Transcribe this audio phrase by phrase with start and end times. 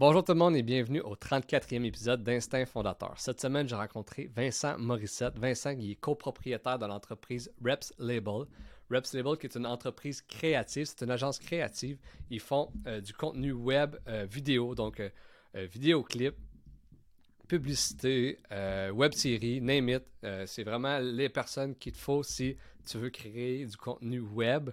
[0.00, 3.12] Bonjour tout le monde et bienvenue au 34e épisode d'Instinct Fondateur.
[3.18, 5.38] Cette semaine, j'ai rencontré Vincent Morissette.
[5.38, 8.46] Vincent qui est copropriétaire de l'entreprise Reps Label.
[8.90, 11.98] Reps Label qui est une entreprise créative, c'est une agence créative.
[12.30, 15.10] Ils font euh, du contenu web euh, vidéo, donc euh,
[15.66, 16.34] vidéoclip,
[17.46, 18.38] publicité,
[18.94, 20.04] web série, name it.
[20.46, 22.56] c'est vraiment les personnes qu'il te faut si
[22.86, 24.70] tu veux créer du contenu web.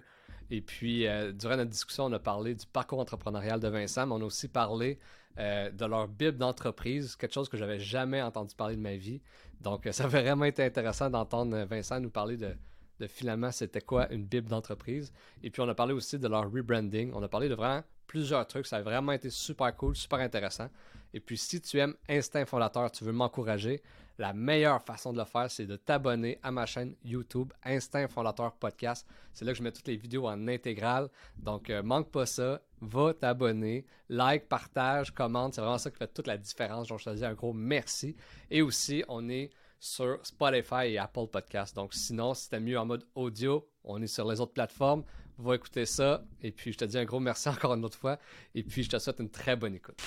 [0.50, 1.04] Et puis,
[1.34, 4.48] durant notre discussion, on a parlé du parcours entrepreneurial de Vincent, mais on a aussi
[4.48, 4.98] parlé
[5.38, 9.20] euh, de leur Bible d'entreprise, quelque chose que j'avais jamais entendu parler de ma vie.
[9.60, 12.54] Donc, ça avait vraiment été intéressant d'entendre Vincent nous parler de,
[13.00, 15.12] de finalement c'était quoi une Bible d'entreprise.
[15.42, 17.12] Et puis, on a parlé aussi de leur rebranding.
[17.14, 18.66] On a parlé de vraiment plusieurs trucs.
[18.66, 20.68] Ça a vraiment été super cool, super intéressant.
[21.14, 23.80] Et puis, si tu aimes Instinct Fondateur, tu veux m'encourager,
[24.18, 28.52] la meilleure façon de le faire, c'est de t'abonner à ma chaîne YouTube Instinct Fondateur
[28.56, 29.06] Podcast.
[29.32, 31.08] C'est là que je mets toutes les vidéos en intégrale.
[31.36, 32.60] Donc, euh, manque pas ça.
[32.80, 35.54] Va t'abonner, like, partage, commente.
[35.54, 36.88] C'est vraiment ça qui fait toute la différence.
[36.88, 38.16] Donc, je te dis un gros merci.
[38.50, 41.76] Et aussi, on est sur Spotify et Apple Podcast.
[41.76, 45.04] Donc, sinon, si t'es mieux en mode audio, on est sur les autres plateformes.
[45.38, 46.24] Va écouter ça.
[46.42, 48.18] Et puis, je te dis un gros merci encore une autre fois.
[48.54, 50.00] Et puis, je te souhaite une très bonne écoute.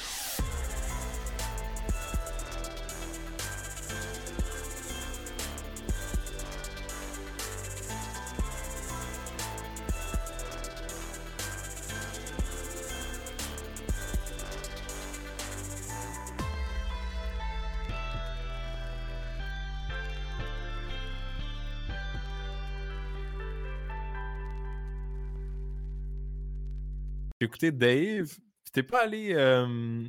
[27.41, 29.33] J'ai écouté Dave, puis t'es pas allé.
[29.33, 30.05] Euh,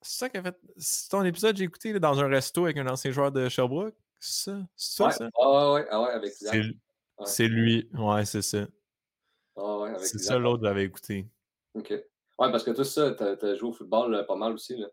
[0.00, 0.56] c'est ça qu'a fait.
[0.76, 3.96] C'est ton épisode, j'ai écouté dans un resto avec un ancien joueur de Sherbrooke.
[4.20, 4.58] C'est ça?
[4.76, 5.10] C'est ça, ouais.
[5.10, 5.28] ça?
[5.42, 6.62] Ah ouais, ah ouais, avec C'est
[7.24, 7.90] c'est lui.
[7.94, 8.64] Ouais, c'est ça.
[9.56, 11.26] Ah ouais, avec C'est ça l'autre que j'avais écouté.
[11.74, 11.90] OK.
[11.90, 12.04] Ouais,
[12.38, 14.86] parce que toi, ça, t'as as joué au football euh, pas mal aussi, là.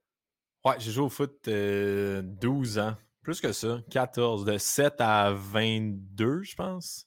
[0.66, 2.95] Ouais, j'ai joué au foot euh, 12 ans.
[3.22, 3.80] Plus que ça.
[3.91, 4.44] 14.
[4.44, 7.06] De 7 à 22, je pense.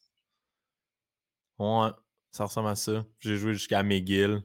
[1.58, 1.90] Ouais.
[2.34, 3.06] Ça ressemble à ça.
[3.20, 4.42] J'ai joué jusqu'à McGill.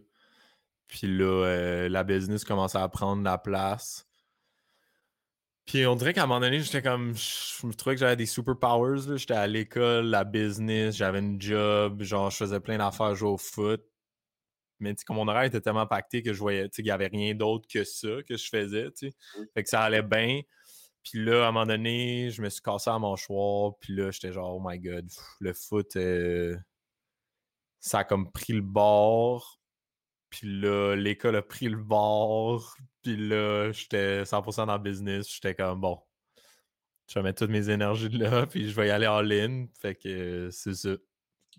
[0.87, 4.07] Puis là, euh, la business commençait à prendre la place.
[5.65, 7.15] Puis on dirait qu'à un moment donné, j'étais comme.
[7.15, 9.17] Je me trouvais que j'avais des superpowers.
[9.17, 13.37] J'étais à l'école, la business, j'avais une job, genre je faisais plein d'affaires, jouer au
[13.37, 13.81] foot.
[14.79, 17.67] Mais comme mon horaire était tellement pacté que je voyais qu'il n'y avait rien d'autre
[17.67, 18.89] que ça que je faisais.
[18.93, 19.13] sais.
[19.55, 20.41] Fait que ça allait bien.
[21.03, 23.75] Puis là, à un moment donné, je me suis cassé à mon choix.
[23.81, 25.95] Puis là, j'étais genre, oh my god, le foot.
[25.95, 26.55] Euh,
[27.79, 29.59] ça a comme pris le bord.
[30.29, 32.75] Puis là, l'école a pris le bord.
[33.01, 35.31] Puis là, j'étais 100% dans le business.
[35.33, 35.99] J'étais comme, bon,
[37.09, 39.67] je vais mettre toutes mes énergies là, puis je vais y aller en ligne.
[39.79, 40.91] Fait que euh, c'est ça.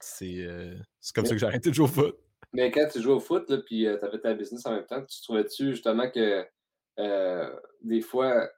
[0.00, 0.76] C'est euh,
[1.14, 2.16] comme ça que j'ai arrêté de jouer au foot.
[2.52, 4.86] Mais quand tu jouais au foot, là, puis euh, tu avais ta business en même
[4.86, 6.46] temps, tu trouvais-tu justement que
[7.82, 8.48] des fois,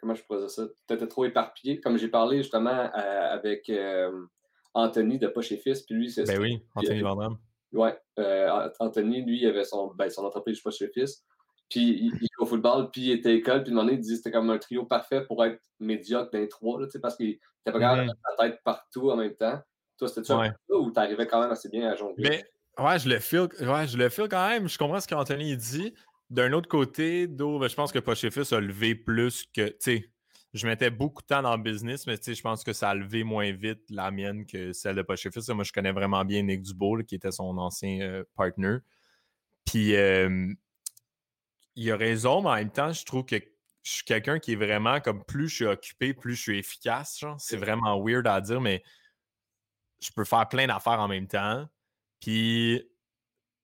[0.00, 1.80] comment je pourrais dire ça, tu étais trop éparpillé?
[1.80, 3.70] Comme j'ai parlé justement avec
[4.78, 5.82] Anthony de Poche et Fils.
[5.82, 6.24] Puis lui, c'est.
[6.24, 7.38] Ben oui, Anthony Vandram.
[7.72, 7.98] Ouais.
[8.18, 11.24] Euh, Anthony, lui, il avait son, ben, son entreprise Poche et Fils.
[11.68, 14.30] Puis il, il au football, puis il était à l'école, puis il disait que c'était
[14.30, 18.02] comme un trio parfait pour être médiocre d'un trois, là, parce qu'il était pas capable
[18.02, 19.60] de mettre la tête partout en même temps.
[19.98, 20.46] Toi, c'était-tu ouais.
[20.46, 22.14] un peu ça ou t'arrivais quand même assez bien à jongler?
[22.78, 24.68] Mais, ouais, je le feel, ouais, je le feel quand même.
[24.68, 25.92] Je comprends ce qu'Anthony dit.
[26.30, 29.68] D'un autre côté, d'où ben, je pense que Poche et Fils a levé plus que,
[29.68, 30.10] tu sais,
[30.58, 33.24] je mettais beaucoup de temps dans le business, mais je pense que ça a levé
[33.24, 35.48] moins vite la mienne que celle de Poche Fils.
[35.48, 38.78] Moi, je connais vraiment bien Nick Dubois, qui était son ancien euh, partner.
[39.64, 40.52] Puis, euh,
[41.76, 44.56] il a raison, mais en même temps, je trouve que je suis quelqu'un qui est
[44.56, 47.24] vraiment comme plus je suis occupé, plus je suis efficace.
[47.38, 48.82] C'est vraiment weird à dire, mais
[50.00, 51.66] je peux faire plein d'affaires en même temps.
[52.20, 52.82] Puis,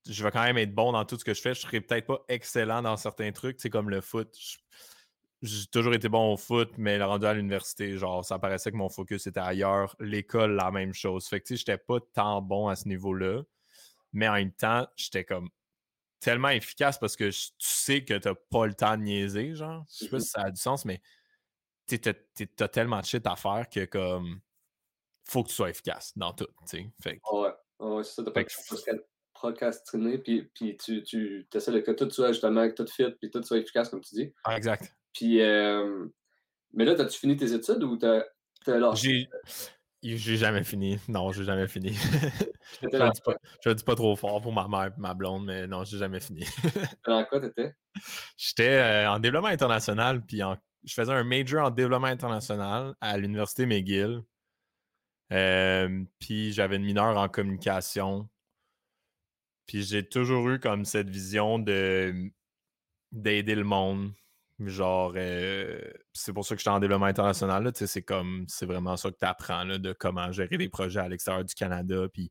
[0.09, 1.55] je vais quand même être bon dans tout ce que je fais.
[1.55, 4.35] Je serai peut-être pas excellent dans certains trucs, comme le foot
[5.45, 8.89] j'ai toujours été bon au foot, mais rendu à l'université, genre, ça paraissait que mon
[8.89, 9.95] focus était ailleurs.
[10.01, 11.27] L'école, la même chose.
[11.27, 13.43] Fait que, tu sais, j'étais pas tant bon à ce niveau-là.
[14.13, 15.51] Mais en même temps, j'étais comme
[16.21, 19.85] tellement efficace parce que tu sais que t'as pas le temps de niaiser, genre.
[19.91, 21.03] Je sais pas si ça a du sens, mais
[21.87, 24.41] tu t'as tellement de shit à faire que, comme,
[25.25, 26.91] faut que tu sois efficace dans tout, tu sais.
[27.03, 27.37] Fait que...
[27.37, 28.31] Ouais, ouais, c'est ça.
[28.31, 28.53] Pas que
[29.35, 33.43] procrastiner, puis, puis tu, tu essaies que tout soit justement, que tout fit, puis tout
[33.43, 34.33] soit efficace, comme tu dis.
[34.45, 34.95] Ah, exact.
[35.15, 36.07] Puis, euh,
[36.75, 38.25] mais là, as-tu fini tes études ou t'as,
[38.65, 39.29] t'as J'ai,
[40.03, 40.99] j'ai jamais fini.
[41.09, 41.93] Non, j'ai jamais fini.
[42.83, 45.67] je ne dis, pas, dis pas trop fort pour ma mère et ma blonde, mais
[45.67, 46.45] non, j'ai jamais fini.
[47.07, 47.75] dans quoi t'étais?
[48.37, 50.41] J'étais euh, en développement international, puis
[50.83, 54.23] je faisais un major en développement international à l'Université McGill.
[55.33, 58.29] Euh, puis j'avais une mineure en communication.
[59.67, 62.31] Puis j'ai toujours eu comme cette vision de
[63.13, 64.13] d'aider le monde.
[64.61, 65.81] Genre, euh,
[66.13, 67.73] c'est pour ça que je suis en développement international.
[67.75, 71.45] C'est comme, c'est vraiment ça que tu apprends de comment gérer des projets à l'extérieur
[71.45, 72.31] du Canada, puis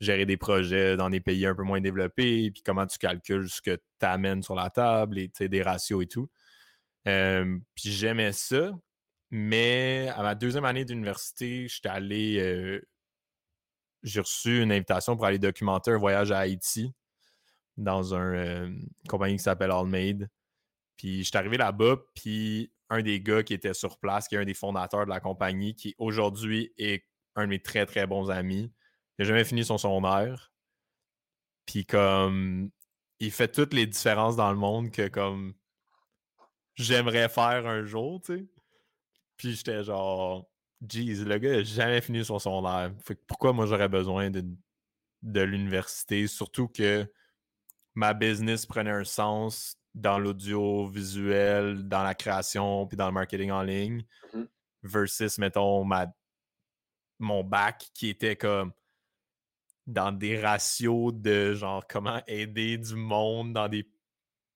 [0.00, 3.60] gérer des projets dans des pays un peu moins développés, puis comment tu calcules ce
[3.60, 6.30] que tu amènes sur la table, et, des ratios et tout.
[7.08, 8.72] Euh, puis j'aimais ça,
[9.30, 12.38] mais à ma deuxième année d'université, j'étais allé.
[12.40, 12.80] Euh,
[14.02, 16.92] j'ai reçu une invitation pour aller documenter un voyage à Haïti
[17.76, 20.28] dans une compagnie qui s'appelle Allmade.
[21.00, 24.38] Puis je suis arrivé là-bas, puis un des gars qui était sur place, qui est
[24.38, 27.06] un des fondateurs de la compagnie, qui aujourd'hui est
[27.36, 28.70] un de mes très très bons amis,
[29.18, 30.52] il n'a jamais fini son secondaire.
[31.64, 32.70] Puis comme
[33.18, 35.54] il fait toutes les différences dans le monde que comme
[36.74, 38.46] j'aimerais faire un jour, tu sais.
[39.38, 40.50] Puis j'étais genre,
[40.86, 42.92] jeez, le gars n'a jamais fini son secondaire.
[43.02, 44.44] Fait que pourquoi moi j'aurais besoin de,
[45.22, 46.26] de l'université?
[46.26, 47.10] Surtout que
[47.94, 53.62] ma business prenait un sens dans l'audiovisuel, dans la création, puis dans le marketing en
[53.62, 54.04] ligne,
[54.34, 54.44] mmh
[54.82, 56.06] versus, mettons, ma,
[57.18, 58.72] mon bac qui était comme
[59.86, 63.88] dans des ratios de genre comment aider du monde dans des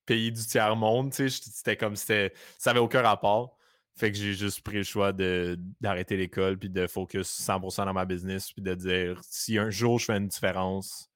[0.06, 3.58] pays du tiers-monde, tu sais, c'était comme c'était, ça avait aucun rapport.
[3.96, 8.04] Fait que j'ai juste pris le choix d'arrêter l'école puis de focus 100% dans ma
[8.04, 11.10] business puis de dire si un jour je fais une différence,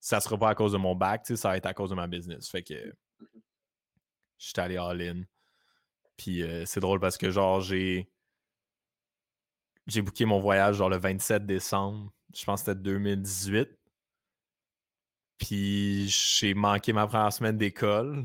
[0.00, 2.06] ça sera pas à cause de mon bac, ça va être à cause de ma
[2.06, 2.48] business.
[2.48, 2.94] Fait que
[4.40, 5.22] J'étais allé all-in.
[6.16, 8.10] Puis euh, c'est drôle parce que genre j'ai.
[9.86, 12.12] J'ai booké mon voyage genre le 27 décembre.
[12.34, 13.68] Je pense que c'était 2018.
[15.38, 18.24] Puis j'ai manqué ma première semaine d'école.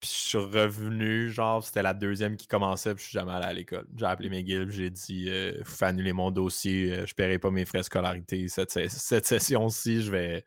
[0.00, 3.46] Puis je suis revenu, genre, c'était la deuxième qui commençait, puis je suis jamais allé
[3.46, 3.86] à l'école.
[3.96, 7.64] J'ai appelé McGill, j'ai dit euh, faut annuler mon dossier, euh, je paierai pas mes
[7.64, 8.46] frais scolarité.
[8.48, 10.44] Cette, cette session-ci, je vais.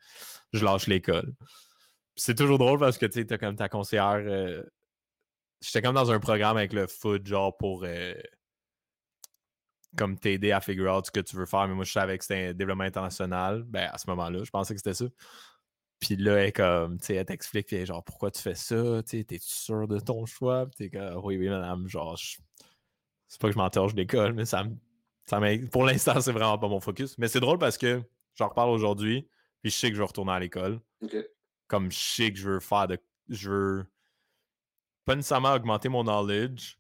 [0.54, 1.34] Je lâche l'école
[2.20, 4.22] c'est toujours drôle parce que tu sais, comme ta conseillère.
[4.26, 4.64] Euh,
[5.62, 8.14] j'étais comme dans un programme avec le foot, genre pour euh,
[9.98, 11.68] comme t'aider à figure out ce que tu veux faire.
[11.68, 13.64] Mais moi, je savais que c'était un développement international.
[13.64, 15.06] Ben, à ce moment-là, je pensais que c'était ça.
[16.00, 19.02] Puis là, elle, comme, tu sais, elle t'explique, genre, pourquoi tu fais ça?
[19.04, 20.66] Tu t'es sûr de ton choix?
[20.66, 22.18] Puis t'es comme, oui, oui, madame, genre,
[23.28, 25.68] c'est pas que je m'entorche d'école, mais ça me.
[25.68, 27.18] Pour l'instant, c'est vraiment pas mon focus.
[27.18, 28.02] Mais c'est drôle parce que
[28.36, 29.30] j'en reparle aujourd'hui,
[29.62, 30.80] puis je sais que je vais retourner à l'école
[31.70, 33.00] comme je sais que je veux faire de.
[33.30, 33.86] Je veux
[35.06, 36.78] pas nécessairement augmenter mon knowledge.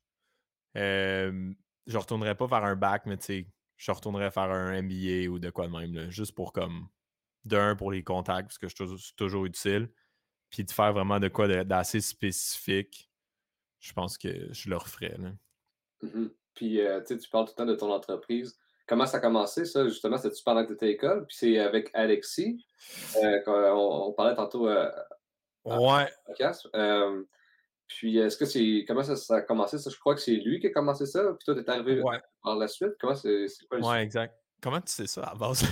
[0.75, 3.47] Je retournerai pas faire un bac, mais tu sais,
[3.77, 6.89] je retournerai faire un MBA ou de quoi de même, juste pour comme
[7.45, 9.89] d'un pour les contacts, parce que je suis toujours utile.
[10.49, 13.09] Puis de faire vraiment de quoi d'assez spécifique,
[13.79, 15.15] je pense que je le referais.
[16.01, 18.57] Mmh Puis euh, tu parles tout le temps de ton entreprise.
[18.89, 20.17] Comment ça a commencé, ça, justement?
[20.17, 21.27] C'était-tu pendant que tu étais à l'école?
[21.27, 22.65] Puis c'est avec Alexis.
[23.23, 24.89] Euh, on, parlait tantôt euh,
[25.63, 26.07] ouais.
[26.25, 26.67] podcast.
[26.75, 27.23] Euh,
[27.85, 28.85] puis est-ce que c'est.
[28.87, 29.77] Comment ça, a commencé?
[29.77, 31.21] Ça, je crois que c'est lui qui a commencé ça.
[31.37, 32.01] Puis toi, tu es arrivé
[32.43, 32.93] par la suite.
[32.99, 34.33] Comment c'est quoi le Ouais, exact.
[34.59, 35.63] Comment tu sais ça à base?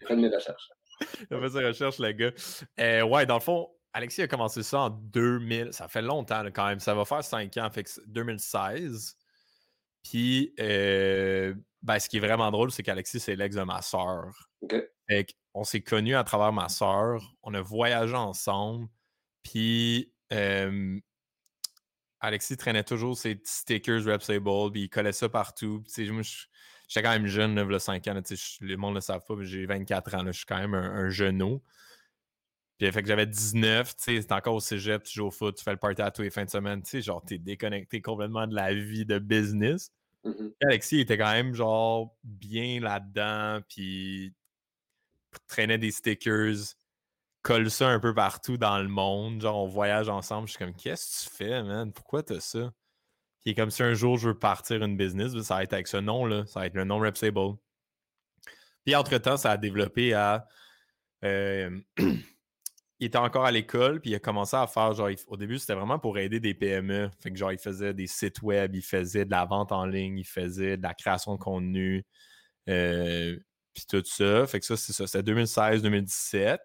[0.00, 0.70] J'ai fait mes recherches.
[1.30, 3.04] A fait ses recherches, le gars.
[3.04, 5.72] ouais, dans le fond, Alexis a commencé ça en 2000.
[5.72, 6.78] Ça fait longtemps quand même.
[6.78, 7.68] Ça va faire 5 ans.
[7.70, 9.16] Fait 2016.
[10.10, 11.52] Puis, euh,
[11.82, 14.50] ben, ce qui est vraiment drôle, c'est qu'Alexis, c'est l'ex de ma soeur.
[15.54, 17.22] on s'est connus à travers ma soeur.
[17.42, 18.88] On a voyagé ensemble.
[19.42, 20.12] Puis,
[22.20, 25.82] Alexis traînait toujours ses petits stickers Repsable, puis il collait ça partout.
[25.92, 26.22] Puis, moi,
[26.88, 28.14] j'étais quand même jeune, là, 5 ans.
[28.14, 28.22] Là,
[28.60, 30.24] le monde ne le savent pas, mais j'ai 24 ans.
[30.26, 31.62] je suis quand même un, un genou.
[32.78, 35.56] Puis fait que j'avais 19, tu sais, c'est encore au cégep, tu joues au foot,
[35.56, 38.02] tu fais le party à tous les fins de semaine, tu sais, genre, t'es déconnecté
[38.02, 39.90] complètement de la vie de business.
[40.26, 44.34] Mmh Alexis était quand même, genre, bien là-dedans, puis
[45.46, 46.54] traînait des stickers,
[47.42, 50.48] colle ça un peu partout dans le monde, genre, on voyage ensemble.
[50.48, 51.92] Je suis comme, qu'est-ce que tu fais, man?
[51.92, 52.72] Pourquoi t'as ça?
[53.44, 55.86] Puis comme si un jour je veux partir une business, ben, ça va être avec
[55.86, 57.56] ce nom-là, ça va être le nom Repsable.
[58.84, 60.48] Puis entre-temps, ça a développé à.
[61.24, 61.70] Euh,
[62.98, 65.74] il était encore à l'école, puis il a commencé à faire, genre, au début, c'était
[65.74, 67.10] vraiment pour aider des PME.
[67.20, 70.18] Fait que, genre, il faisait des sites web, il faisait de la vente en ligne,
[70.18, 72.06] il faisait de la création de contenu,
[72.68, 73.38] euh,
[73.74, 74.46] puis tout ça.
[74.46, 75.06] Fait que ça, c'est ça.
[75.06, 76.58] C'était 2016-2017.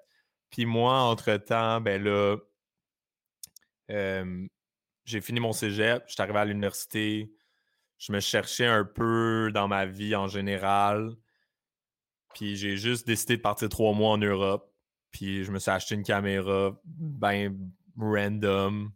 [0.49, 2.37] Puis moi, entre-temps, ben là,
[3.91, 4.47] euh,
[5.05, 7.33] j'ai fini mon cégep, je suis arrivé à l'université,
[7.97, 11.15] je me cherchais un peu dans ma vie en général,
[12.33, 14.70] puis j'ai juste décidé de partir trois mois en Europe
[15.11, 17.57] puis je me suis acheté une caméra ben
[17.97, 18.91] random.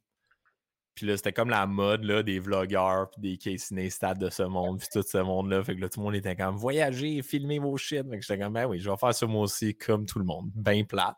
[0.96, 4.44] Puis là, c'était comme la mode là, des vlogueurs, puis des Casey Neistat de ce
[4.44, 5.62] monde, puis tout ce monde-là.
[5.64, 8.10] Fait que là, tout le monde était comme voyager, filmer vos shit.
[8.10, 10.26] Fait que j'étais comme, ben oui, je vais faire ça moi aussi, comme tout le
[10.26, 11.18] monde, bien plate.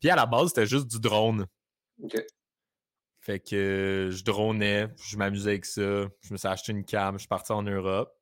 [0.00, 1.46] Puis à la base, c'était juste du drone.
[2.02, 2.16] OK.
[3.20, 6.08] Fait que je dronais, je m'amusais avec ça.
[6.22, 8.12] Je me suis acheté une cam, je suis parti en Europe.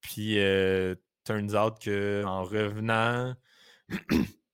[0.00, 0.94] Puis, euh,
[1.24, 3.34] turns out qu'en revenant,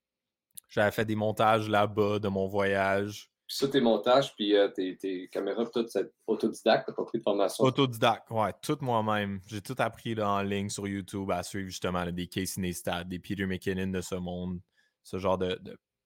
[0.72, 3.30] j'avais fait des montages là-bas de mon voyage.
[3.46, 7.18] Puis ça, tes montages, puis euh, tes, tes, caméras, tout, c'est autodidacte, t'as pas pris
[7.18, 7.62] de formation?
[7.62, 9.40] Autodidacte, ouais, tout moi-même.
[9.46, 13.18] J'ai tout appris là, en ligne sur YouTube à suivre justement des Casey Neistat, des
[13.18, 14.60] Peter McKinnon de ce monde,
[15.02, 15.60] ce genre de,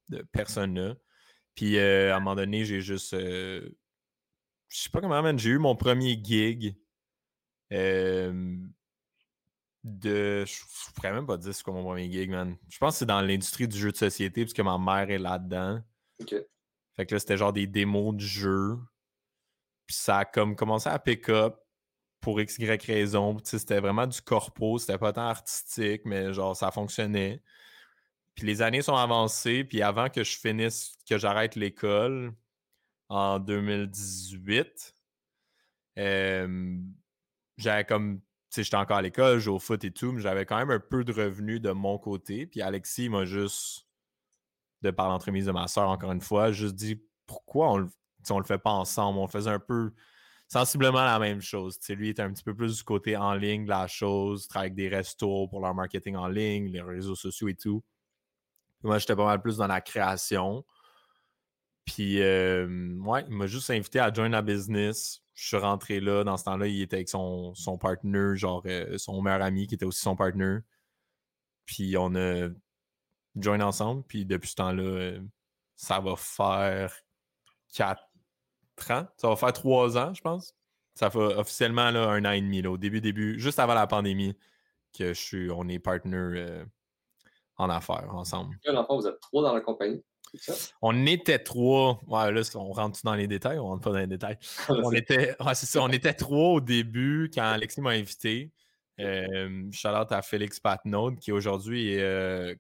[0.09, 0.97] de, personnes-là.
[1.55, 3.15] Puis euh, à un moment donné, j'ai juste.
[3.15, 3.71] Euh,
[4.69, 6.77] je sais pas comment, man, j'ai eu mon premier gig.
[7.73, 8.57] Euh,
[9.87, 10.45] de.
[10.47, 12.57] Je pourrais même pas dire c'est quoi mon premier gig, man.
[12.69, 15.81] Je pense que c'est dans l'industrie du jeu de société, puisque ma mère est là-dedans.
[16.21, 16.35] OK.
[16.97, 18.77] Fait que là, c'était genre des démos de jeu.
[19.87, 21.57] Puis ça a comme commencé à pick up
[22.21, 23.37] pour x, y raison.
[23.45, 27.43] C'était vraiment du corpo, c'était pas tant artistique, mais genre ça fonctionnait.
[28.35, 32.35] Puis les années sont avancées, puis avant que je finisse, que j'arrête l'école
[33.09, 34.95] en 2018,
[35.99, 36.79] euh,
[37.57, 40.57] j'avais comme sais, j'étais encore à l'école, je au foot et tout, mais j'avais quand
[40.57, 42.47] même un peu de revenus de mon côté.
[42.47, 43.87] Puis Alexis m'a juste,
[44.83, 47.89] de par l'entremise de ma soeur, encore une fois, juste dit pourquoi on le,
[48.31, 49.19] on le fait pas ensemble?
[49.19, 49.93] On faisait un peu
[50.49, 51.79] sensiblement la même chose.
[51.81, 54.69] sais, lui était un petit peu plus du côté en ligne de la chose, travaille
[54.69, 57.83] avec des restos pour leur marketing en ligne, les réseaux sociaux et tout.
[58.83, 60.65] moi, j'étais pas mal plus dans la création.
[61.85, 66.25] Puis, euh, ouais, il m'a juste invité à join la business je suis rentré là.
[66.25, 69.75] Dans ce temps-là, il était avec son, son partner, genre euh, son meilleur ami qui
[69.75, 70.59] était aussi son partner.
[71.67, 72.49] Puis on a
[73.37, 74.03] join ensemble.
[74.05, 75.21] Puis depuis ce temps-là, euh,
[75.77, 76.97] ça va faire
[77.73, 78.03] quatre
[78.91, 79.07] ans.
[79.19, 80.57] Ça va faire trois ans, je pense.
[80.95, 82.67] Ça fait officiellement là, un an et demi.
[82.67, 84.35] au début, début, juste avant la pandémie,
[84.97, 86.65] que je suis, on est partner euh,
[87.57, 88.59] en affaires ensemble.
[88.97, 90.03] vous êtes trois dans la compagnie?
[90.83, 92.01] On était trois.
[92.07, 94.39] Ouais, là, on rentre dans les détails, on rentre pas dans les détails?
[94.69, 98.53] on était, c'est ça, on était trois au début quand Alexis m'a invité.
[99.01, 102.55] Euh, shout out à Félix Patnaud, qui aujourd'hui est euh,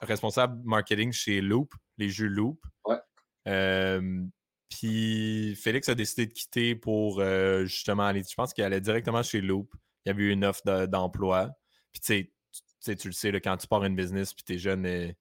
[0.00, 2.64] responsable marketing chez Loop, les jeux Loop.
[2.86, 2.96] Ouais.
[3.48, 4.24] Euh,
[4.70, 8.22] puis Félix a décidé de quitter pour euh, justement aller.
[8.28, 9.74] Je pense qu'il allait directement chez Loop.
[10.04, 11.50] Il y avait eu une offre d'emploi.
[11.92, 12.30] puis tu
[12.80, 15.14] sais, tu le sais, quand tu pars une business puis tu es jeune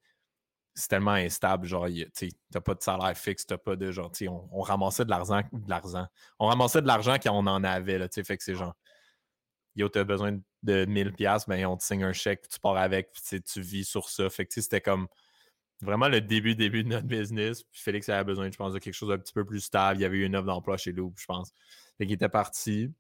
[0.76, 4.50] c'est tellement instable, genre, tu n'as pas de salaire fixe, t'as pas de genre, on,
[4.52, 6.08] on ramassait de l'argent, de l'argent.
[6.40, 8.76] On ramassait de l'argent quand on en avait, là, fait que c'est genre,
[9.76, 13.62] yo, t'as besoin de 1000$, ben on te signe un chèque, tu pars avec, tu
[13.62, 14.30] vis sur ça.
[14.30, 15.08] Fait que c'était comme
[15.82, 17.64] vraiment le début, début de notre business.
[17.64, 20.00] Puis Félix avait besoin, je pense, de quelque chose d'un petit peu plus stable.
[20.00, 21.52] Il y avait eu une offre d'emploi chez Loop, je pense.
[21.98, 22.92] Fait qu'il était parti.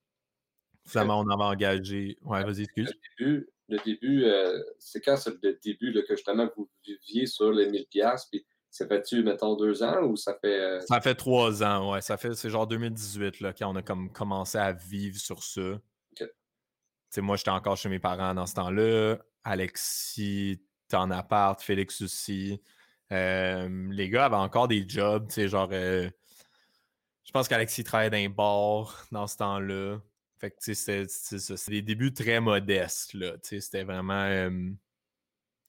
[0.86, 2.18] Finalement, on avait engagé.
[2.24, 7.26] Ouais, vas-y, excuse le début, euh, c'est quand c'est le début que justement vous viviez
[7.26, 10.60] sur les 1000$, puis ça fait-tu, mettons, deux ans ou ça fait.
[10.60, 12.02] Euh, ça fait trois ans, ouais.
[12.02, 15.80] Ça fait, c'est genre 2018 là, quand on a comme commencé à vivre sur ça.
[17.18, 19.18] moi, j'étais encore chez mes parents dans ce temps-là.
[19.44, 22.60] Alexis, t'es en appart, Félix aussi.
[23.12, 25.70] Euh, les gars avaient encore des jobs, tu sais, genre.
[25.72, 26.12] je
[27.32, 30.00] pense qu'Alexis travaillait dans un bar dans ce temps-là.
[30.44, 34.28] Fait que, c'est des débuts très modestes, c'était vraiment...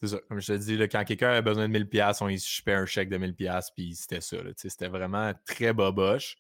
[0.01, 2.41] comme je te dis, quand quelqu'un a besoin de 1000$, on lui
[2.73, 6.35] un chèque de 1000$, puis c'était ça, c'était vraiment très boboche.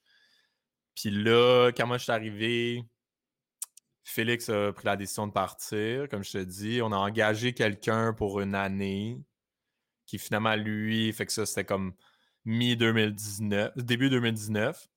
[0.96, 2.84] Puis là, quand moi je suis arrivé,
[4.02, 6.82] Félix a pris la décision de partir, comme je te dis.
[6.82, 9.22] On a engagé quelqu'un pour une année,
[10.06, 11.94] qui finalement, lui, fait que ça, c'était comme
[12.46, 14.88] mi-2019, début 2019.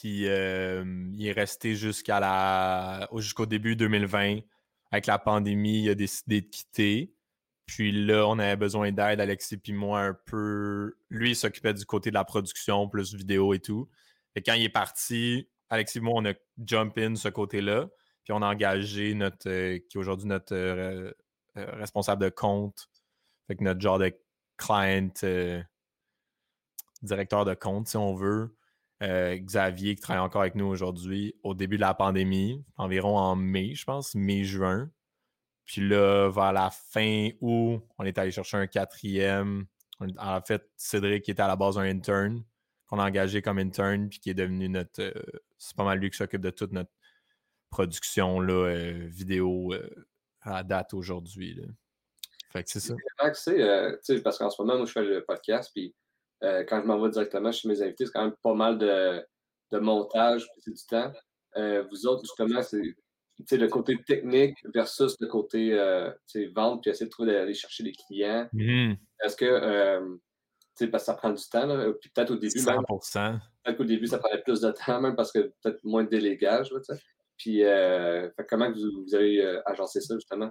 [0.00, 0.84] Puis euh,
[1.14, 4.40] il est resté jusqu'à la jusqu'au début 2020.
[4.90, 7.14] Avec la pandémie, il a décidé de quitter.
[7.66, 10.96] Puis là, on avait besoin d'aide, Alexis puis moi, un peu.
[11.10, 13.88] Lui, il s'occupait du côté de la production, plus vidéo et tout.
[14.34, 16.34] Et quand il est parti, Alexis et moi, on a
[16.64, 17.88] jump in ce côté-là.
[18.24, 21.12] Puis on a engagé notre, euh, qui est aujourd'hui notre euh,
[21.54, 22.88] responsable de compte.
[23.46, 24.12] Fait que notre genre de
[24.56, 25.10] client,
[27.02, 28.56] directeur de compte, si on veut.
[29.04, 33.36] Euh, Xavier qui travaille encore avec nous aujourd'hui au début de la pandémie, environ en
[33.36, 34.90] mai, je pense, mai-juin.
[35.66, 39.66] Puis là, vers la fin août, on est allé chercher un quatrième.
[40.18, 42.42] En fait, Cédric qui était à la base un intern,
[42.86, 45.02] qu'on a engagé comme intern, puis qui est devenu notre.
[45.02, 45.12] Euh,
[45.58, 46.90] c'est pas mal lui qui s'occupe de toute notre
[47.70, 49.74] production là, euh, vidéo
[50.40, 51.60] à date aujourd'hui.
[52.52, 52.94] Fait que c'est ça.
[53.18, 55.94] parce qu'en ce moment, moi, je fais le podcast, puis
[56.42, 59.24] euh, quand je m'en vais directement chez mes invités, c'est quand même pas mal de,
[59.72, 61.12] de montage, c'est du temps.
[61.56, 66.10] Euh, vous autres, justement, c'est le côté technique versus le côté euh,
[66.54, 68.48] vente, puis essayer de trouver d'aller chercher des clients.
[68.52, 68.96] Mm-hmm.
[69.24, 70.18] Est-ce que
[70.90, 71.66] parce que ça prend du temps.
[71.66, 71.92] Là.
[72.00, 73.38] Puis peut-être au début, 100%.
[73.62, 76.72] peut-être qu'au début, ça prenait plus de temps, même parce que peut-être moins de délégage.
[76.72, 76.80] Là,
[77.36, 80.50] puis euh, comment vous, vous avez euh, agencé ça, justement?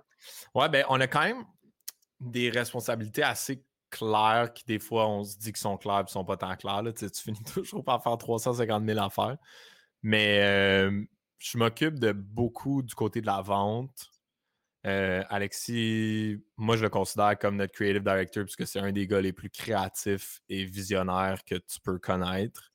[0.53, 1.43] Ouais, ben on a quand même
[2.19, 6.25] des responsabilités assez claires qui, des fois, on se dit qu'ils sont claires et sont
[6.25, 6.81] pas tant claires.
[6.83, 6.91] Là.
[6.93, 9.37] Tu, finis toujours par faire 350 000 affaires.
[10.01, 11.03] Mais euh,
[11.37, 14.09] je m'occupe de beaucoup du côté de la vente.
[14.85, 19.21] Euh, Alexis, moi, je le considère comme notre creative director puisque c'est un des gars
[19.21, 22.73] les plus créatifs et visionnaires que tu peux connaître.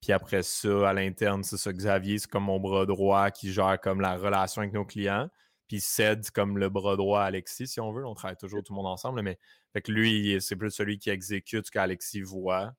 [0.00, 3.80] Puis après ça, à l'interne, c'est ça, Xavier, c'est comme mon bras droit qui gère
[3.80, 5.28] comme la relation avec nos clients.
[5.72, 8.04] Puis cède comme le bras droit à Alexis, si on veut.
[8.04, 9.38] On travaille toujours tout le monde ensemble, mais
[9.72, 12.74] fait que lui, c'est plus celui qui exécute ce qu'Alexis voit.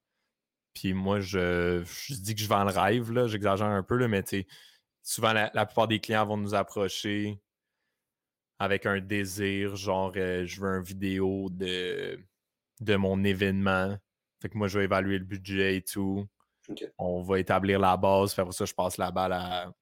[0.76, 4.24] Puis moi, je, dis que je vends le rêve, là, j'exagère un peu, là, mais
[5.02, 7.42] souvent, la, plupart des clients vont nous approcher
[8.60, 12.20] avec un désir, genre, euh, je veux une vidéo de,
[12.80, 13.98] de mon événement.
[14.40, 16.28] Fait que moi, je vais évaluer le budget et tout.
[17.00, 19.74] On va établir la base, puis après ça, je passe la balle à,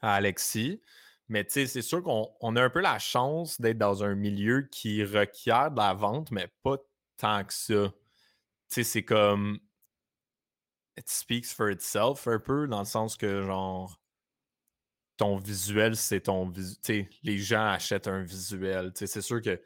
[0.00, 0.80] Alexis.
[1.28, 5.70] Mais c'est sûr qu'on a un peu la chance d'être dans un milieu qui requiert
[5.70, 6.76] de la vente, mais pas
[7.16, 7.92] tant que ça.
[8.68, 9.58] C'est comme.
[10.96, 14.00] It speaks for itself un peu, dans le sens que, genre,
[15.16, 17.08] ton visuel, c'est ton visuel.
[17.22, 18.92] Les gens achètent un visuel.
[18.94, 19.60] C'est sûr que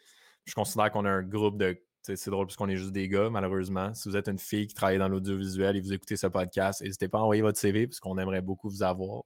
[0.44, 1.78] je considère qu'on a un groupe de
[2.16, 3.92] c'est drôle parce qu'on est juste des gars, malheureusement.
[3.94, 7.08] Si vous êtes une fille qui travaille dans l'audiovisuel et vous écoutez ce podcast, n'hésitez
[7.08, 9.24] pas à envoyer votre CV parce qu'on aimerait beaucoup vous avoir.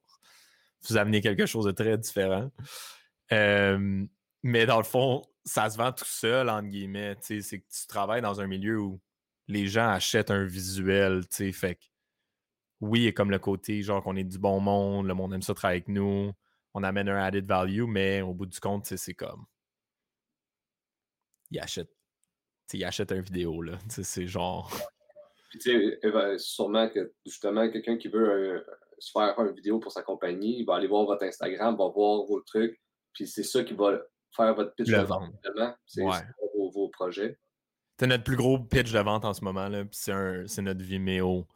[0.89, 2.51] Vous amener quelque chose de très différent.
[3.33, 4.05] Euh,
[4.43, 7.17] mais dans le fond, ça se vend tout seul, entre guillemets.
[7.21, 9.01] C'est que tu travailles dans un milieu où
[9.49, 11.23] les gens achètent un visuel.
[11.31, 11.85] Fait que
[12.81, 15.55] oui, et comme le côté, genre qu'on est du bon monde, le monde aime ça
[15.55, 16.33] travailler avec nous,
[16.75, 19.45] on amène un added value, mais au bout du compte, c'est comme.
[21.51, 21.95] Ils achètent
[22.73, 23.79] il achète une vidéo, là.
[23.89, 24.71] C'est genre.
[25.51, 28.65] Tu sais, sûrement que justement, quelqu'un qui veut
[29.03, 32.25] se faire une vidéo pour sa compagnie, il va aller voir votre Instagram, va voir
[32.25, 32.81] vos trucs,
[33.13, 33.99] puis c'est ça qui va
[34.31, 35.35] faire votre pitch de vente.
[35.87, 37.37] C'est vos, vos, projets.
[37.99, 41.49] C'est notre plus gros pitch de vente en ce moment, là, puis c'est notre Vimeo.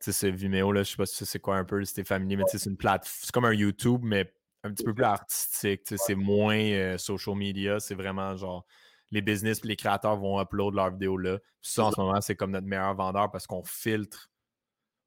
[0.00, 2.04] Tu sais, c'est Vimeo, là, je sais pas si c'est quoi un peu, si t'es
[2.04, 4.32] familier, mais c'est une plateforme, c'est comme un YouTube, mais
[4.64, 8.66] un petit peu plus artistique, c'est moins euh, social media, c'est vraiment genre
[9.12, 11.38] les business et les créateurs vont upload leurs vidéos là.
[11.62, 14.28] ça, en ce moment, c'est comme notre meilleur vendeur parce qu'on filtre.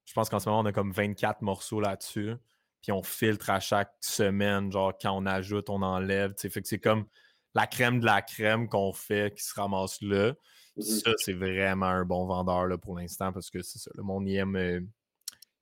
[0.04, 2.34] Je pense qu'en ce moment, on a comme 24 morceaux là-dessus.
[2.82, 6.34] Puis on filtre à chaque semaine, genre quand on ajoute, on enlève.
[6.36, 7.06] Fait que c'est comme
[7.54, 10.32] la crème de la crème qu'on fait qui se ramasse là.
[10.76, 11.04] Mm-hmm.
[11.04, 13.90] Ça, c'est vraiment un bon vendeur là, pour l'instant parce que c'est ça.
[13.94, 14.80] Le monde, il aime, euh,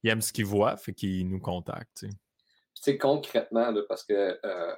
[0.04, 2.06] aime ce qu'il voit, fait qu'il nous contacte.
[2.74, 4.74] sais, concrètement, parce que euh,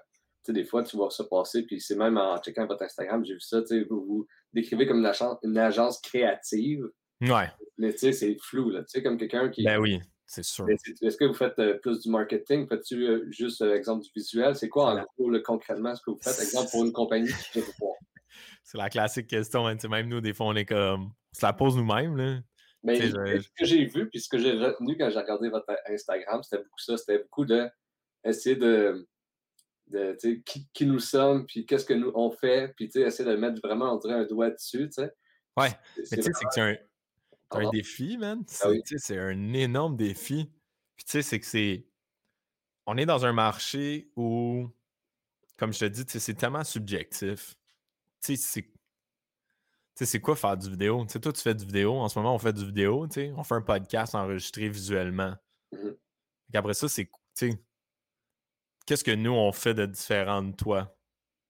[0.48, 3.40] des fois, tu vois ça passer, puis c'est même en checkant votre Instagram, j'ai vu
[3.40, 6.90] ça, tu sais, vous vous décrivez comme une agence, une agence créative.
[7.22, 7.48] Ouais.
[7.78, 8.80] Mais tu sais, c'est flou, là.
[8.80, 9.64] Tu sais, comme quelqu'un qui.
[9.64, 10.66] Ben oui, c'est sûr.
[10.68, 12.66] Est-ce que vous faites euh, plus du marketing?
[12.68, 14.56] Faites-tu euh, juste euh, exemple du visuel?
[14.56, 16.40] C'est quoi, en gros, le, concrètement, ce que vous faites?
[16.40, 17.94] Exemple, pour une compagnie qui veut voir.
[18.64, 19.66] C'est la classique question.
[19.66, 21.12] Hein, même nous, des fois, on est comme.
[21.34, 22.40] On se la pose nous-mêmes, là.
[22.84, 26.42] Mais ce que j'ai vu, puis ce que j'ai retenu quand j'ai regardé votre Instagram,
[26.42, 26.96] c'était beaucoup ça.
[26.96, 27.68] C'était beaucoup de
[28.24, 29.06] essayer de
[29.88, 33.60] de qui, qui, nous sommes, puis qu'est-ce que nous on fait, puis essayer de mettre
[33.62, 34.88] vraiment, on dirait, un doigt dessus.
[34.90, 35.12] sais.
[35.56, 36.76] Ouais, mais tu sais, c'est que c'est un,
[37.52, 38.44] un, défi, man.
[38.62, 40.50] Ah c'est un énorme défi.
[40.96, 41.86] Puis tu sais, c'est que c'est.
[42.86, 44.68] On est dans un marché où,
[45.56, 47.54] comme je te dis, c'est tellement subjectif.
[48.22, 48.70] Tu sais,
[49.96, 50.06] c'est.
[50.06, 51.04] c'est quoi faire du vidéo?
[51.06, 51.94] Tu sais, toi, tu fais du vidéo.
[51.94, 53.06] En ce moment, on fait du vidéo.
[53.06, 55.34] Tu sais, on fait un podcast enregistré visuellement.
[55.72, 55.90] Mmh
[56.54, 57.10] après ça, c'est
[58.84, 60.94] qu'est-ce que nous, on fait de différent de toi?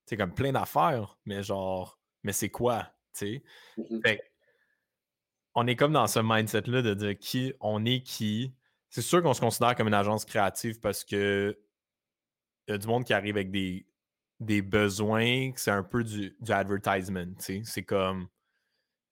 [0.07, 2.95] C'est comme plein d'affaires, mais genre, mais c'est quoi?
[3.12, 3.43] Tu
[3.77, 3.99] mmh
[5.55, 8.53] on est comme dans ce mindset-là de dire qui on est qui.
[8.91, 11.59] C'est sûr qu'on se considère comme une agence créative parce que
[12.69, 13.87] y a du monde qui arrive avec des,
[14.41, 17.33] des besoins, c'est un peu du, du advertisement.
[17.38, 18.29] C'est comme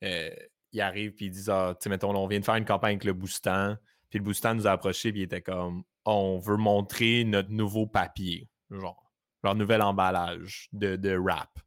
[0.04, 0.30] euh,
[0.72, 3.04] ils arrivent et ils disent Ah, tu mettons, on vient de faire une campagne avec
[3.04, 3.76] le Boostant,
[4.08, 7.86] puis le Boostant nous a approché, puis il était comme on veut montrer notre nouveau
[7.86, 11.58] papier, genre, leur nouvel emballage de, de rap.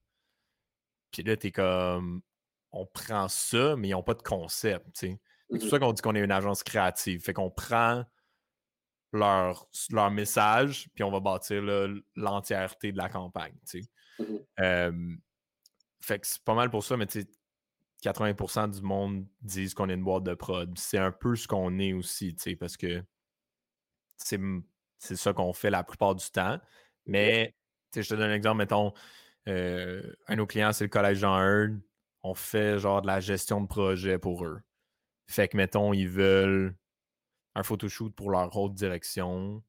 [1.11, 2.21] Puis là, t'es comme,
[2.73, 4.87] on prend ça, mais ils n'ont pas de concept.
[4.93, 7.21] C'est pour mmh ça qu'on dit qu'on est une agence créative.
[7.21, 8.03] Fait qu'on prend
[9.13, 11.61] leur, leur message, puis on va bâtir
[12.15, 13.55] l'entièreté de la campagne.
[14.19, 15.15] Mmh
[16.01, 17.27] fait que c'est pas mal pour ça, mais tu sais,
[18.03, 20.77] 80% du monde disent qu'on est une boîte de prod.
[20.77, 23.01] C'est un peu ce qu'on est aussi, parce que
[24.17, 26.59] c'est ça qu'on fait la plupart du temps.
[27.05, 27.55] Mais
[27.95, 28.93] je te donne un exemple, mettons,
[29.47, 31.79] euh, un de nos clients, c'est le Collège Jean Heard.
[32.23, 34.61] On fait genre de la gestion de projet pour eux.
[35.27, 36.75] Fait que, mettons, ils veulent
[37.55, 39.63] un photoshoot pour leur haute direction.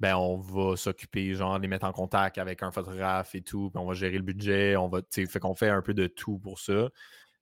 [0.00, 3.80] Ben, on va s'occuper, genre, les mettre en contact avec un photographe et tout, puis
[3.80, 6.58] on va gérer le budget, on va, fait qu'on fait un peu de tout pour
[6.58, 6.90] ça.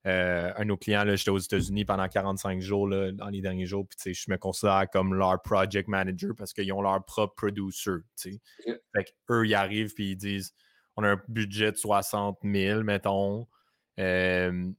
[0.06, 3.66] Euh, un de nos clients, j'étais aux États-Unis pendant 45 jours là, dans les derniers
[3.66, 7.98] jours, puis je me considère comme leur project manager parce qu'ils ont leur propre producer.
[8.16, 10.54] Fait qu'eux, ils arrivent puis ils disent
[10.96, 13.46] on a un budget de 60 000, mettons.
[14.00, 14.70] Euh,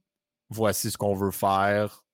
[0.50, 2.04] voici ce qu'on veut faire.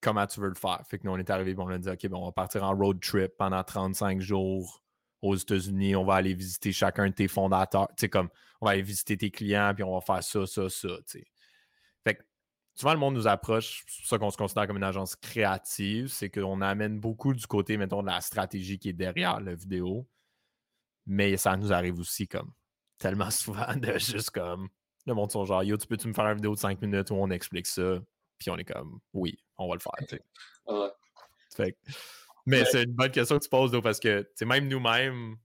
[0.00, 0.82] Comment tu veux le faire?
[0.88, 2.74] Fait que nous, on est arrivé on a dit OK, bon, on va partir en
[2.74, 4.82] road trip pendant 35 jours
[5.20, 5.94] aux États-Unis.
[5.94, 7.88] On va aller visiter chacun de tes fondateurs.
[7.90, 8.28] Tu sais, comme
[8.60, 10.88] on va aller visiter tes clients, puis on va faire ça, ça, ça.
[12.04, 12.22] Fait que
[12.74, 13.84] souvent, le monde nous approche.
[13.86, 16.08] C'est pour ça qu'on se considère comme une agence créative.
[16.08, 20.08] C'est qu'on amène beaucoup du côté, mettons, de la stratégie qui est derrière la vidéo.
[21.06, 22.52] Mais ça nous arrive aussi comme
[22.98, 24.68] tellement souvent de juste comme
[25.06, 27.14] le monde sont genre Yo, tu peux-tu me faire une vidéo de 5 minutes où
[27.14, 27.98] on explique ça?
[28.38, 30.20] Puis on est comme Oui, on va le faire.
[31.54, 31.76] Fait,
[32.46, 35.36] mais c'est une bonne question que tu poses parce que même nous-mêmes,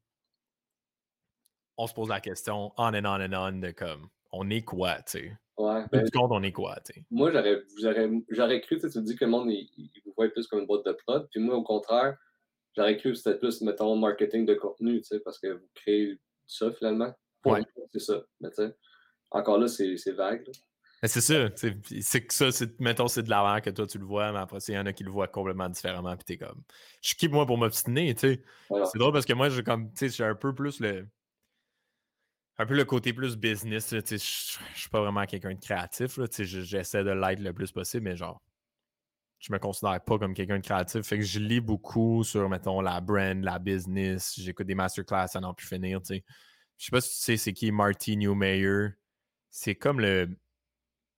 [1.78, 4.96] on se pose la question on and on and on de comme on est quoi,
[5.04, 5.38] tu sais?
[5.58, 5.84] Ouais.
[5.92, 7.06] Ben, compte, on est quoi, tu sais?
[7.10, 10.86] Moi, j'aurais cru, tu dis que le monde, il, vous voit plus comme une boîte
[10.86, 11.28] de prod.
[11.32, 12.16] Puis moi, au contraire,
[12.76, 16.20] j'aurais cru que c'était plus, mettons, marketing de contenu, tu sais, parce que vous créez
[16.46, 17.14] ça finalement.
[17.46, 17.62] Ouais.
[17.92, 18.22] C'est ça.
[18.40, 18.76] Mais tu sais,
[19.32, 20.50] encore là, c'est vague.
[21.04, 21.50] C'est ça.
[21.56, 24.74] C'est que ça, mettons, c'est de l'avant que toi tu le vois, mais après, il
[24.74, 26.16] y en a qui le voient complètement différemment.
[26.16, 26.64] Puis t'es comme.
[27.02, 28.44] Je qui moi pour m'obstiner, tu sais?
[28.70, 29.92] C'est drôle parce que moi, j'ai comme.
[29.94, 31.08] Tu sais, j'ai un peu plus le.
[32.58, 33.94] Un peu le côté plus business.
[33.94, 36.20] Je suis pas vraiment quelqu'un de créatif.
[36.40, 38.42] J'essaie de l'être le plus possible, mais genre.
[39.38, 41.04] Je me considère pas comme quelqu'un de créatif.
[41.04, 44.34] Fait que je lis beaucoup sur, mettons, la brand, la business.
[44.36, 46.24] J'écoute des masterclass à n'en plus finir, tu sais.
[46.80, 48.90] Je sais pas si tu sais c'est qui Marty Newmayer.
[49.58, 50.30] C'est comme le.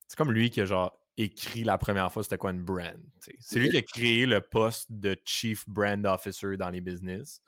[0.08, 2.98] C'est comme lui qui a genre écrit la première fois c'était quoi une brand.
[3.38, 7.42] C'est lui qui a créé le poste de Chief Brand Officer dans les business.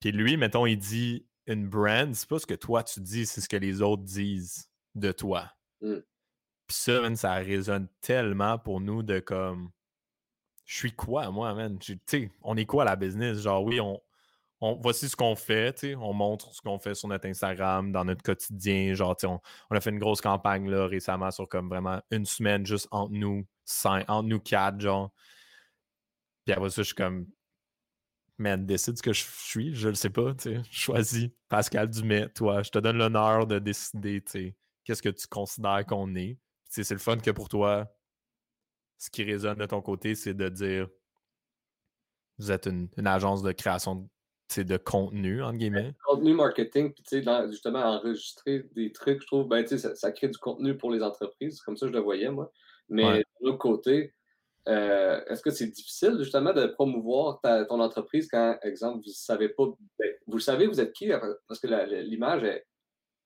[0.00, 3.40] Puis lui, mettons, il dit une brand, c'est pas ce que toi tu dis, c'est
[3.40, 5.52] ce que les autres disent de toi.
[5.80, 5.98] Mm.
[6.66, 9.70] Puis ça, ça résonne tellement pour nous de comme
[10.64, 11.78] je suis quoi, moi, man?
[11.78, 13.38] Tu sais, on est quoi la business?
[13.38, 14.02] Genre, oui, on,
[14.80, 18.94] voici ce qu'on fait, on montre ce qu'on fait sur notre Instagram, dans notre quotidien.
[18.94, 22.64] Genre, on, on, a fait une grosse campagne là, récemment sur comme vraiment une semaine
[22.64, 25.10] juste entre nous, cinq, entre nous quatre, genre.
[26.44, 27.26] Puis après ça, je suis comme,
[28.38, 30.62] man, décide ce que je suis, je le sais pas, tu sais.
[30.70, 31.30] Choisis.
[31.48, 35.84] Pascal Dumais, toi, je te donne l'honneur de décider, tu sais, qu'est-ce que tu considères
[35.86, 36.38] qu'on est.
[36.68, 37.86] C'est le fun que pour toi,
[38.98, 40.88] ce qui résonne de ton côté, c'est de dire
[42.38, 44.08] vous êtes une, une agence de création de
[44.84, 45.94] contenu, entre guillemets?
[46.04, 50.28] Contenu marketing, puis tu sais, justement, enregistrer des trucs, je trouve, ben, ça, ça, crée
[50.28, 52.52] du contenu pour les entreprises, comme ça je le voyais, moi.
[52.88, 54.14] Mais de l'autre côté,
[54.68, 59.14] euh, est-ce que c'est difficile, justement, de promouvoir ta, ton entreprise quand, exemple, vous ne
[59.14, 59.64] savez pas,
[59.98, 61.10] ben, vous le savez, vous êtes qui?
[61.48, 61.66] Parce que
[62.02, 62.64] l'image est.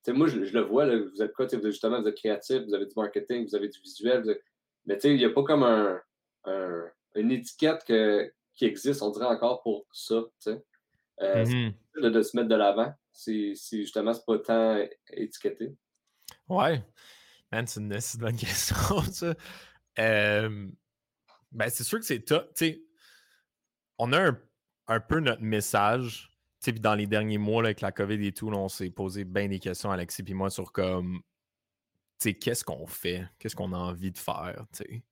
[0.08, 1.46] Moi, je, le vois, là, vous êtes quoi?
[1.46, 4.38] Vous justement, vous êtes créatif, vous avez du marketing, vous avez du visuel.
[4.86, 6.00] Mais tu sais, il n'y a pas comme un,
[6.44, 6.84] un,
[7.16, 10.22] une étiquette que, qui existe, on dirait encore pour ça.
[10.38, 10.62] sais.
[11.22, 12.92] Euh, mmh de, se mettre de l'avant.
[13.10, 15.74] C'est justement, c'est pas tant étiqueté.
[16.48, 16.84] Ouais.
[17.50, 19.34] Man, c'est une, bonne question, ça.
[19.96, 20.70] ben,
[21.68, 22.54] c'est sûr que c'est top.
[23.98, 24.38] On a un,
[24.88, 26.30] un, peu notre message.
[26.60, 29.48] Puis dans les derniers mois, là, avec la COVID et tout, on s'est posé bien
[29.48, 31.22] des questions, Alexis et moi, sur comme
[32.18, 33.26] qu'est-ce qu'on fait?
[33.38, 34.66] Qu'est-ce qu'on a envie de faire?
[34.72, 35.02] T'sais?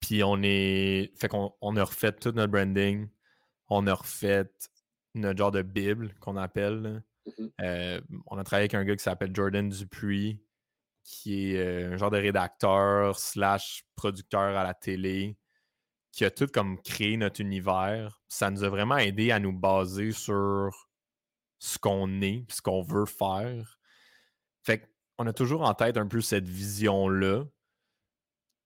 [0.00, 1.12] Puis on est.
[1.16, 3.08] Fait qu'on on a refait tout notre branding
[3.70, 4.50] on a refait
[5.14, 7.02] notre genre de Bible qu'on appelle.
[7.26, 7.50] Mm-hmm.
[7.62, 10.40] Euh, on a travaillé avec un gars qui s'appelle Jordan Dupuis,
[11.04, 15.38] qui est euh, un genre de rédacteur slash producteur à la télé,
[16.12, 18.20] qui a tout comme créé notre univers.
[18.28, 20.70] Ça nous a vraiment aidé à nous baser sur
[21.58, 23.78] ce qu'on est, ce qu'on veut faire.
[24.62, 27.44] Fait qu'on a toujours en tête un peu cette vision-là.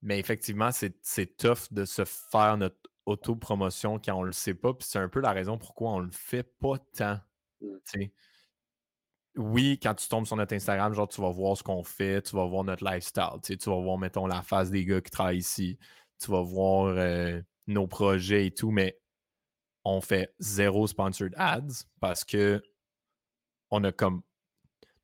[0.02, 4.74] Mais effectivement, c'est tough de se faire notre autopromotion quand on le sait pas.
[4.74, 7.18] Puis c'est un peu la raison pourquoi on le fait pas tant.
[7.60, 8.04] Mmh.
[9.36, 12.36] Oui, quand tu tombes sur notre Instagram, genre tu vas voir ce qu'on fait, tu
[12.36, 15.76] vas voir notre lifestyle, tu vas voir, mettons, la face des gars qui travaillent ici,
[16.20, 18.96] tu vas voir euh, nos projets et tout, mais
[19.84, 22.62] on fait zéro sponsored ads parce que
[23.70, 24.22] on a comme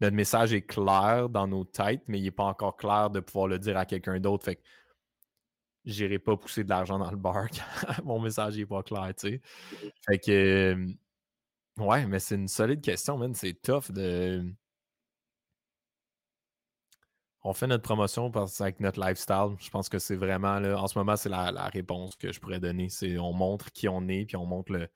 [0.01, 3.49] notre message est clair dans nos têtes, mais il n'est pas encore clair de pouvoir
[3.49, 4.45] le dire à quelqu'un d'autre.
[4.45, 4.63] Fait que
[5.85, 7.47] j'irai pas pousser de l'argent dans le bar
[8.05, 9.41] mon message n'est pas clair, tu sais.
[10.07, 10.87] Fait que,
[11.79, 13.35] ouais, mais c'est une solide question, man.
[13.35, 14.45] C'est tough de.
[17.43, 19.57] on fait notre promotion parce avec notre lifestyle.
[19.59, 22.41] Je pense que c'est vraiment, là, en ce moment, c'est la, la, réponse que je
[22.41, 22.89] pourrais donner.
[22.89, 24.89] C'est on montre qui on est, puis on montre le,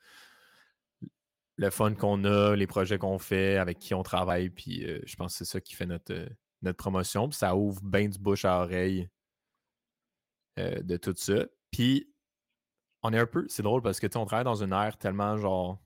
[1.56, 4.50] le fun qu'on a, les projets qu'on fait, avec qui on travaille.
[4.50, 6.28] Puis euh, je pense que c'est ça qui fait notre, euh,
[6.62, 7.28] notre promotion.
[7.28, 9.08] Puis ça ouvre bien du bouche à oreille
[10.58, 11.46] euh, de tout ça.
[11.70, 12.10] Puis
[13.02, 15.82] on est un peu, c'est drôle parce que on travaille dans une ère tellement genre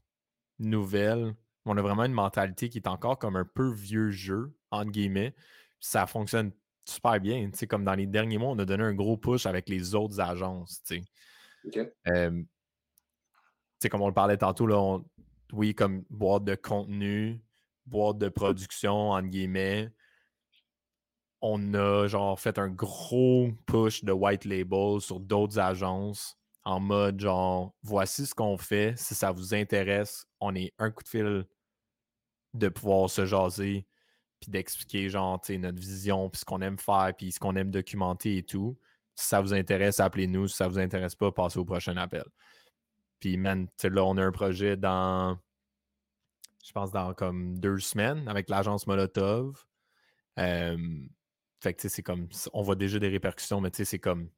[0.58, 1.34] nouvelle.
[1.64, 5.34] On a vraiment une mentalité qui est encore comme un peu vieux jeu, entre guillemets.
[5.80, 6.52] ça fonctionne
[6.84, 7.50] super bien.
[7.52, 10.20] sais comme dans les derniers mois, on a donné un gros push avec les autres
[10.20, 10.80] agences.
[10.84, 11.02] sais
[13.88, 15.04] comme on le parlait tantôt, là, on,
[15.52, 17.40] oui, comme boîte de contenu,
[17.86, 19.90] boîte de production, entre guillemets.
[21.40, 27.20] On a genre fait un gros push de white label sur d'autres agences en mode
[27.20, 28.94] genre voici ce qu'on fait.
[28.96, 31.46] Si ça vous intéresse, on est un coup de fil
[32.54, 33.86] de pouvoir se jaser
[34.40, 38.38] puis d'expliquer genre notre vision, puis ce qu'on aime faire, puis ce qu'on aime documenter
[38.38, 38.78] et tout.
[39.14, 40.48] Si ça vous intéresse, appelez-nous.
[40.48, 42.24] Si ça vous intéresse pas, passez au prochain appel.
[43.18, 45.36] Puis, man, là, on a un projet dans,
[46.64, 49.64] je pense, dans comme deux semaines avec l'agence Molotov.
[51.60, 54.28] Fait que, c'est comme, on voit déjà des répercussions, mais tu sais, c'est comme,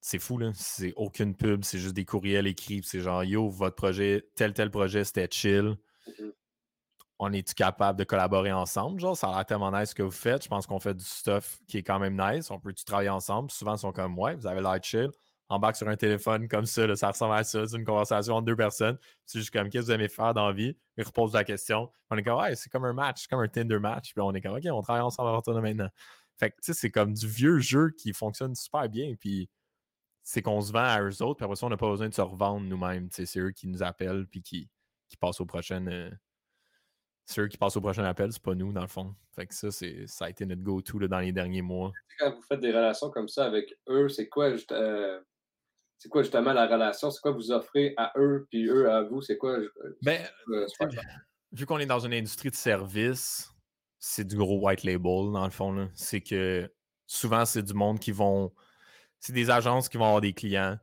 [0.00, 0.52] c'est fou, là.
[0.54, 2.82] C'est aucune pub, c'est juste des courriels écrits.
[2.84, 5.76] C'est genre, yo, votre projet, tel, tel projet, c'était chill.
[6.06, 6.30] Mmh
[7.18, 9.00] on est-tu capable de collaborer ensemble?
[9.00, 10.44] Genre, ça a l'air tellement nice ce que vous faites.
[10.44, 12.50] Je pense qu'on fait du stuff qui est quand même nice.
[12.50, 13.50] On peut-tu travailler ensemble?
[13.50, 15.10] Souvent, ils sont comme, ouais, vous avez l'air chill
[15.48, 18.56] embarque sur un téléphone comme ça, ça ressemble à ça, c'est une conversation entre deux
[18.56, 18.98] personnes.
[19.24, 20.76] C'est juste comme, qu'est-ce que vous aimez faire dans vie?
[20.96, 21.90] Ils reposent la question.
[22.10, 24.12] On est comme, ouais, c'est comme un match, comme un Tinder match.
[24.12, 25.88] Puis on est comme, OK, on travaille ensemble à partir de maintenant.
[26.38, 29.14] Fait que, tu sais, c'est comme du vieux jeu qui fonctionne super bien.
[29.18, 29.48] Puis
[30.22, 32.14] c'est qu'on se vend à eux autres, puis après ça, on n'a pas besoin de
[32.14, 33.08] se revendre nous-mêmes.
[33.12, 34.68] C'est eux qui nous appellent, puis qui,
[35.08, 35.86] qui passent au prochain.
[35.86, 36.10] Euh,
[37.24, 39.14] c'est eux qui passent au prochain appel, c'est pas nous, dans le fond.
[39.34, 41.92] Fait que ça, ça a été notre go-to dans les derniers mois.
[42.18, 45.20] Quand vous faites des relations comme ça avec eux, c'est quoi euh,
[45.98, 47.10] c'est quoi justement la relation?
[47.10, 49.22] C'est quoi vous offrez à eux, puis eux à vous?
[49.22, 49.58] C'est quoi?
[50.02, 50.20] Ben,
[51.52, 53.50] vu qu'on est dans une industrie de service,
[53.98, 55.88] c'est du gros white label, dans le fond.
[55.94, 56.70] C'est que
[57.06, 58.52] souvent, c'est du monde qui vont.
[59.18, 60.78] C'est des agences qui vont avoir des clients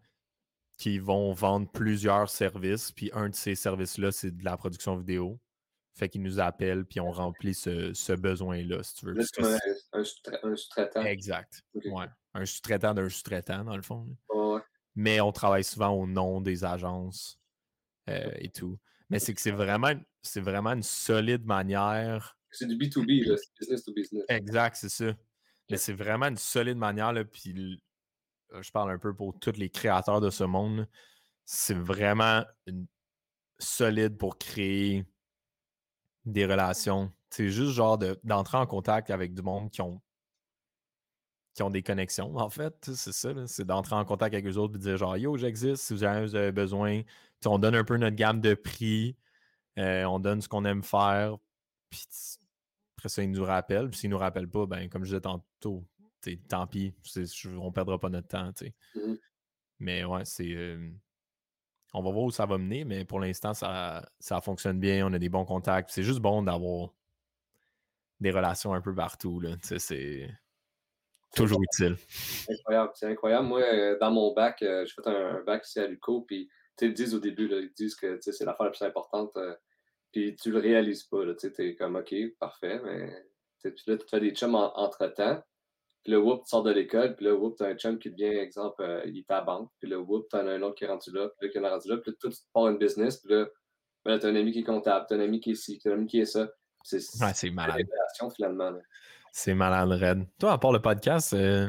[0.78, 5.40] qui vont vendre plusieurs services, puis un de ces services-là, c'est de la production vidéo.
[5.96, 9.16] Fait qu'ils nous appellent, puis on remplit ce, besoin-là, si tu veux.
[9.94, 10.04] un,
[10.56, 11.04] sous-traitant.
[11.04, 11.62] Exact.
[11.86, 12.08] Ouais.
[12.34, 14.08] Un sous-traitant d'un sous-traitant, dans le fond.
[14.96, 17.40] Mais on travaille souvent au nom des agences
[18.10, 18.78] euh, et tout.
[19.10, 22.38] Mais c'est que c'est vraiment, c'est vraiment une solide manière.
[22.52, 24.24] C'est du B2B, c'est business to business.
[24.30, 25.14] Exact, c'est ça.
[25.70, 27.82] Mais c'est vraiment une solide manière, là, puis
[28.62, 30.88] je parle un peu pour tous les créateurs de ce monde.
[31.46, 32.86] C'est vraiment une
[33.60, 35.06] solide pour créer
[36.26, 37.12] des relations.
[37.30, 40.02] C'est juste genre d'entrer en contact avec du monde qui ont
[41.54, 42.76] qui ont des connexions, en fait.
[42.94, 45.84] C'est ça, c'est d'entrer en contact avec eux autres et de dire genre Yo, j'existe,
[45.84, 47.02] si vous avez besoin.
[47.46, 49.16] on donne un peu notre gamme de prix,
[49.78, 51.38] euh, on donne ce qu'on aime faire,
[51.90, 52.06] puis
[52.98, 53.90] après ça, ils nous rappellent.
[53.90, 55.86] Puis s'ils nous rappellent pas, ben comme je disais tantôt,
[56.48, 56.94] tant pis,
[57.58, 58.52] on perdra pas notre temps.
[58.96, 59.14] Mmh
[59.80, 60.54] mais ouais, c'est.
[60.54, 60.90] Euh,
[61.94, 65.14] on va voir où ça va mener, mais pour l'instant, ça, ça fonctionne bien, on
[65.14, 65.90] a des bons contacts.
[65.92, 66.94] C'est juste bon d'avoir
[68.20, 69.40] des relations un peu partout.
[69.42, 69.56] Là.
[69.62, 70.30] C'est
[71.36, 71.98] Toujours utile.
[72.48, 73.48] Incroyable, c'est incroyable.
[73.48, 76.50] Moi, euh, dans mon bac, euh, j'ai fait un, bac ici à l'UCO, puis
[76.82, 79.56] ils disent au début, là, ils disent que c'est l'affaire la plus importante, euh,
[80.12, 81.24] puis tu le réalises pas.
[81.34, 83.26] Tu es comme OK, parfait, mais
[83.64, 85.42] puis là, tu fais des chums entre-temps.
[86.04, 88.12] Puis là, whoop, tu sors de l'école, puis là, whoop, tu as un chum qui
[88.12, 90.76] devient, exemple, il est à la banque, puis là, whoop, tu en as un autre
[90.76, 92.68] qui est rendu là, puis là, qui est rendu là, puis là, tout, tu pars
[92.68, 93.48] une business, puis là,
[94.06, 95.80] ben, tu as un ami qui est comptable, tu as un ami qui est ci,
[95.80, 96.52] tu as un ami qui est ça.
[96.84, 97.88] C'est ouais, malade.
[98.36, 98.72] finalement.
[98.72, 98.80] Là.
[99.36, 100.28] C'est malade, Red.
[100.38, 101.68] Toi, à part le podcast, euh,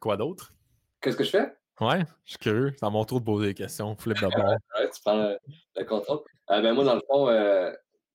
[0.00, 0.54] quoi d'autre?
[1.02, 1.54] Qu'est-ce que je fais?
[1.82, 2.72] Ouais, je suis curieux.
[2.78, 3.94] C'est à mon tour de poser des questions.
[3.94, 4.52] Flip d'abord.
[4.52, 5.36] ouais, tu prends
[5.76, 6.20] le, contrôle.
[6.50, 7.70] Euh, ben, moi, dans le fond, euh,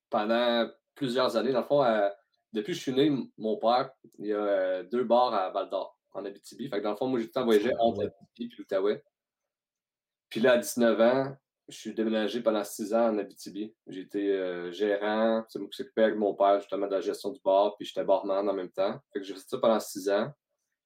[0.09, 1.83] pendant plusieurs années, dans le fond,
[2.51, 5.95] depuis que je suis né, mon père, il y a deux bars à Val d'Or,
[6.13, 6.67] en Abitibi.
[6.67, 9.03] Fait que dans le fond, moi, j'ai tout le temps voyagé entre Abitibi et l'Outaouais.
[10.29, 11.37] Puis là, à 19 ans,
[11.69, 13.73] je suis déménagé pendant six ans en Abitibi.
[13.87, 17.31] J'ai été euh, gérant, c'est moi qui s'occupais avec mon père justement de la gestion
[17.31, 18.99] du bar, puis j'étais barman en même temps.
[19.13, 20.31] Fait que j'ai fait ça pendant six ans.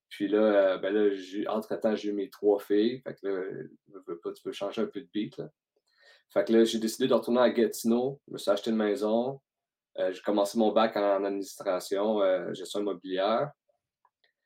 [0.10, 3.02] Puis là, euh, ben là entre-temps, j'ai eu mes trois filles.
[3.02, 5.38] Fait que là, pas, tu peux changer un peu de beat.
[5.38, 5.50] Là.
[6.32, 8.20] Fait que là, j'ai décidé de retourner à Gatineau.
[8.28, 9.42] Je me suis acheté une maison.
[10.00, 12.20] Euh, j'ai commencé mon bac en, administration,
[12.54, 13.52] gestion immobilière.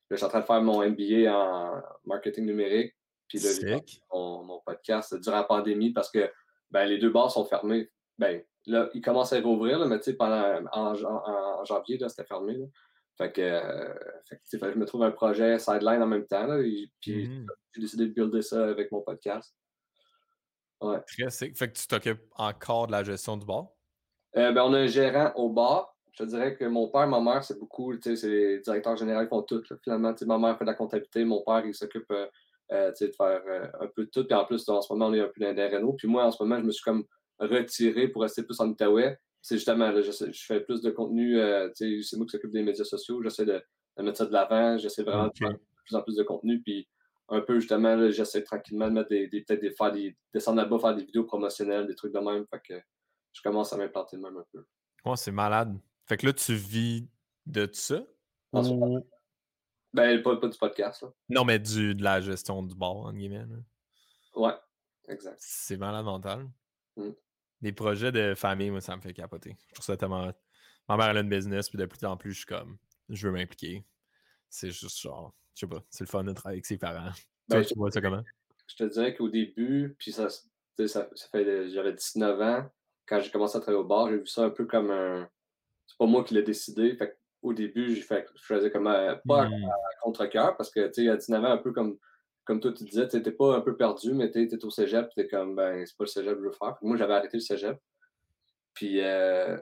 [0.09, 2.96] Là, je suis en train de faire mon MBA en marketing numérique.
[3.27, 3.79] Puis là,
[4.13, 6.31] mon, mon, podcast durant la pandémie parce que
[6.71, 7.89] ben, les deux bars sont fermés.
[8.17, 12.57] Ben, là, ils commencent à rouvrir, mais tu sais, pendant en, janvier, c'était fermé.
[13.17, 13.93] Fait que, euh,
[14.29, 16.45] fait que, fait je me trouve un projet sideline en même temps.
[16.45, 17.47] Là, et- puis Mhm.
[17.73, 19.55] j'ai décidé de builder ça avec mon podcast.
[20.81, 21.01] Ouais.
[21.07, 21.57] Très sick.
[21.57, 23.69] Fait que tu t'occupes encore de la gestion du bar?
[24.35, 25.95] Euh, ben, on a un gérant au bar.
[26.11, 28.95] Je te dirais que mon père, ma mère, c'est beaucoup, tu sais, c'est les directeurs
[28.97, 29.63] généraux qui font tout.
[29.69, 32.27] là, finalement, Tu sais, ma mère fait de la comptabilité, mon père, il s'occupe euh,
[32.71, 34.25] euh, de faire euh, un peu de tout.
[34.25, 35.93] Puis en plus, en ce moment, on est un peu dans des rénaux.
[35.93, 37.05] Puis moi, en ce moment, je me suis comme
[37.39, 39.17] retiré pour rester plus en Outaouais.
[39.41, 42.63] C'est justement, là, je, je fais plus de contenu, euh, c'est moi qui s'occupe des
[42.63, 43.21] médias sociaux.
[43.23, 43.61] J'essaie de,
[43.97, 44.77] de mettre ça de l'avant.
[44.77, 46.61] J'essaie vraiment de faire de plus en plus de contenu.
[46.61, 46.87] Puis
[47.29, 50.57] un peu, justement, là, j'essaie tranquillement de mettre des, des peut-être des, faire des, descendre
[50.57, 52.45] là-bas, faire des vidéos promotionnelles, des trucs de même.
[52.49, 52.81] Fait que
[53.33, 54.65] je commence à m'implanter de même un peu.
[55.05, 55.77] Ouais, c'est malade.
[56.05, 57.07] Fait que là, tu vis
[57.45, 58.03] de ça?
[59.97, 61.09] Ben, pas, pas du podcast, là.
[61.29, 63.45] Non, mais du, de la gestion du bar, entre guillemets.
[63.45, 63.55] là.
[64.35, 64.53] Ouais,
[65.07, 65.37] exact.
[65.39, 66.47] C'est malade mental.
[66.95, 67.09] Mm.
[67.61, 69.57] Les projets de famille, moi, ça me fait capoter.
[69.69, 70.31] Je trouve ça tellement.
[70.87, 72.77] Ma mère, elle a une business, puis de plus en plus, je suis comme,
[73.09, 73.83] je veux m'impliquer.
[74.49, 77.11] C'est juste genre, je sais pas, c'est le fun de travailler avec ses parents.
[77.49, 78.23] Ben, Toi, je- tu vois ça comment?
[78.67, 80.45] je te dirais qu'au début, puis ça, ça,
[80.87, 82.69] ça fait, j'avais 19 ans,
[83.07, 85.29] quand j'ai commencé à travailler au bar, j'ai vu ça un peu comme un.
[85.87, 86.93] C'est pas moi qui l'ai décidé.
[86.97, 89.63] Fait au début, j'ai fait, je faisais comme euh, pas à, Hmm.
[89.65, 91.97] à contre-cœur, parce que, tu sais, à 19 ans, un peu comme,
[92.45, 95.09] comme toi, tu disais, tu t'es pas un peu perdu, mais tu étais au cégep,
[95.15, 96.75] tu comme, ben, c'est pas le cégep que je veux faire.
[96.77, 97.77] Puis moi, j'avais arrêté le cégep.
[98.73, 99.57] Puis, euh,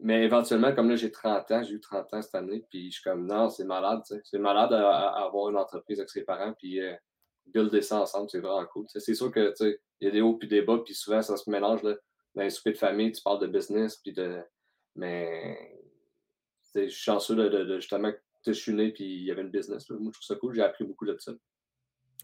[0.00, 3.00] mais éventuellement, comme là, j'ai 30 ans, j'ai eu 30 ans cette année, puis je
[3.00, 4.02] suis comme, non, c'est malade.
[4.24, 6.94] C'est malade à, avoir une entreprise avec ses parents, puis euh,
[7.46, 8.86] builder ça ensemble, c'est vraiment cool.
[8.88, 11.22] C'est sûr que, tu sais, il y a des hauts puis des bas, puis souvent,
[11.22, 11.94] ça se mélange, là.
[12.34, 14.42] Dans les soupers de famille, tu parles de business, puis de...
[14.96, 15.83] Mais,
[16.74, 19.42] je suis chanceux de, de- de justement que je suis né, puis il y avait
[19.42, 19.96] une business, là.
[19.98, 21.32] Moi, je trouve ça cool, j'ai appris beaucoup de ça.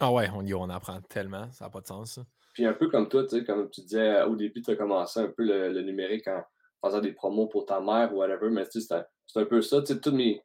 [0.00, 2.14] Ah ouais, on, y- on apprend tellement, ça n'a pas de sens.
[2.14, 2.22] ça.
[2.54, 4.76] Puis un peu comme toi, tu sais, comme tu disais euh, au début, tu as
[4.76, 6.42] commencé un peu le, le numérique en
[6.84, 8.86] faisant des promos pour ta mère ou whatever, mais tu sais,
[9.26, 9.80] c'est- un peu ça.
[9.82, 10.42] Tu sais, tout mes,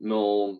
[0.00, 0.58] mon,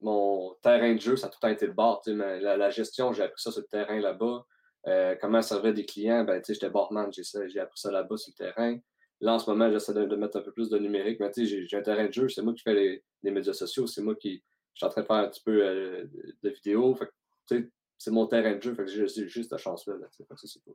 [0.00, 2.00] mon terrain de jeu, ça a tout le temps été le bar.
[2.02, 4.44] Tu sais, mais la, la gestion, j'ai appris ça sur le terrain là-bas.
[4.88, 8.32] Euh, comment servir des clients, ben, tu sais, j'étais barman, j'ai appris ça là-bas sur
[8.38, 8.78] le terrain.
[9.20, 11.46] Là, en ce moment, j'essaie de, de mettre un peu plus de numérique, mais tu
[11.46, 14.02] sais, j'ai- un terrain de jeu, c'est moi qui fais les, les médias sociaux, c'est
[14.02, 14.42] moi qui
[14.74, 16.04] je suis en train de faire un petit peu euh,
[16.42, 16.94] de, vidéos.
[16.94, 17.06] Fait
[17.48, 19.94] tu sais, c'est mon terrain de jeu, fait que j'ai juste cette chance-là.
[19.96, 20.74] Là, tu sais, fait que ça, c'est cool.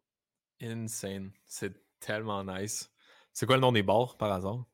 [0.60, 1.32] Insane.
[1.46, 2.92] C'est tellement nice.
[3.32, 4.66] C'est quoi le nom des bars, par hasard?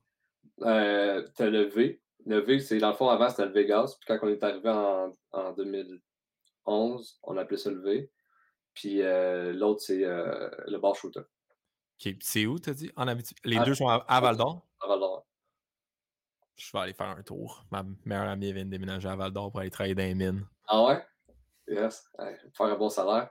[0.62, 2.00] Euh, t'as le V.
[2.24, 3.96] Le V, c'est dans le fond, avant, c'était le Vegas.
[4.00, 8.10] Puis quand on est arrivé en, en 2011, on appelait ça le V.
[8.72, 11.20] Puis euh, l'autre, c'est euh, le bar shooter.
[12.06, 12.90] Ok, C'est où, t'as dit?
[12.96, 13.40] En Abitibi?
[13.44, 14.66] Les À- deux sont à, à Val d'Or?
[14.80, 15.26] à Val-d'Or.
[16.56, 17.64] Je vais aller faire un tour.
[17.70, 20.46] Ma meilleure amie vient de déménager à Val d'Or pour aller travailler dans les mines.
[20.66, 21.04] Ah ouais?
[21.66, 22.08] Yes.
[22.18, 23.30] Ouais, faire un bon salaire.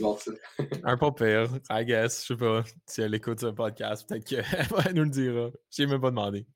[0.00, 0.18] Bon.
[0.84, 2.22] Un pas pire, I guess.
[2.22, 2.64] Je sais pas.
[2.86, 5.50] Si elle écoute ce podcast, peut-être qu'elle va nous le dira.
[5.70, 6.46] Je même pas demandé.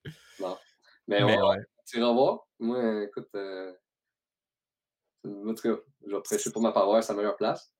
[1.06, 1.58] Mais, Mais on, ouais.
[1.86, 2.40] tu iras voir.
[2.58, 3.72] Moi, écoute, euh,
[5.24, 7.72] en tout cas, je vais prêcher pour ma paroisse à la meilleure place.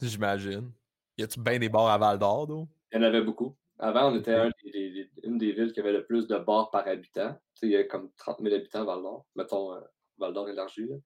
[0.00, 0.72] J'imagine.
[1.18, 2.68] Y a-tu bien des bars à Val d'Or, d'eau?
[2.94, 3.56] Il y en avait beaucoup.
[3.78, 4.40] Avant, on était Ok.
[4.46, 7.36] un des- des- des- une des villes qui avait le plus de bars par habitant.
[7.62, 9.26] Il y a comme 30 000 habitants à Val-d'Or.
[9.34, 9.80] Mettons, euh,
[10.18, 10.86] Val-d'Or élargi.
[10.86, 10.96] Là.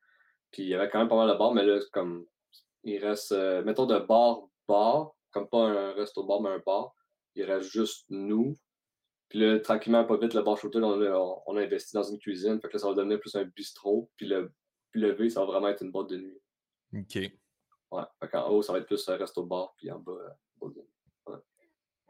[0.51, 2.27] Puis il y avait quand même pas mal de bars, mais là, comme
[2.85, 6.95] il reste, euh, mettons, de bar, bar, comme pas un resto-bar, mais un bar.
[7.35, 8.57] Il reste juste nous.
[9.31, 12.03] Puis là, tranquillement, pas vite, le bar shooter, on, a- on, on a investi dans
[12.03, 12.61] une cuisine.
[12.61, 14.11] Fait que là, ça va devenir plus un bistrot.
[14.17, 14.53] Puis le,
[14.91, 16.41] puis le V, ça va vraiment être une boîte de nuit.
[16.95, 17.17] Ok.
[17.91, 18.03] Ouais.
[18.21, 19.75] Fait qu'en haut, ça va être plus un resto-bar.
[19.77, 20.89] Puis en bas, euh, boîte de nuit.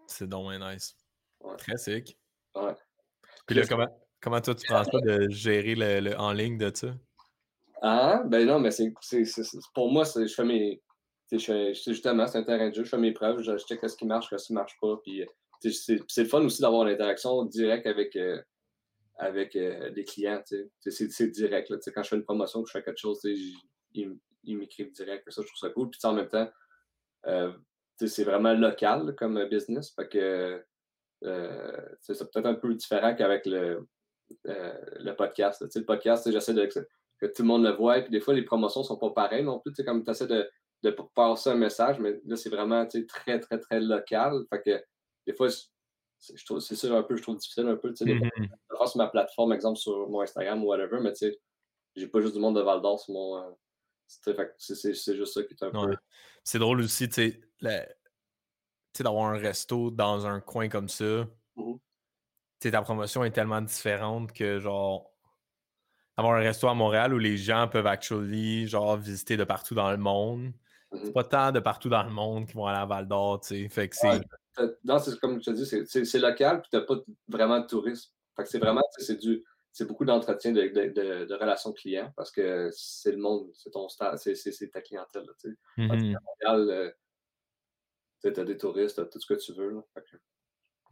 [0.08, 0.96] C'est donc nice.
[1.40, 1.56] Ouais.
[1.56, 2.18] Très sick.
[2.54, 2.74] Ouais.
[3.46, 3.86] Puis là, comment,
[4.20, 6.94] comment toi, tu prends ça de gérer le, le en ligne de ça?
[7.82, 8.92] Ah, ben non, mais c'est,
[9.74, 10.82] pour moi, c'est, je fais mes.
[11.30, 13.80] Je fais, justement, c'est un terrain de jeu, je fais mes preuves, je, je check
[13.86, 14.96] ce qui marche, ce qui ne marche pas.
[15.04, 15.26] Puis, euh,
[15.62, 18.40] tu sais, c'est, le fun aussi d'avoir l'interaction directe avec, euh,
[19.16, 20.42] avec euh, les clients.
[20.80, 21.68] C'est, direct.
[21.68, 23.54] Là, quand je fais une promotion, que je fais quelque chose, ils,
[24.44, 25.30] ils m'écrivent direct.
[25.30, 25.90] Ça, je trouve ça cool.
[25.90, 26.50] Puis en même temps,
[27.26, 27.52] euh,
[28.06, 29.92] c'est vraiment local comme business.
[29.94, 30.64] Fait que
[31.24, 33.86] euh, c'est peut-être un peu différent qu'avec le,
[34.46, 35.60] euh, le podcast.
[35.60, 35.68] là.
[35.74, 38.00] Le podcast, j'essaie de que tout le monde le voit.
[38.00, 39.72] Puis des fois, les promotions sont pas pareilles non plus.
[39.84, 40.48] Comme tu essaies de,
[40.84, 44.44] de passer un message, mais là, c'est vraiment très, très, très local.
[44.50, 44.84] Fait que
[45.26, 47.92] des fois, c'est je trouve- c'est sûr un peu, je trouve difficile un peu.
[47.94, 48.06] Fois,
[48.70, 51.38] le faire sur ma plateforme, exemple sur mon Instagram ou whatever, mais tu sais,
[51.96, 53.56] j'ai pas juste du monde de Val d'Or sur mon.
[54.08, 55.96] C'est juste ça qui est un peu.
[56.44, 57.96] C'est drôle aussi, tu sais,
[59.00, 61.28] d'avoir un resto dans un coin comme ça.
[61.56, 61.62] Tu
[62.60, 65.12] sais, ta promotion est tellement différente que, genre,
[66.16, 69.90] avoir un resto à Montréal où les gens peuvent actually, genre, visiter de partout dans
[69.92, 70.52] le monde.
[70.90, 71.00] Mhm.
[71.04, 73.48] C'est pas tant de partout dans le monde qui vont aller à Val d'Or, tu
[73.48, 73.68] sais.
[73.68, 74.08] Fait que c'est.
[74.08, 74.20] Ouais.
[74.82, 76.96] Non, c'est comme je te dis, c'est- local, puis t'as pas
[77.28, 78.10] vraiment de tourisme.
[78.34, 79.44] Fait que c'est vraiment, c'est du.
[79.72, 83.88] C'est beaucoup d'entretien de, de, de, relations clients parce que c'est le monde, c'est ton
[83.88, 85.26] c'est ta clientèle.
[85.40, 85.56] tu sais.
[85.76, 86.16] Mhm.
[86.42, 86.90] Montréal, euh,
[88.22, 89.70] tu as des touristes, t'as tout ce que tu veux.
[89.70, 89.80] Là.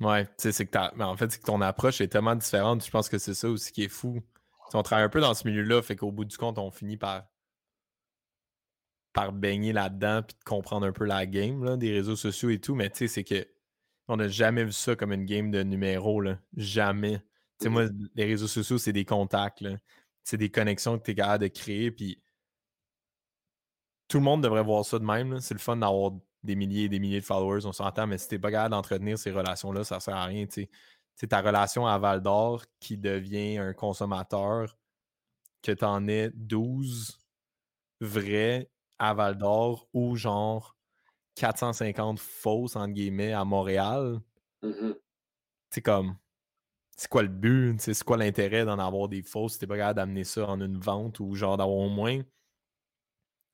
[0.01, 2.85] Ouais, c'est que mais en fait, c'est que ton approche est tellement différente.
[2.85, 4.21] Je pense que c'est ça aussi qui est fou.
[4.75, 7.25] on travaille un peu dans ce milieu-là, fait qu'au bout du compte, on finit par
[9.13, 12.61] par baigner là-dedans puis de comprendre un peu la game là, des réseaux sociaux et
[12.61, 12.75] tout.
[12.75, 13.49] Mais tu sais, c'est que
[14.09, 16.21] on n'a jamais vu ça comme une game de numéros.
[16.21, 16.39] Là.
[16.57, 17.23] Jamais.
[17.61, 18.09] Sais, moi, mmh.
[18.15, 19.65] les réseaux sociaux, c'est des contacts.
[20.25, 21.91] C'est des connexions que tu es capable de créer.
[21.91, 22.21] Puis
[24.09, 25.41] tout le monde devrait voir ça de même.
[25.41, 26.13] C'est le fun d'avoir
[26.47, 29.19] des milliers et des milliers de followers, on s'entend, mais si t'es pas capable d'entretenir
[29.19, 30.47] ces relations-là, ça sert à rien.
[30.49, 34.79] C'est ta relation à Val d'Or qui devient un consommateur,
[35.63, 37.19] que tu en aies 12
[38.01, 40.77] vrais à Val d'Or ou genre
[41.35, 44.21] 450 fausses, entre guillemets, à Montréal.
[44.63, 44.93] Mmh
[45.69, 46.17] c'est comme,
[46.97, 47.79] c'est quoi le but?
[47.81, 50.79] C'est quoi l'intérêt d'en avoir des fausses si t'es pas capable d'amener ça en une
[50.79, 52.21] vente ou genre d'avoir au moins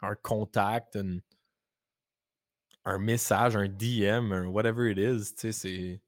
[0.01, 0.99] un contact,
[2.84, 6.01] un message, un DM, un whatever it is, tu sais, c'est.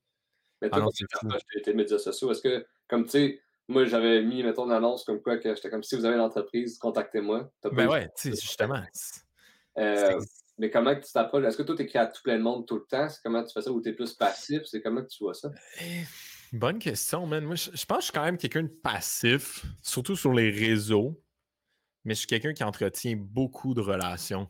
[0.62, 4.42] Mais toi, ah non, tes médias sociaux, est-ce que, comme tu sais, moi, j'avais mis,
[4.42, 7.50] mettons, une annonce comme quoi que j'étais comme si vous avez une entreprise, contactez-moi.
[7.72, 8.82] Ben ouais, tu sais, justement.
[9.78, 10.20] Euh,
[10.58, 11.44] mais comment tu t'approches?
[11.44, 13.08] Est-ce que toi, tu écris à tout plein de monde tout le temps?
[13.08, 14.62] C'est comment tu fais ça ou tu es plus passif?
[14.66, 15.50] C'est comment que tu vois ça?
[16.54, 17.44] Bonne question, man.
[17.44, 21.20] Moi, je, pense que je suis quand même quelqu'un de passif, surtout sur les réseaux.
[22.04, 24.48] Mais je suis quelqu'un qui entretient beaucoup de relations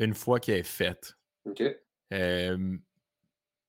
[0.00, 1.16] une fois qu'elle est faite.
[1.44, 1.62] OK.
[2.10, 2.82] tu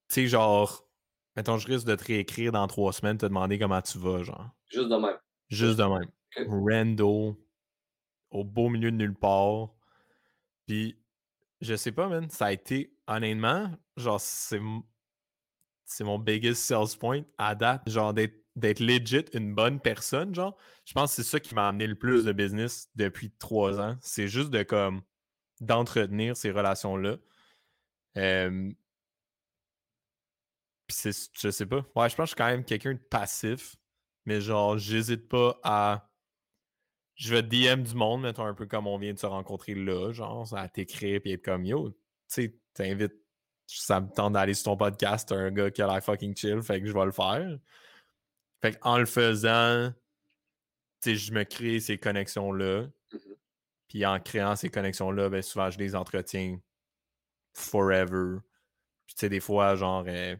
[0.08, 0.88] sais, genre,
[1.36, 4.50] mettons, je risque de te réécrire dans trois semaines, te demander comment tu vas, genre.
[4.66, 5.18] Juste de même.
[5.50, 6.10] Juste de même.
[6.48, 7.40] Rando,
[8.32, 9.68] au beau milieu de nulle part.
[10.66, 10.98] Puis,
[11.60, 14.60] je sais pas, man, ça a été, honnêtement, genre, c'est
[15.84, 20.56] c'est mon biggest sales point à date, genre d'être legit une bonne personne, genre.
[20.84, 23.96] Je pense que c'est ça qui m'a amené le plus de business depuis trois ans.
[24.00, 25.02] C'est juste de comme
[25.60, 27.16] d'entretenir ces relations-là.
[28.16, 28.70] Euh,
[30.88, 31.84] je sais pas.
[31.96, 33.76] Ouais, je pense que je suis quand même quelqu'un de passif,
[34.26, 36.10] mais genre, j'hésite pas à.
[37.16, 40.12] Je vais DM du monde, mettons un peu comme on vient de se rencontrer là,
[40.12, 41.96] genre, à t'écrire et être comme yo, tu
[42.28, 43.23] sais, t'invites.
[43.66, 46.80] Ça me tente d'aller sur ton podcast, un gars qui a l'air fucking chill, fait
[46.80, 47.58] que je vais le faire.
[48.60, 49.90] Fait en le faisant,
[51.00, 52.86] tu sais, je me crée ces connexions-là.
[53.88, 56.58] Puis en créant ces connexions-là, ben, souvent, je les entretiens
[57.52, 58.38] forever.
[59.06, 60.36] Puis tu sais, des fois, genre, euh,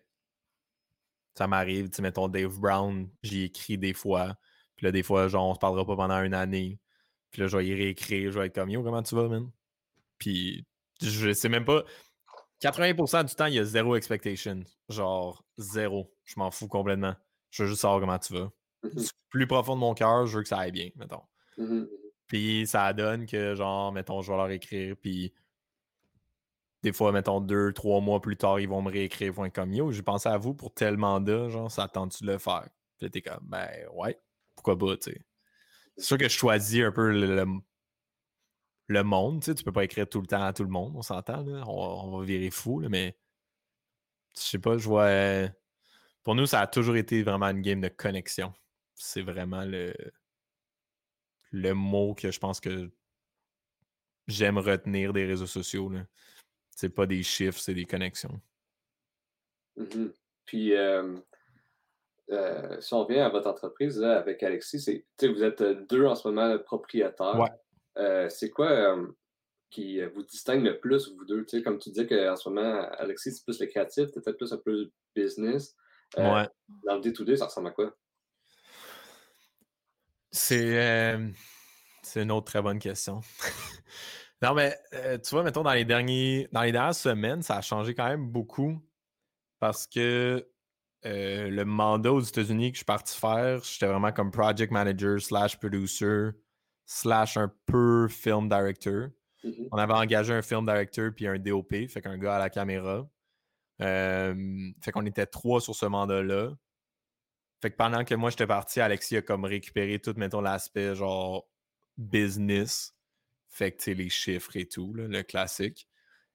[1.37, 4.37] ça m'arrive, tu sais, mettons Dave Brown, j'y écris des fois.
[4.77, 6.79] Puis là, des fois, genre, on se parlera pas pendant une année.
[7.31, 9.51] Puis là, je vais y réécrire, je vais être comme Yo, comment tu vas, man?
[10.19, 10.67] Puis
[11.03, 11.85] je sais même pas.
[12.65, 14.65] 80% du temps, il y a zéro expectation.
[14.89, 16.11] Genre, zéro.
[16.25, 17.15] Je m'en fous complètement.
[17.51, 18.51] Je veux juste savoir comment tu vas.
[18.83, 21.23] Mmh plus profond de mon cœur, je veux que ça aille bien, mettons.
[21.59, 21.85] Mmh
[22.27, 25.35] puis ça donne que, genre, mettons, je vais leur écrire, puis
[26.83, 29.55] des fois, mettons, deux, trois mois plus tard, ils vont me réécrire, ils vont être
[29.55, 32.69] comme Yo, j'ai pensé à vous pour tel mandat, genre, ça tente-tu de le faire?
[32.99, 34.19] Puis t'es comme, ben ouais,
[34.55, 35.21] pourquoi pas, tu sais.
[35.97, 37.47] C'est sûr que je choisis un peu le, le,
[38.89, 41.03] monde, tu sais, tu peux pas écrire tout le temps à tout le monde, on
[41.03, 43.17] s'entend, là, on, va virer fou, là, mais
[44.37, 45.49] je sais pas, je vois.
[46.23, 48.53] Pour nous, ça a toujours été vraiment une game de connexion.
[48.95, 49.95] C'est vraiment le
[51.53, 52.91] le mot que je pense que
[54.27, 55.91] j'aime retenir des réseaux sociaux.
[56.71, 58.41] C'est pas des chiffres, c'est des connexions.
[59.77, 60.09] Mmh
[60.45, 61.17] Puis, euh,
[62.81, 66.59] si on vient à votre entreprise avec Alexis, c'est, vous êtes deux en ce moment
[66.59, 67.39] propriétaires.
[67.39, 67.51] Ouais.
[68.29, 68.97] C'est quoi
[69.71, 71.45] qui vous distingue le plus, vous deux?
[71.63, 74.59] comme tu dis qu'en ce moment, Alexis, c'est plus le créatif, tu peut-être plus un
[74.59, 75.75] peu business.
[76.17, 76.49] ouais.
[76.87, 77.93] Dans le D2D, ça ressemble à quoi?
[80.31, 81.19] C'est
[82.17, 83.21] une autre très bonne question.
[84.43, 87.95] non, mais tu vois, mettons, dans les, derniers, dans les dernières semaines, ça a changé
[87.95, 88.79] quand même beaucoup
[89.59, 90.49] parce que
[91.03, 95.59] le mandat aux États-Unis que je suis parti faire, j'étais vraiment comme project manager slash
[95.59, 96.31] producer
[96.87, 99.09] slash un peu film director.
[99.43, 102.51] Mmh On avait engagé un film director puis un DOP, fait qu'un gars à la
[102.51, 103.09] caméra.
[103.79, 106.51] fait qu'on était trois sur ce mandat-là.
[107.61, 111.49] Fait que pendant que moi j'étais parti, Alexis a comme récupéré tout, mettons, l'aspect genre
[111.97, 112.95] business.
[113.49, 115.89] Fait que les chiffres et tout, le classique.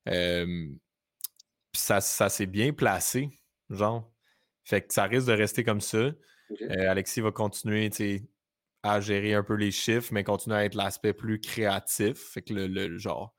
[0.05, 0.79] puis
[1.73, 3.29] ça, ça s'est bien placé,
[3.69, 4.11] genre.
[4.63, 5.97] Fait que ça risque de rester comme ça.
[5.97, 7.89] Euh, Alexis va continuer
[8.83, 12.17] à gérer un peu les chiffres, mais continuer à être l'aspect plus créatif.
[12.17, 13.33] Fait que le, genre,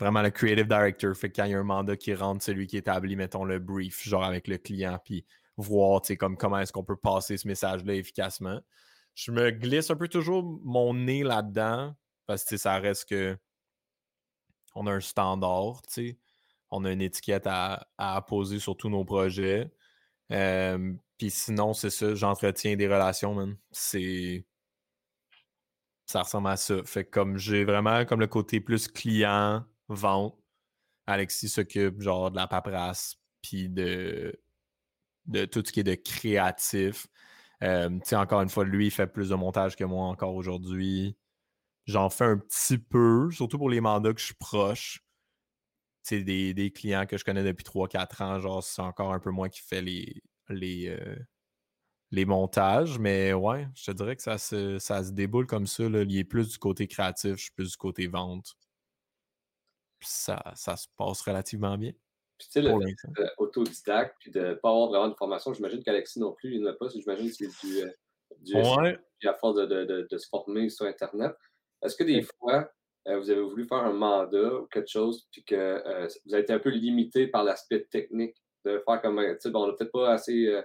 [0.00, 1.14] vraiment le creative director.
[1.14, 3.44] Fait que quand il y a un mandat qui rentre, c'est lui qui établit, mettons,
[3.44, 4.98] le brief, genre avec le client.
[5.04, 5.26] Puis
[5.56, 8.60] voir comme, comment est-ce qu'on peut passer ce message-là efficacement.
[9.14, 11.94] Je me glisse un peu toujours mon nez là-dedans
[12.26, 13.38] parce que ça reste que
[14.74, 15.80] on a un standard,
[16.70, 19.70] on a une étiquette à, à poser sur tous nos projets.
[20.28, 23.56] Puis sinon, c'est ça, j'entretiens des relations, man.
[23.70, 24.44] C'est.
[26.06, 26.82] Ça ressemble à ça.
[26.84, 30.38] Fait que comme j'ai vraiment comme le côté plus client, vente,
[31.06, 34.38] Alexis s'occupe genre de la paperasse, puis de,
[35.26, 37.06] de tout ce qui est de créatif.
[37.62, 41.16] Euh, encore une fois, lui, il fait plus de montage que moi encore aujourd'hui.
[41.86, 45.05] J'en fais un petit peu, surtout pour les mandats que je suis proche.
[46.08, 49.30] C'est des, des, clients que je connais depuis 3-4 ans, genre c'est encore un peu
[49.30, 51.16] moins qui fait les, les, euh,
[52.12, 55.88] les montages, mais ouais, je te dirais que ça se, ça se déboule comme ça.
[55.88, 56.02] Là.
[56.02, 58.56] Il est plus du côté créatif, je suis plus du côté vente.
[60.00, 61.90] ça, ça se passe relativement bien.
[62.38, 62.70] Puis tu sais, le
[63.16, 66.62] fait autodidacte, puis de ne pas avoir vraiment de formation, j'imagine qu'Alexis non plus, il
[66.62, 66.86] n'a pas.
[66.88, 67.90] J'imagine que c'est du, euh,
[68.42, 68.96] du ouais.
[69.24, 71.34] à force de, de, de, se former sur Internet.
[71.82, 72.70] Est-ce que des fois,
[73.06, 76.52] euh, vous avez voulu faire un mandat ou quelque chose, puis que vous avez été
[76.52, 79.92] un peu limité par l'aspect technique de faire comme, tu sais, bon, on n'a peut-être
[79.92, 80.62] pas assez euh,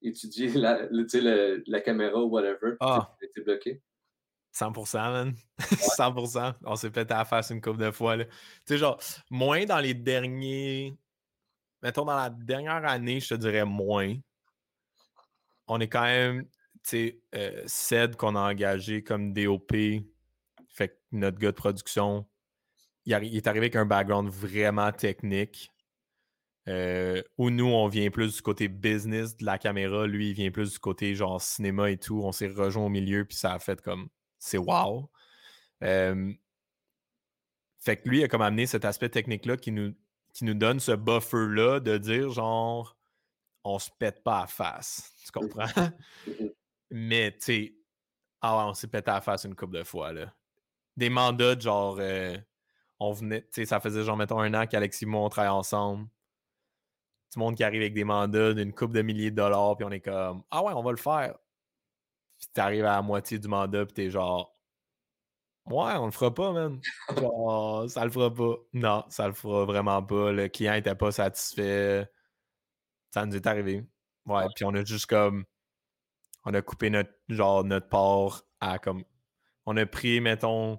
[0.00, 3.14] étudié la, la caméra ou whatever, ah.
[3.18, 3.82] tu été bloqué.
[4.54, 5.34] 100%, man.
[5.58, 6.54] 100%.
[6.64, 8.18] On s'est pété à la face une couple de fois.
[8.18, 8.26] Tu
[8.66, 10.94] sais, genre, moins dans les derniers.
[11.82, 14.14] Mettons, dans la dernière année, je te dirais moins.
[15.66, 16.50] On est quand même, tu
[16.82, 19.72] sais, euh, CED qu'on a engagé comme DOP.
[20.72, 22.26] Fait que notre gars de production,
[23.04, 25.70] il, il est arrivé avec un background vraiment technique.
[26.68, 30.50] Euh, où nous, on vient plus du côté business de la caméra, lui, il vient
[30.52, 32.22] plus du côté genre cinéma et tout.
[32.22, 34.08] On s'est rejoint au milieu, puis ça a fait comme
[34.38, 35.10] c'est wow.
[35.80, 36.36] fait
[37.96, 39.94] que lui, il a comme amené cet aspect technique-là qui nous,
[40.32, 42.96] qui nous donne ce buffer-là de dire genre
[43.64, 45.12] on se pète pas à face.
[45.24, 45.66] Tu comprends?
[46.90, 47.74] Mais tu sais,
[48.40, 50.12] ah on s'est pété à face une couple de fois.
[50.12, 50.34] Là.
[50.96, 52.36] Des mandats, genre, euh,
[53.00, 55.54] on venait, tu sais, ça faisait genre, mettons, un an qu'Alexis et moi, on travaillait
[55.54, 56.08] ensemble
[57.32, 59.86] tout le monde qui arrive avec des mandats d'une coupe de milliers de dollars, puis
[59.86, 61.34] on est comme Ah ouais, on va le faire.
[62.38, 64.54] Puis t'arrives à la moitié du mandat, puis t'es genre
[65.66, 66.80] Ouais, on le fera pas, man.
[67.16, 68.54] Genre, ça le fera pas.
[68.72, 70.32] Non, ça le fera vraiment pas.
[70.32, 72.10] Le client était pas satisfait.
[73.12, 73.86] Ça nous est arrivé.
[74.26, 75.44] Ouais, puis on a juste comme.
[76.44, 79.04] On a coupé notre genre notre part à comme.
[79.66, 80.78] On a pris, mettons,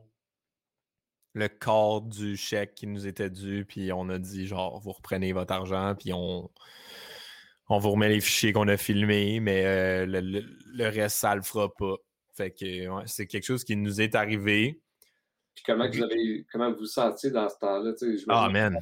[1.33, 5.33] le corps du chèque qui nous était dû, puis on a dit genre vous reprenez
[5.33, 6.49] votre argent, puis on,
[7.69, 11.73] on vous remet les fichiers qu'on a filmés, mais euh, le, reste, ça le fera
[11.73, 11.95] pas.
[12.35, 14.81] Fait que c'est quelque chose qui nous est arrivé.
[15.55, 17.91] Puis comment vous avez comment vous, vous sentiez dans ce temps-là?
[18.29, 18.79] Ah man.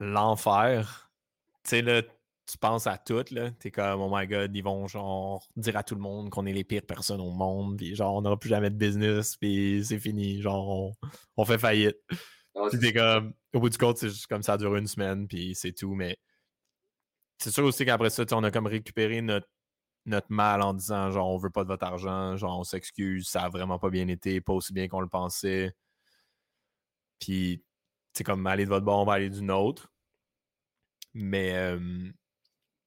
[0.00, 1.10] L'enfer.
[1.64, 2.02] Tu sais, là,
[2.46, 3.50] tu penses à tout, là.
[3.52, 6.52] T'es comme, oh my god, ils vont genre dire à tout le monde qu'on est
[6.52, 9.98] les pires personnes au monde, puis genre, on n'aura plus jamais de business, puis c'est
[9.98, 10.92] fini, genre,
[11.36, 11.96] on, fait faillite.
[12.70, 15.54] puis t'es comme, au bout du compte, c'est juste comme ça dure une semaine, puis
[15.54, 16.18] c'est tout, mais
[17.38, 19.48] c'est sûr aussi qu'après ça, on a comme récupéré notre,
[20.06, 23.44] notre mal en disant, genre, on veut pas de votre argent, genre, on s'excuse, ça
[23.44, 25.74] a vraiment pas bien été, pas aussi bien qu'on le pensait.
[27.20, 27.64] Puis,
[28.12, 29.90] c'est comme, aller de votre bord, on va aller du nôtre.
[31.14, 32.10] Mais, euh,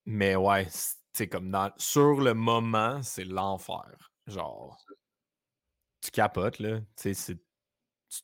[0.08, 0.66] mais ouais,
[1.14, 4.12] c'est comme dans, sur le moment, c'est l'enfer.
[4.26, 4.82] Genre,
[6.02, 6.80] tu capotes, là.
[6.96, 7.34] Tu te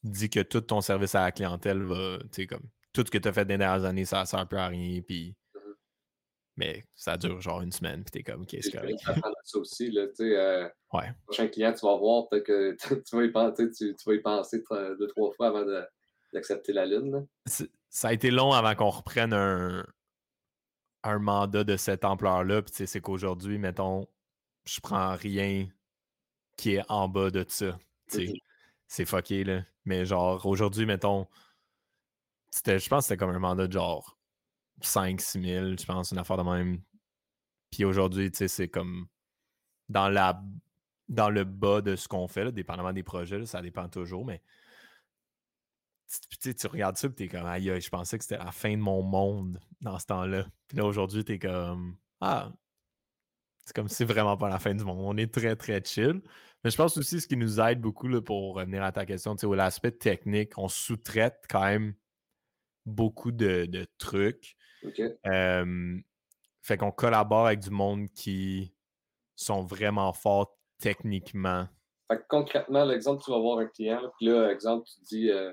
[0.03, 2.63] dis que tout ton service à la clientèle va, tu sais, comme,
[2.93, 5.35] tout ce que tu as fait des dernières années, ça sert peu à rien, puis...
[5.55, 5.59] Mmh
[6.55, 10.17] mais ça dure genre une semaine, puis t'es comme, qu'est-ce que ça aussi, là, tu
[10.17, 10.37] sais.
[10.37, 11.11] Euh, ouais.
[11.25, 14.63] prochain client, tu vas voir, peut-être que tu vas y penser, tu, vas y penser
[14.99, 15.65] deux, trois fois avant
[16.31, 17.25] d'accepter la lune.
[17.47, 19.83] Ça a été long avant qu'on reprenne un,
[21.03, 24.07] un mandat de cette ampleur-là, puis c'est qu'aujourd'hui, mettons,
[24.65, 25.67] je prends rien
[26.57, 27.77] qui est en bas de ça.
[28.87, 29.63] C'est fucké, là.
[29.85, 31.27] Mais genre, aujourd'hui, mettons,
[32.65, 34.17] je pense que c'était comme un mandat de genre
[34.81, 36.81] 5-6 000, je pense, une affaire de même.
[37.71, 39.07] Puis aujourd'hui, tu sais, c'est comme
[39.89, 40.41] dans la
[41.09, 44.41] dans le bas de ce qu'on fait, là, dépendamment des projets, ça dépend toujours, mais
[46.41, 48.81] tu, tu regardes ça et t'es comme aïe, je pensais que c'était la fin de
[48.81, 50.45] mon monde dans ce temps-là.
[50.67, 52.51] Puis là, aujourd'hui, t'es comme Ah,
[53.65, 54.99] c'est comme si c'est vraiment pas la fin du monde.
[55.01, 56.21] On est très, très chill.
[56.63, 59.35] Mais je pense aussi ce qui nous aide beaucoup là, pour revenir à ta question,
[59.51, 61.93] l'aspect technique, on sous-traite quand même
[62.85, 64.55] beaucoup de, trucs.
[66.61, 68.73] fait qu'on collabore avec du monde qui
[69.35, 71.67] sont vraiment forts techniquement.
[72.09, 75.51] Fait que concrètement, l'exemple, tu vas voir un client, puis là, exemple, tu dis euh,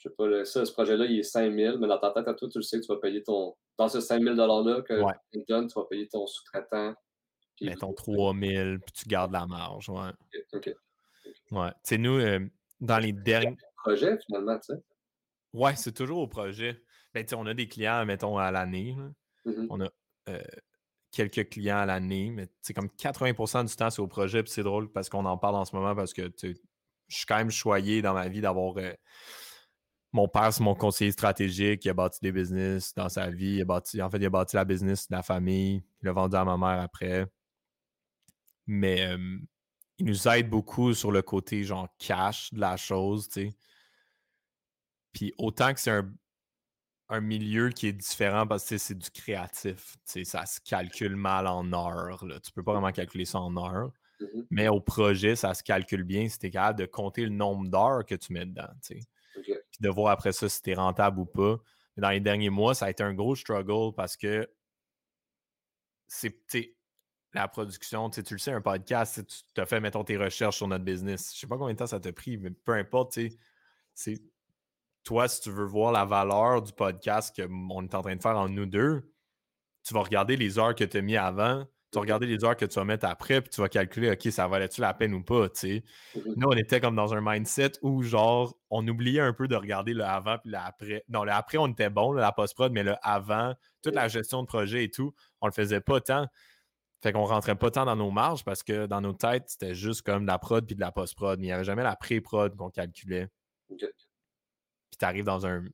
[0.00, 2.32] je sais pas, ça, ce projet-là, il est 5 000, mais dans ta tête à
[2.32, 3.54] toi, tu le sais que tu vas payer ton.
[3.76, 4.94] Dans ce 5 000 $-là que
[5.30, 6.94] tu donnes, tu vas payer ton sous-traitant.
[7.60, 9.90] Mettons 3 000, puis tu gardes la marge.
[9.90, 10.10] Ouais.
[10.54, 10.74] OK.
[11.50, 11.68] Ouais.
[11.68, 12.40] Tu sais, nous, euh,
[12.80, 13.56] dans les derniers.
[13.76, 14.80] projet, finalement, tu sais.
[15.52, 16.82] Ouais, c'est toujours au projet.
[17.12, 18.96] Ben, on a des clients, mettons, à l'année.
[19.44, 19.66] Mm-hmm.
[19.68, 19.88] On a
[20.30, 20.42] euh,
[21.10, 24.42] quelques clients à l'année, mais c'est comme 80% du temps, c'est au projet.
[24.42, 26.54] Puis c'est drôle parce qu'on en parle en ce moment parce que je
[27.08, 28.78] suis quand même choyé dans ma vie d'avoir.
[28.78, 28.94] Euh,
[30.12, 31.84] mon père, c'est mon conseiller stratégique.
[31.84, 33.56] Il a bâti des business dans sa vie.
[33.56, 35.82] Il a bâti, en fait, il a bâti la business de la famille.
[36.02, 37.26] Il l'a vendu à ma mère après.
[38.66, 39.16] Mais
[40.00, 43.56] il nous aide beaucoup sur le côté genre cash de la chose, tu sais.
[45.12, 46.10] Puis autant que c'est un,
[47.10, 51.16] un, milieu qui est différent parce que c'est du créatif, tu sais, ça se calcule
[51.16, 52.24] mal en heures.
[52.24, 52.40] Là.
[52.40, 53.92] Tu peux pas vraiment calculer ça en heures.
[54.20, 57.30] Mmh Mais au projet, ça se calcule bien si tu es capable de compter le
[57.30, 59.00] nombre d'heures que tu mets dedans, tu sais.
[59.80, 61.58] De voir après ça si tu rentable ou pas.
[61.96, 64.48] Mais dans les derniers mois, ça a été un gros struggle parce que
[66.06, 66.34] c'est
[67.32, 70.84] la production, tu le sais, un podcast, tu te fais, mettons, tes recherches sur notre
[70.84, 71.32] business.
[71.34, 73.18] Je sais pas combien de temps ça t'a pris, mais peu importe,
[73.94, 74.18] sais,
[75.04, 78.36] toi, si tu veux voir la valeur du podcast qu'on est en train de faire
[78.36, 79.12] en nous deux,
[79.84, 82.56] tu vas regarder les heures que tu as mis avant, tu vas regarder les heures
[82.56, 85.22] que tu vas mettre après, puis tu vas calculer, OK, ça valait-tu la peine ou
[85.22, 85.84] pas, tu sais.
[86.14, 89.56] Mmh Nous, on était comme dans un mindset où, genre, on oubliait un peu de
[89.56, 91.04] regarder le avant puis le après.
[91.08, 94.46] Non, le après, on était bon, la post-prod, mais le avant, toute la gestion de
[94.46, 96.28] projet et tout, on le faisait pas tant.
[97.02, 100.02] Fait qu'on rentrait pas tant dans nos marges parce que dans nos têtes, c'était juste
[100.02, 101.38] comme de la prod puis de la post-prod.
[101.38, 103.28] Mais il n'y avait jamais la pré-prod qu'on calculait.
[103.68, 103.78] Puis
[104.98, 105.64] tu arrives dans un.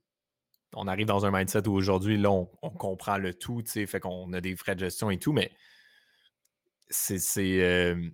[0.73, 3.99] On arrive dans un mindset où aujourd'hui, là, on, comprend le tout, tu sais, fait
[3.99, 5.51] qu'on a des frais de gestion et tout, mais
[6.89, 7.61] c'est.
[7.63, 8.09] Euh,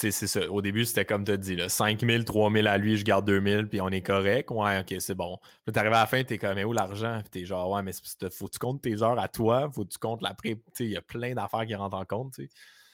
[0.00, 0.48] c'est ça.
[0.50, 3.04] Au début, c'était comme tu as dit, là, 5 000, 3 000 à lui, je
[3.04, 4.50] garde 2 000, puis on est correct.
[4.50, 5.38] Ouais, ok, c'est bon.
[5.64, 7.18] Puis t'arrives à la fin, t'es comme, mais où l'argent?
[7.22, 7.92] Puis t'es genre, ouais, mais
[8.30, 10.22] faut que tu comptes tes heures à toi, faut que tu comptes.
[10.42, 12.48] Tu sais, il y a plein d'affaires qui rentrent en compte, tu sais.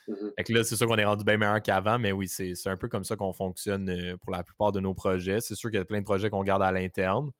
[0.06, 2.54] Mmh fait que là, c'est sûr qu'on est rendu bien meilleur qu'avant, mais oui, c'est
[2.66, 5.40] un peu comme ça qu'on fonctionne euh, pour la plupart de nos projets.
[5.40, 7.30] C'est sûr qu'il y a plein de projets qu'on garde à l'interne.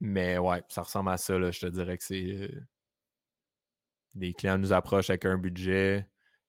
[0.00, 2.50] mais ouais, ça ressemble à ça, là, je te dirais que c'est.
[4.14, 6.06] Des clients nous approchent avec un budget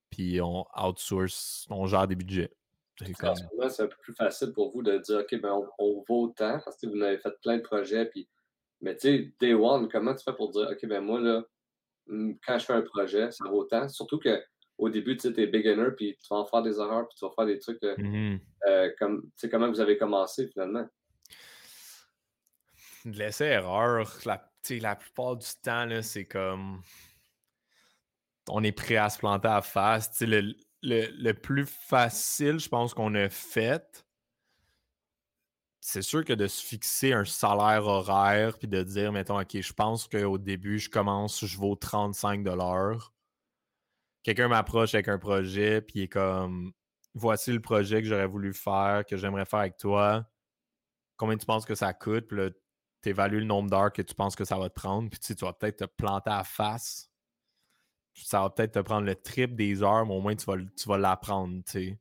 [0.10, 2.52] puis on outsource, on gère des budgets.
[2.98, 3.36] C'est comme...
[3.62, 6.88] un peu plus facile pour vous de dire, OK, ben on, vaut autant parce que
[6.88, 8.06] vous avez fait plein de projets.
[8.08, 8.28] Puis...
[8.82, 11.44] Mais tu sais, day one, comment tu fais pour dire, OK, ben moi, là,
[12.46, 13.88] quand je fais un projet, ça vaut autant?
[13.88, 17.16] Surtout qu'au début, tu sais, es beginner, puis tu vas en faire des erreurs, puis
[17.18, 20.48] tu vas faire des trucs euh, mmh euh, comme, tu sais, comment vous avez commencé
[20.48, 20.86] finalement?
[23.06, 24.52] De laisser erreur, la,
[24.82, 26.82] la plupart du temps, c'est comme
[28.50, 30.20] on est prêt à se planter à face.
[30.22, 34.06] Le, le, plus facile, je pense, qu'on a fait,
[35.82, 39.74] c'est sûr que de se fixer un salaire horaire puis de dire, mettons, OK, je
[39.74, 42.46] pense qu'au début, je commence, je vaux 35
[44.24, 46.74] Quelqu'un m'approche avec un projet, puis il est comme,
[47.14, 50.26] voici le projet que j'aurais voulu faire, que j'aimerais faire avec toi.
[51.18, 52.28] Combien tu penses que ça coûte?
[52.28, 52.50] Puis là,
[53.02, 55.34] tu évalues le nombre d'heures que tu penses que ça va te prendre, puis tu
[55.34, 57.09] vas peut-être te planter à face
[58.14, 60.88] ça va peut-être te prendre le trip des heures, mais au moins tu vas, tu
[60.88, 62.00] vas l'apprendre, tu sais.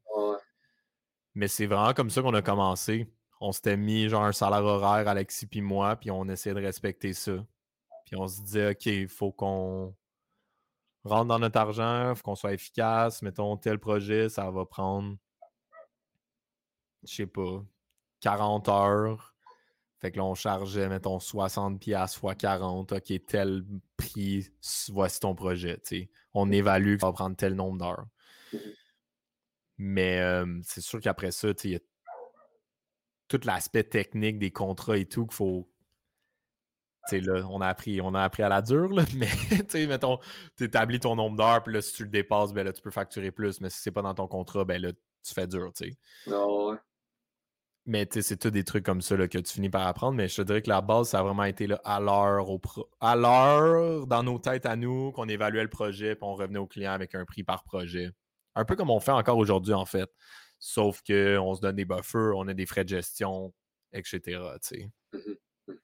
[1.35, 3.13] Mais c'est vraiment comme ça qu'on a commencé.
[3.41, 7.13] On s'était mis genre un salaire horaire, Alexis puis moi, puis on essayait de respecter
[7.13, 7.37] ça.
[8.05, 9.95] Puis on se disait, OK, il faut qu'on
[11.05, 13.23] rentre dans notre argent, il faut qu'on soit efficace.
[13.23, 15.17] Mettons, tel projet, ça va prendre,
[17.05, 17.63] je sais pas,
[18.21, 19.35] 40 heures.
[20.01, 22.93] Fait que là, on chargeait, mettons, 60 pièces fois 40.
[22.93, 23.65] OK, tel
[23.97, 24.49] prix,
[24.91, 25.81] voici ton projet.
[26.35, 28.07] On évalue que ça va prendre tel nombre d'heures.
[29.77, 30.21] Mais
[30.63, 31.81] c'est sûr qu'après ça, il y a
[33.29, 35.69] tout l'aspect technique des contrats et tout qu'il faut.
[37.11, 40.19] Là, on a appris, on a appris à la dure, là, mais mettons,
[40.59, 42.91] tu établis ton nombre d'heures, puis là, si tu le dépasses, ben là, tu peux
[42.91, 45.87] facturer plus, mais si c'est pas dans ton contrat, ben là, tu fais dur, tu
[45.87, 45.97] sais.
[46.31, 46.79] Ah
[47.89, 50.14] mais c'est tout des trucs comme ça là, que tu finis par apprendre.
[50.14, 52.47] Mais je te dirais que la base, ça a vraiment été là, à l'heure,
[53.01, 56.66] à l'heure, dans nos têtes à nous, qu'on évaluait le projet, puis on revenait au
[56.66, 58.11] client avec un prix par projet.
[58.55, 60.11] Un peu comme on fait encore aujourd'hui, en fait.
[60.59, 63.55] Sauf qu'on se donne des buffers, on a des frais de gestion,
[63.93, 64.39] etc.
[65.12, 65.74] Mmh mmh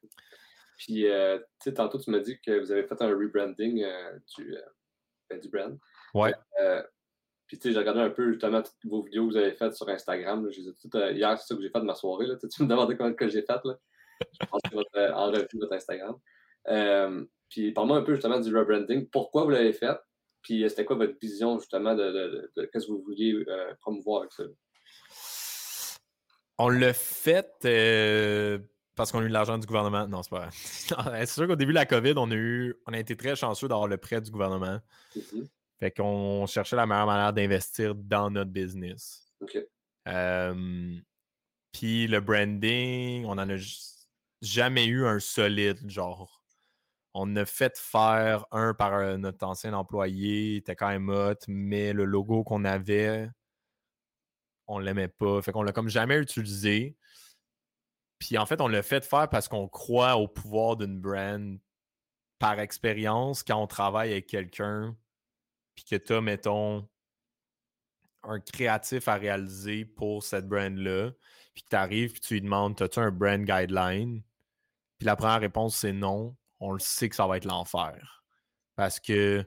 [0.76, 4.18] puis, euh, tu sais, tantôt, tu m'as dit que vous avez fait un rebranding euh,
[4.36, 4.60] du, euh,
[5.30, 5.78] ben, du brand.
[6.12, 6.34] Ouais.
[7.54, 9.76] Puis, tu sais, j'ai regardé un peu justement toutes vos vidéos que vous avez faites
[9.76, 10.44] sur Instagram.
[10.44, 12.26] Euh, hier, c'est ça que j'ai fait de ma soirée.
[12.26, 12.34] Là.
[12.36, 13.60] Tu me demandais comment que j'ai fait.
[13.64, 13.78] Là.
[14.20, 16.16] Je pense que votre, euh, en revue votre Instagram.
[16.66, 19.08] Euh, puis, parle-moi un peu justement du rebranding.
[19.08, 19.96] Pourquoi vous l'avez fait?
[20.42, 23.46] Puis, c'était quoi votre vision justement de, de, de, qu'est-ce que vous vouliez
[23.82, 24.42] promouvoir avec ça?
[26.58, 27.46] On l'a fait
[28.96, 30.08] parce qu'on a eu de l'argent du gouvernement.
[30.08, 30.48] Non, c'est pas vrai.
[31.26, 33.68] c'est sûr qu'au début de la COVID, on a eu on a été très chanceux
[33.68, 34.80] d'avoir le prêt du gouvernement.
[35.14, 35.46] Mhm.
[35.80, 39.32] Fait qu'on cherchait la meilleure manière d'investir dans notre business.
[39.40, 39.58] OK.
[40.08, 41.00] Euh,
[41.72, 43.56] Puis le branding, on en a
[44.40, 46.42] jamais eu un solide, genre.
[47.14, 51.34] On a fait faire un par euh, notre ancien employé, il était quand même hot,
[51.46, 53.28] mais le logo qu'on avait,
[54.66, 55.40] on l'aimait pas.
[55.42, 56.96] Fait qu'on l'a comme jamais utilisé.
[58.18, 61.58] Puis en fait, on l'a fait faire parce qu'on croit au pouvoir d'une brand
[62.38, 64.96] par expérience quand on travaille avec quelqu'un,
[65.74, 66.88] puis que tu as, mettons,
[68.22, 71.12] un créatif à réaliser pour cette brand-là,
[71.52, 74.22] puis que tu arrives, puis tu lui demandes As-tu un brand guideline?
[74.98, 76.36] Puis la première réponse, c'est non.
[76.60, 78.24] On le sait que ça va être l'enfer.
[78.76, 79.44] Parce que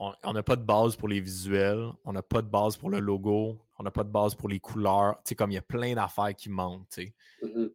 [0.00, 3.00] on n'a pas de base pour les visuels, on n'a pas de base pour le
[3.00, 5.16] logo, on n'a pas de base pour les couleurs.
[5.24, 7.14] Tu sais, comme il y a plein d'affaires qui manquent, tu sais.
[7.42, 7.70] Mhm.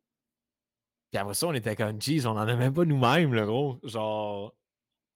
[1.11, 3.79] Puis après ça, on était comme, jeez, on n'en a même pas nous-mêmes, le gros.
[3.83, 4.55] Genre,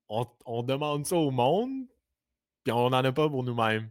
[0.09, 1.85] on, demande ça au monde,
[2.63, 3.89] puis on n'en a pas pour nous-mêmes.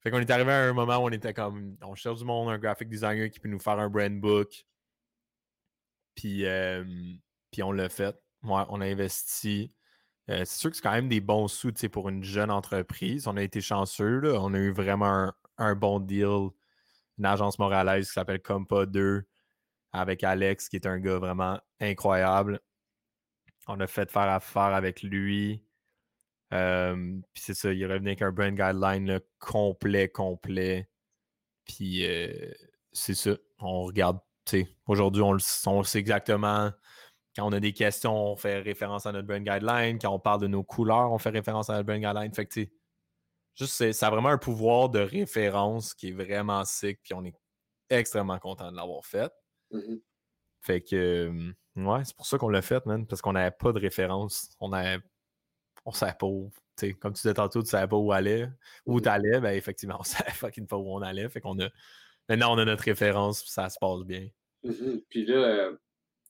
[0.00, 2.50] Fait qu'on est arrivé à un moment où on était comme, on cherche du monde,
[2.50, 4.64] un graphic designer qui peut nous faire un brand book.
[6.14, 6.44] Puis,
[7.50, 8.16] puis on l'a fait.
[8.42, 9.72] Ouais, on a investi.
[10.30, 13.26] Euh, c'est sûr que c'est quand même des bons sous pour une jeune entreprise.
[13.26, 14.20] On a été chanceux.
[14.20, 14.40] là.
[14.40, 16.50] On a eu vraiment un, un bon deal.
[17.18, 19.24] Une agence montréalaise qui s'appelle Compa 2
[19.92, 22.60] avec Alex, qui est un gars vraiment incroyable.
[23.68, 25.64] On a fait faire affaire avec lui.
[26.50, 30.88] Puis c'est ça, il est revenu avec un brand guideline complet, complet.
[31.64, 32.04] Puis
[32.92, 34.18] c'est ça, on regarde.
[34.86, 35.36] Aujourd'hui, on,
[35.66, 36.72] on sait exactement.
[37.34, 39.98] Quand on a des questions, on fait référence à notre brand guideline.
[39.98, 42.34] Quand on parle de nos couleurs, on fait référence à notre brand guideline.
[42.34, 42.70] Fait
[43.54, 47.00] juste, ça a vraiment un pouvoir de référence qui est vraiment sick.
[47.02, 47.34] Puis on est
[47.88, 49.32] extrêmement content de l'avoir fait.
[49.70, 50.00] Mhm.
[50.62, 53.72] Fait que, euh, ouais, c'est pour ça qu'on l'a fait, man, parce qu'on n'avait pas
[53.72, 54.50] de référence.
[54.60, 55.02] On avait,
[55.84, 58.46] on savait pas où, tu sais, comme tu disais tantôt, tu savais pas où aller,
[58.86, 59.02] où Mhm.
[59.02, 61.28] t'allais, ben effectivement, on savait fucking pas où on allait.
[61.28, 61.68] Fait qu'on a,
[62.28, 64.28] maintenant on a notre référence, ça se passe bien.
[64.62, 65.00] Mhm.
[65.10, 65.72] Puis là, euh,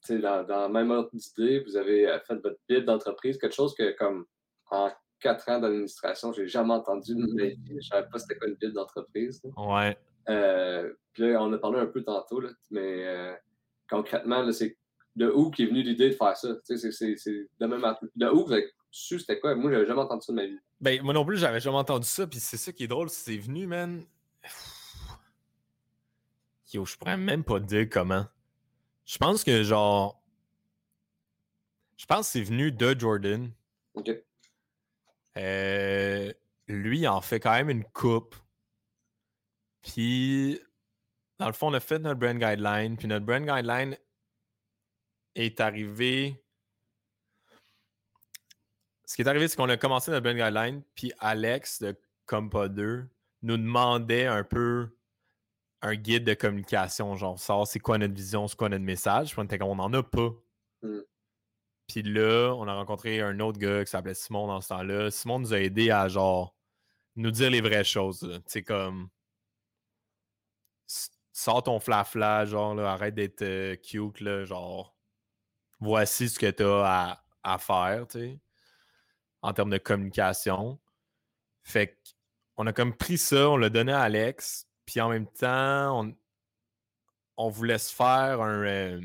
[0.05, 3.37] tu sais, dans, dans la même ordre d'idée, vous avez euh, fait votre bid d'entreprise,
[3.39, 4.25] quelque chose que, comme,
[4.71, 7.59] en quatre ans d'administration, j'ai jamais entendu de ma vie.
[7.81, 9.41] Je savais pas c'était quoi une bid d'entreprise.
[9.59, 9.97] Ouais.
[10.31, 13.35] Euh, puis là, on a parlé un peu tantôt, là, mais euh,
[13.93, 14.77] concrètement, c'est
[15.15, 16.49] de où qui est venue l'idée de faire ça?
[16.67, 19.55] Tu sais, c'est- c'est c'est de même à- De où vous avez su c'était quoi?
[19.55, 20.59] Moi, j'avais jamais entendu ça de ma vie.
[20.81, 23.37] Ben, moi non plus, j'avais jamais entendu ça, puis c'est ça qui est drôle, c'est
[23.37, 24.05] venu, man.
[26.73, 28.27] Yo, je pourrais même pas te dire comment.
[29.05, 30.21] Je pense que, genre.
[31.99, 33.51] Je pense que c'est venu de Jordan.
[33.95, 34.11] OK.
[35.37, 36.33] Euh,
[36.67, 38.35] lui, il en fait quand même une coupe.
[39.83, 40.61] Puis,
[41.39, 42.97] dans le fond, on a fait notre brand guideline.
[42.97, 43.97] Puis notre brand guideline
[45.35, 46.43] est arrivé.
[49.05, 50.83] Ce qui est arrivé, c'est qu'on a commencé notre brand guideline.
[50.95, 53.09] Puis Alex de Compa 2
[53.43, 54.89] nous demandait un peu
[55.83, 57.17] un guide de communication.
[57.17, 59.33] Genre, savoir c'est quoi notre vision, c'est quoi notre message.
[59.33, 60.31] Puis on était comme, on n'en a pas.
[60.83, 61.01] Mm.
[61.89, 65.11] Puis là, on a rencontré un autre gars qui s'appelait Simon dans ce temps-là.
[65.11, 66.55] Simon nous a aidé à genre
[67.17, 68.41] nous dire les vraies choses.
[68.47, 69.09] sais, comme
[71.33, 74.97] sors ton flafla, genre là, arrête d'être euh, cute, là, genre
[75.81, 78.41] voici ce que tu as à, faire, tu sais,
[79.43, 80.79] en termes de communication.
[81.63, 81.99] Fait
[82.57, 86.15] qu'on a comme pris ça, on l'a donné à Alex, puis en même temps, on,
[87.37, 89.01] on voulait se faire un, euh,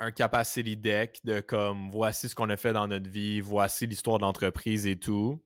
[0.00, 4.18] un capacity deck de comme voici ce qu'on a fait dans notre vie, voici l'histoire
[4.18, 5.42] de l'entreprise et tout.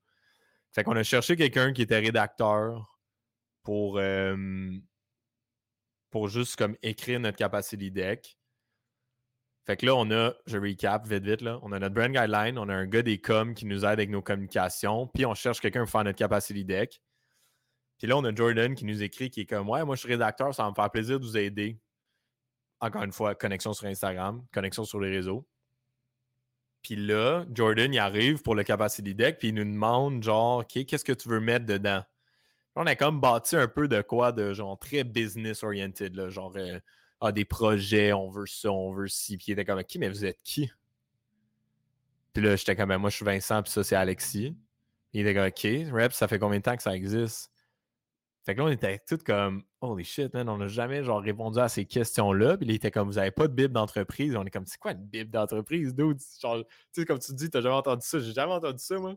[0.73, 2.99] Fait qu'on a cherché quelqu'un qui était rédacteur
[3.63, 3.99] pour,
[6.17, 8.39] pour juste comme écrire notre capacity deck.
[9.67, 12.57] Fait que là, on a, je recap vite vite, là, on a notre brand guideline,
[12.57, 15.61] on a un gars des coms qui nous aide avec nos communications, puis on cherche
[15.61, 17.03] quelqu'un pour faire notre capacity deck.
[17.99, 20.09] Puis là, on a Jordan qui nous écrit, qui est comme Ouais, moi je suis
[20.09, 21.79] rédacteur, ça va me faire plaisir de vous aider.
[22.81, 25.47] Encore une fois, connexion sur Instagram, connexion sur les réseaux.
[26.81, 30.87] Puis là, Jordan, il arrive pour le capacity deck, puis il nous demande genre, OK,
[30.87, 32.03] qu'est-ce que tu veux mettre dedans?
[32.77, 36.53] On a comme bâti un peu de quoi de genre très business oriented, là, genre
[36.57, 36.79] euh,
[37.21, 39.39] ah, des projets, on veut ça, on veut ci.
[39.39, 40.71] Puis il était comme OK, mais vous êtes qui?
[42.35, 44.55] Puis là, j'étais comme Ben, moi, je suis Vincent, puis ça, c'est Alexis.
[45.15, 47.51] Il était comme OK, Rep, ça fait combien de temps que ça existe?
[48.45, 51.59] Fait que là, on était tous comme Holy shit, man, on n'a jamais genre répondu
[51.59, 52.57] à ces questions-là.
[52.59, 54.37] Puis il était comme Vous avez pas de bible d'entreprise.
[54.37, 56.19] On est comme C'est quoi une bible d'entreprise, dude?
[56.41, 58.21] Genre, tu sais, comme tu dis, t'as jamais entendu ça.
[58.21, 59.15] J'ai jamais entendu ça, moi.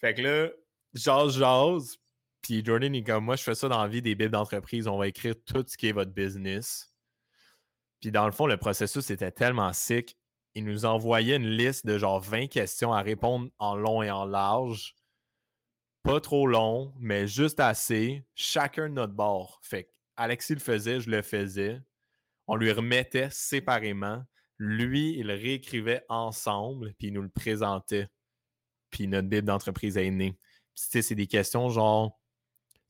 [0.00, 0.48] Fait que là,
[0.94, 1.98] jase, jase.
[2.42, 4.88] Puis Jordan est comme moi, je fais ça dans la vie des bibles d'entreprise.
[4.88, 6.92] On va écrire tout ce qui est votre business.
[8.00, 10.18] Puis dans le fond, le processus était tellement sick.
[10.54, 14.24] Il nous envoyait une liste de genre 20 questions à répondre en long et en
[14.24, 14.96] large.
[16.02, 18.26] Pas trop long, mais juste assez.
[18.34, 19.60] Chacun de notre bord.
[19.62, 21.80] Fait Alexis le faisait, je le faisais.
[22.48, 24.24] On lui remettait séparément.
[24.58, 28.08] Lui, il réécrivait ensemble, puis il nous le présentait.
[28.90, 30.36] Puis notre Bible d'entreprise est née.
[30.74, 32.20] C'est des questions genre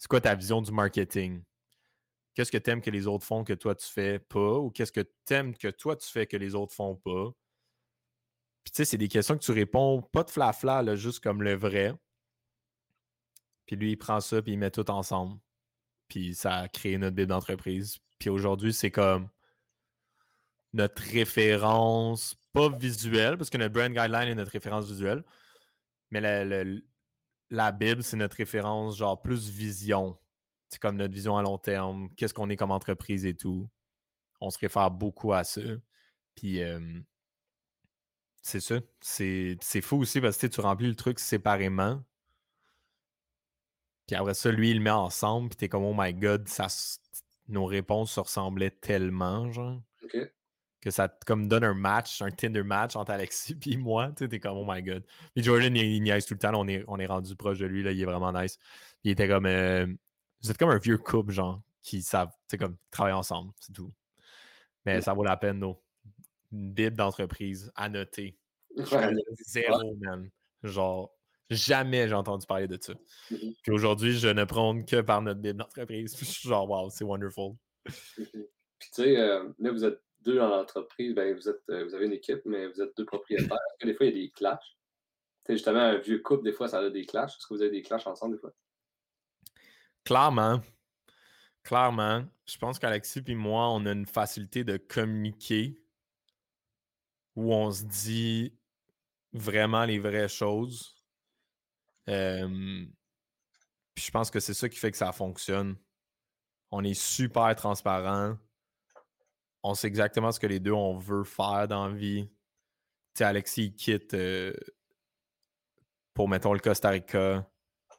[0.02, 1.44] c'est quoi ta vision du marketing?
[2.34, 4.58] Qu'est-ce que tu aimes que les autres font que toi tu fais pas?
[4.58, 7.30] Ou qu'est-ce que tu aimes que toi tu fais que les autres font pas?
[8.64, 11.54] Puis tu sais, c'est des questions que tu réponds pas de flafla, juste comme le
[11.54, 11.94] vrai.
[13.64, 15.38] Puis lui, il prend ça, puis il met tout ensemble.
[16.08, 17.98] Puis ça a créé notre Bible d'entreprise.
[18.18, 19.28] Puis aujourd'hui, c'est comme
[20.72, 25.22] notre référence, pas visuelle, parce que notre brand guideline est notre référence visuelle,
[26.10, 26.64] mais la,
[27.72, 30.18] Bible, c'est notre référence, genre plus vision.
[30.68, 33.68] C'est comme notre vision à long terme, qu'est-ce qu'on est comme entreprise et tout.
[34.40, 35.60] On se réfère beaucoup à ça.
[36.34, 36.60] Puis
[38.40, 38.76] c'est ça.
[39.00, 42.02] C'est fou aussi parce que tu remplis le truc séparément.
[44.06, 45.50] Puis après ça, lui, il le met ensemble.
[45.50, 46.66] Puis t'es comme, oh my god, ça,
[47.48, 49.80] nos réponses se ressemblaient tellement, genre.
[50.82, 54.08] Que ça te comme donne un match, un Tinder match entre Alexis et moi.
[54.08, 55.04] Tu sais, t'es comme, oh my god.
[55.34, 56.52] Puis Jordan, il, il niaise tout le temps.
[56.54, 57.82] on, est, on est rendu proche de lui.
[57.82, 58.58] Là, il est vraiment nice.
[59.04, 59.86] Il était comme, euh,
[60.42, 63.52] vous êtes comme un vieux couple, genre, qui savent, tu sais, comme, travailler ensemble.
[63.60, 63.92] C'est tout.
[64.84, 65.78] Mais ça vaut la peine, non.
[66.52, 68.36] Une bible d'entreprise à noter.
[69.46, 70.28] Zéro, man.
[70.64, 71.14] Genre,
[71.52, 72.94] Jamais j'ai entendu parler de ça.
[73.30, 76.16] Mmh Puis aujourd'hui, je ne prône que par notre bible d'entreprise.
[76.42, 77.52] Genre, wow, c'est wonderful.
[77.86, 77.92] Mmh
[78.78, 81.94] Puis tu sais, euh, là, vous êtes deux dans l'entreprise, ben, vous, êtes, euh, vous
[81.94, 83.52] avez une équipe, mais vous êtes deux propriétaires.
[83.52, 84.76] Est-ce que des fois, il y a des clashs?
[85.44, 87.36] Tu sais, justement, un vieux couple, des fois, ça a des clashs.
[87.36, 88.52] Est-ce que vous avez des clashs ensemble, des fois?
[90.04, 90.60] Clairement.
[91.62, 92.24] Clairement.
[92.46, 95.78] Je pense qu'Alexis et moi, on a une facilité de communiquer
[97.36, 98.54] où on se dit
[99.32, 101.02] vraiment les vraies choses
[103.96, 105.76] je pense que c'est ça qui fait que ça fonctionne.
[106.70, 108.36] On est super transparent.
[109.62, 112.28] On sait exactement ce que les deux on veut faire dans la vie.
[113.14, 114.52] Tu Alexis quitte euh,
[116.14, 117.48] pour mettons le Costa Rica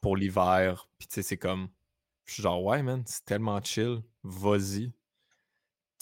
[0.02, 0.88] pour l'hiver.
[0.98, 1.68] Puis tu sais, c'est comme.
[2.24, 4.02] Je suis genre ouais man, c'est tellement chill.
[4.22, 4.92] Vas-y.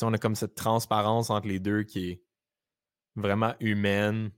[0.02, 2.22] on a comme cette transparence entre les deux qui est
[3.16, 4.30] vraiment humaine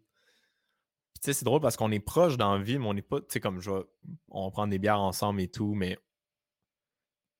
[1.32, 3.40] c'est drôle parce qu'on est proche dans la vie, mais on n'est pas, tu sais,
[3.40, 3.70] comme je
[4.28, 5.98] on prend des bières ensemble et tout, mais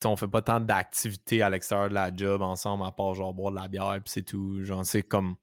[0.07, 3.53] on fait pas tant d'activités à l'extérieur de la job ensemble à part genre boire
[3.53, 4.63] de la bière puis c'est tout.
[4.65, 5.37] Genre, c'est comme.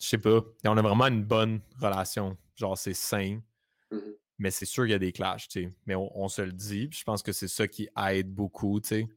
[0.00, 0.40] Je sais pas.
[0.64, 2.36] on a vraiment une bonne relation.
[2.56, 3.40] Genre, c'est sain.
[3.90, 3.98] Mmh
[4.42, 5.70] mais c'est sûr qu'il y a des clashs, tu sais.
[5.86, 6.88] Mais on, se le dit.
[6.90, 9.08] je pense que c'est ça qui aide beaucoup, tu sais.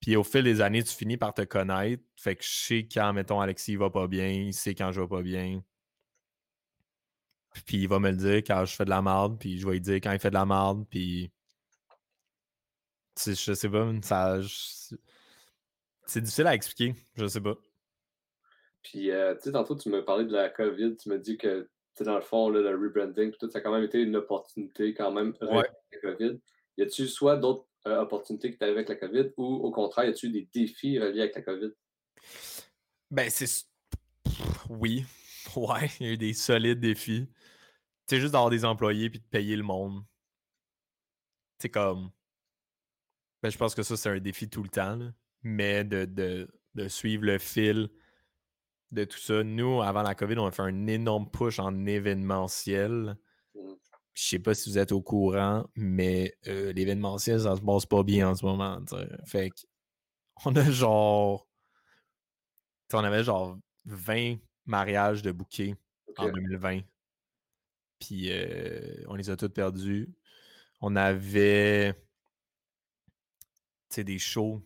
[0.00, 2.02] Puis au fil des années, tu finis par te connaître.
[2.16, 5.08] Fait que je sais quand, mettons, Alexis va pas bien, il sait quand je vais
[5.08, 5.62] pas bien.
[7.66, 9.74] Puis il va me le dire quand je fais de la merde, puis je vais
[9.74, 11.32] lui dire quand il fait de la merde, puis.
[13.18, 14.40] Je sais pas, ça.
[16.06, 17.56] C'est difficile à expliquer, je sais pas.
[18.82, 21.68] Puis, euh, tu sais, tantôt, tu me parlais de la COVID, tu me dis que,
[21.96, 24.92] tu dans le fond, là, le rebranding, tout, ça a quand même été une opportunité,
[24.94, 26.40] quand même, avec la COVID.
[26.78, 30.08] Y a-tu soit d'autres euh, opportunités qui t'arrivent avec la COVID, ou au contraire, y
[30.08, 31.70] a-tu des défis reliés avec la COVID?
[33.10, 33.66] Ben, c'est.
[34.68, 35.04] Oui.
[35.56, 37.28] Ouais, il y a eu des solides défis.
[38.06, 40.02] C'est juste d'avoir des employés puis de payer le monde.
[41.58, 42.10] C'est comme.
[43.42, 44.98] Ben, je pense que ça, c'est un défi tout le temps.
[45.42, 47.90] Mais de, de, suivre le fil
[48.92, 49.42] de tout ça.
[49.42, 53.16] Nous, avant la COVID, on a fait un énorme push en événementiel.
[53.54, 53.60] Mmh.
[54.14, 58.02] Je sais pas si vous êtes au courant, mais euh, l'événementiel, ça se passe pas
[58.02, 58.78] bien en ce moment.
[59.26, 59.50] Fait
[60.44, 61.48] on a genre.
[62.92, 64.36] on avait genre 20
[64.66, 65.74] mariages de bouquets
[66.16, 66.80] en 2020.
[67.98, 70.14] Puis euh, on les a tous perdus.
[70.80, 71.94] On avait
[73.98, 74.62] des shows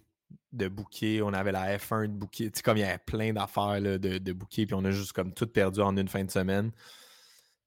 [0.52, 1.20] de bouquets.
[1.22, 2.50] On avait la F1 de bouquets.
[2.64, 4.66] comme il y avait plein d'affaires de, bouquets.
[4.66, 6.72] Puis on a juste comme tout perdu en une fin de semaine.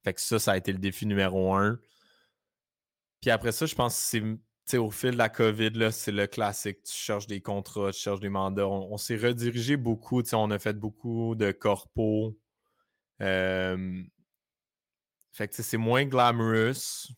[0.02, 1.78] Fait que ça, ça a été le défi numéro un.
[3.20, 6.82] Puis après ça, je pense que c'est au fil de la COVID, c'est le classique.
[6.84, 8.66] Tu cherches des contrats, tu cherches des mandats.
[8.66, 10.22] On, s'est redirigé beaucoup.
[10.32, 12.36] On a fait beaucoup de corpos.
[13.20, 14.02] Euh,
[15.32, 17.12] fait que c'est moins glamorous,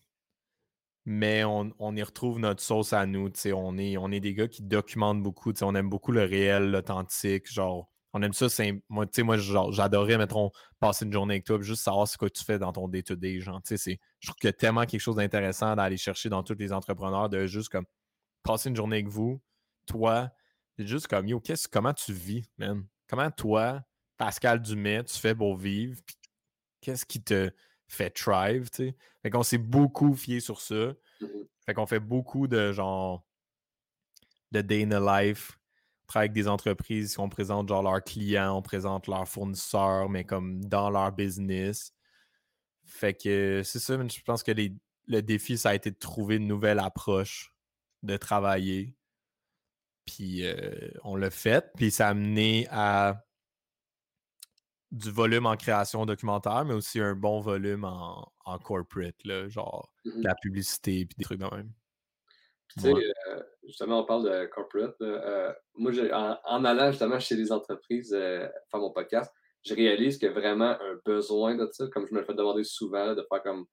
[1.04, 3.30] mais on, y retrouve notre sauce à nous.
[3.54, 5.52] On est, on est des gars qui documentent beaucoup.
[5.62, 7.52] On aime beaucoup le réel, l'authentique.
[7.52, 8.46] Genre, On aime ça.
[8.88, 12.58] Moi, moi, j'adorais, mettons, passer une journée avec toi, juste savoir ce que tu fais
[12.58, 13.40] dans ton day-to-day.
[13.64, 16.72] sais, je trouve qu'il y a tellement quelque chose d'intéressant d'aller chercher dans tous les
[16.72, 17.86] entrepreneurs, de juste comme
[18.42, 19.40] passer une journée avec vous,
[19.86, 20.30] toi,
[20.76, 22.86] c'est juste comme, yo, comment tu vis, man?
[23.08, 23.82] Comment toi,
[24.16, 26.00] Pascal Dumais, tu fais pour vivre?
[26.80, 27.50] Qu'est-ce qui te
[27.94, 28.96] fait thrive, tu sais?
[29.22, 30.94] Fait qu'on s'est beaucoup fié sur ça.
[31.20, 31.26] Mmh
[31.64, 33.24] fait qu'on fait beaucoup de genre
[34.50, 35.58] de day in the life.
[36.02, 40.24] On travaille avec des entreprises, on présente genre leurs clients, on présente leurs fournisseurs, mais
[40.24, 41.94] comme dans leur business.
[42.84, 44.52] Fait que c'est ça, je pense que
[45.06, 47.54] le défi, ça a été de trouver une nouvelle approche
[48.02, 48.96] de travailler.
[50.04, 51.72] Puis euh, on l'a fait.
[51.76, 53.24] Puis ça a amené à
[54.92, 60.22] du volume en création documentaire, mais aussi un bon volume en, corporate, là, genre mmh
[60.22, 61.72] la publicité et des trucs de même.
[62.68, 65.00] Tu sais, euh, justement, on parle de corporate.
[65.00, 69.32] Euh, moi, en, en, allant justement chez les entreprises faire mon podcast,
[69.64, 72.34] je réalise qu'il y a vraiment un besoin de ça, comme je me le fais
[72.34, 73.66] demander souvent, de faire comme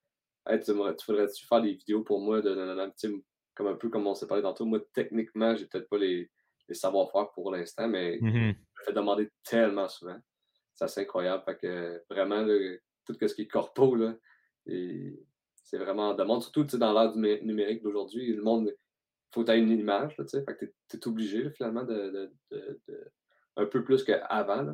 [0.47, 3.23] hey, tu, faudrait-tu faire des vidéos pour moi de, de,
[3.55, 4.65] comme un peu comme on s'est parlé tantôt.
[4.65, 6.31] Moi, techniquement, j'ai peut-être pas les,
[6.69, 10.17] les savoir-faire pour l'instant, mais mmh je me fais demander tellement souvent.
[10.79, 11.43] C'est assez incroyable.
[11.43, 12.45] Fait que vraiment,
[13.05, 14.15] tout ce qui est corpo, là,
[14.65, 16.41] c'est vraiment en demande.
[16.41, 20.17] Surtout dans l'ère numérique d'aujourd'hui, le monde, il faut que tu aies une image.
[20.17, 22.31] Là, fait que tu es, obligé finalement de,
[23.57, 24.73] un peu plus qu'avant.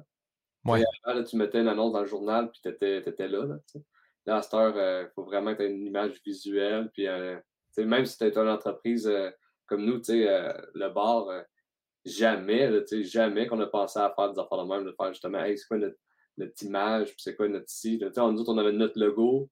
[0.63, 0.83] Ouais.
[1.05, 3.45] Avant, tu mettais une annonce dans le journal puis tu étais, là.
[3.45, 3.57] Là,
[4.27, 6.91] là, à cette heure, il euh, faut vraiment que tu aies une image visuelle.
[6.93, 7.35] Puis, euh,
[7.79, 9.31] même si tu es une entreprise euh,
[9.65, 11.45] comme nous, le bar,
[12.05, 12.71] jamais,
[13.03, 15.67] jamais qu'on a pensé à faire des affaires de même, de faire justement, hey, c'est
[15.67, 15.97] quoi notre,
[16.37, 18.03] notre image, puis c'est quoi notre site.
[18.17, 19.49] on nous autres, on avait notre logo,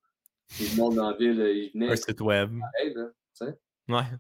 [0.50, 1.92] puis le monde la ville, il venait.
[1.92, 2.58] Un site web.
[2.60, 3.10] Pareil, là,
[3.90, 4.18] ouais.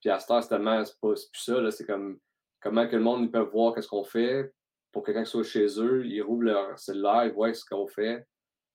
[0.00, 2.18] Puis à ce temps, c'est tellement, c'est plus ça, c'est comme
[2.60, 4.52] comment que le monde peut voir qu'est-ce qu'on fait
[4.92, 8.26] pour que quelqu'un soit chez eux, ils rouvrent leur cellulaire, ils voient ce qu'on fait,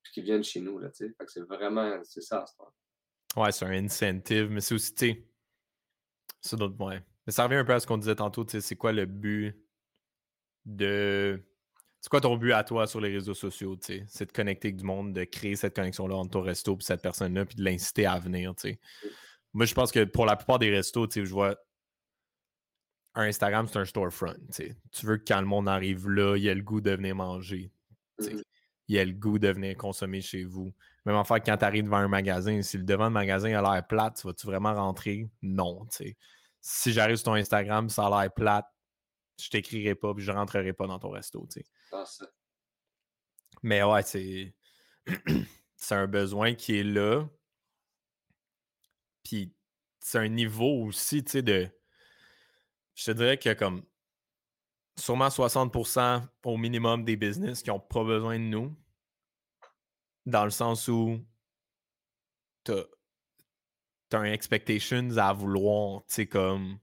[0.04, 1.14] puis qu'ils viennent chez nous, là, tu sais.
[1.18, 2.74] Fait que c'est vraiment, c'est ça, à ce temps.
[3.36, 5.26] Ouais, c'est un incentive, mais c'est aussi, tu sais,
[6.42, 7.02] c'est d'autres, ouais.
[7.26, 9.06] Mais ça revient un peu à ce qu'on disait tantôt, tu sais, c'est quoi le
[9.06, 9.56] but
[10.66, 11.44] de...
[12.00, 14.06] C'est quoi ton but à toi sur les réseaux sociaux, tu sais?
[14.08, 17.04] C'est de connecter avec du monde, de créer cette connexion-là entre ton resto et cette
[17.04, 18.80] personne-là, puis de l'inciter à venir, tu sais?
[19.54, 21.56] Moi, je pense que pour la plupart des restos, tu sais, je vois
[23.14, 24.34] un Instagram, c'est un storefront.
[24.34, 24.76] Tu, sais.
[24.92, 27.16] tu veux que quand le monde arrive là, il y ait le goût de venir
[27.16, 27.72] manger.
[28.20, 28.36] Sais.
[28.88, 30.74] Il y a le goût de venir consommer chez vous.
[31.06, 33.62] Même en fait, quand tu arrives devant un magasin, si le devant du magasin a
[33.62, 35.30] l'air plate, vas-tu vraiment rentrer?
[35.42, 35.86] Non.
[35.92, 36.18] Tu sais
[36.62, 38.68] si j'arrive sur ton Instagram, ça a l'air plate,
[39.40, 41.46] je t'écrirai pas puis je rentrerai pas dans ton resto.
[41.52, 41.66] Tu sais.
[41.92, 42.06] Ah,
[43.64, 44.56] Mais ouais, c'est.
[45.76, 47.28] c'est un besoin qui est là.
[49.24, 49.54] Puis
[50.00, 51.68] c'est un niveau aussi, tu sais, de.
[52.94, 53.84] Je te dirais qu'il y a comme
[54.98, 58.76] sûrement 60% au minimum des business qui n'ont pas besoin de nous.
[60.28, 61.20] Dans le sens où
[64.12, 66.78] tu t'as un expectations à vouloir, tu sais, comme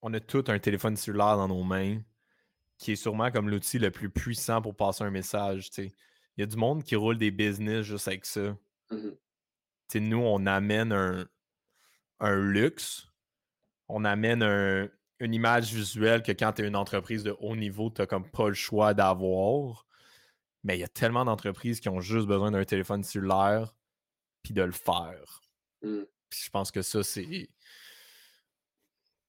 [0.00, 2.00] on a tout un téléphone cellulaire dans nos mains
[2.78, 5.92] qui est sûrement comme l'outil le plus puissant pour passer un message, tu sais.
[6.36, 8.56] Il y a du monde qui roule des business juste avec ça.
[8.90, 9.10] Mmh
[9.88, 11.26] tu sais, nous, on amène un,
[12.18, 13.08] un luxe,
[13.88, 14.42] on amène
[15.18, 18.30] une image visuelle que quand tu es une entreprise de haut niveau, tu n'as comme
[18.30, 19.86] pas le choix d'avoir.
[20.64, 23.74] Mais il y a tellement d'entreprises qui ont juste besoin d'un téléphone cellulaire
[24.42, 25.42] puis de le faire.
[26.32, 27.48] Mmh je pense que ça, c'est.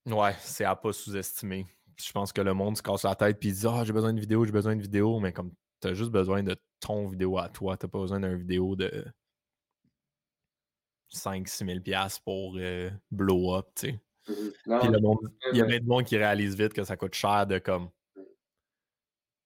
[0.06, 1.66] Ouais, c'est à pas sous-estimer.
[1.98, 4.20] Je pense que le monde se casse la tête et dit Ah, j'ai besoin de
[4.20, 5.52] vidéo, j'ai besoin de vidéo, mais comme
[5.82, 9.06] tu as juste besoin de ton vidéo à toi, tu pas besoin d'une vidéo de
[11.14, 14.02] 5-6 000 pour euh, blow up, tu sais.
[14.28, 14.34] Mmh
[14.66, 14.72] il
[15.58, 17.90] y a plein de monde qui réalise vite que ça coûte cher de comme.
[18.16, 18.22] Tu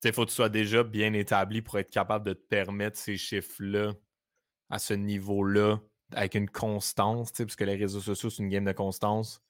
[0.04, 3.18] sais, faut que tu sois déjà bien établi pour être capable de te permettre ces
[3.18, 3.94] chiffres-là
[4.70, 5.80] à ce niveau-là
[6.14, 9.42] avec une constance, parce que les réseaux sociaux, c'est une game de constance.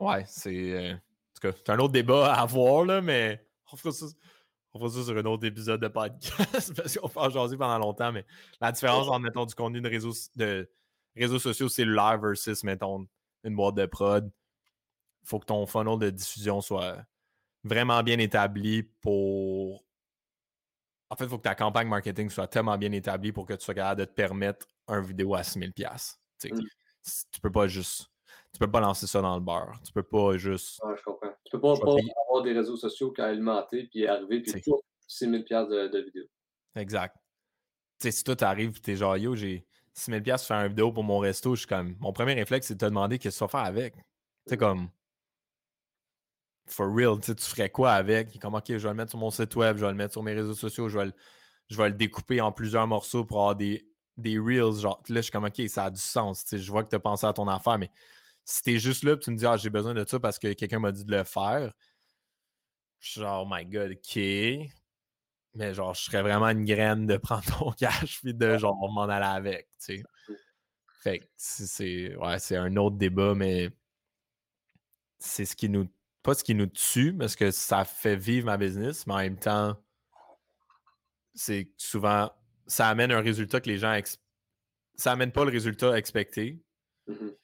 [0.00, 0.72] Ouais, c'est.
[0.72, 4.06] Euh, en tout cas, c'est un autre débat à avoir, là, mais on fera, ça,
[5.02, 8.12] sur un autre épisode de podcast parce qu'on va jaser pendant longtemps.
[8.12, 8.24] Mais
[8.60, 10.70] la différence entre, mettons, du contenu de réseaux, de
[11.16, 13.06] réseaux sociaux cellulaires versus, mettons,
[13.44, 14.30] une boîte de prod,
[15.22, 16.98] il faut que ton funnel de diffusion soit
[17.64, 19.84] vraiment bien établi pour.
[21.10, 23.64] En fait, il faut que ta campagne marketing soit tellement bien établie pour que tu
[23.64, 26.18] sois capable de te permettre un vidéo à 6000 pièces.
[26.44, 26.58] Mmh.
[27.32, 28.10] Tu peux pas juste
[28.52, 29.78] tu peux pas lancer ça dans le beurre.
[29.84, 31.28] Tu peux pas juste Ouais, je comprends.
[31.44, 34.62] Tu peux pas, avoir des réseaux sociaux qui alimenter puis arriver puis
[35.06, 36.24] 6000 pièces de, de vidéo.
[36.74, 37.16] Exact.
[37.98, 40.92] sais si toi t'arrives et t'es genre yo, j'ai 6000 pièces pour faire une vidéo
[40.92, 43.44] pour mon resto, je suis comme mon premier réflexe c'est de te demander qu'est-ce que
[43.44, 43.94] tu vas faire avec.
[43.94, 44.02] Tu
[44.48, 44.88] sais comme
[46.66, 48.38] for real, tu ferais quoi avec?
[48.40, 50.22] Comme, OK, je vais le mettre sur mon site web, je vais le mettre sur
[50.22, 51.12] mes réseaux sociaux, je vais le,
[51.70, 54.80] je vais le découper en plusieurs morceaux pour avoir des, des reels.
[54.80, 56.44] Genre, là, je suis comme, OK, ça a du sens.
[56.50, 57.90] Je vois que tu as pensé à ton affaire, mais
[58.44, 60.52] si tu es juste là, tu me dis, ah, j'ai besoin de ça parce que
[60.52, 61.72] quelqu'un m'a dit de le faire,
[63.00, 64.16] je suis genre, oh my god, OK.
[65.54, 69.02] Mais genre, je serais vraiment une graine de prendre ton cash puis de genre m'en
[69.08, 70.02] aller avec, tu sais.
[71.00, 73.70] Fait que c'est ouais, c'est un autre débat, mais
[75.18, 75.88] c'est ce qui nous.
[76.22, 79.38] Pas ce qui nous tue, parce que ça fait vivre ma business, mais en même
[79.38, 79.76] temps,
[81.34, 82.30] c'est souvent.
[82.68, 83.98] Ça amène un résultat que les gens.
[84.94, 86.62] Ça amène pas le résultat expecté.
[87.08, 87.34] Mhm.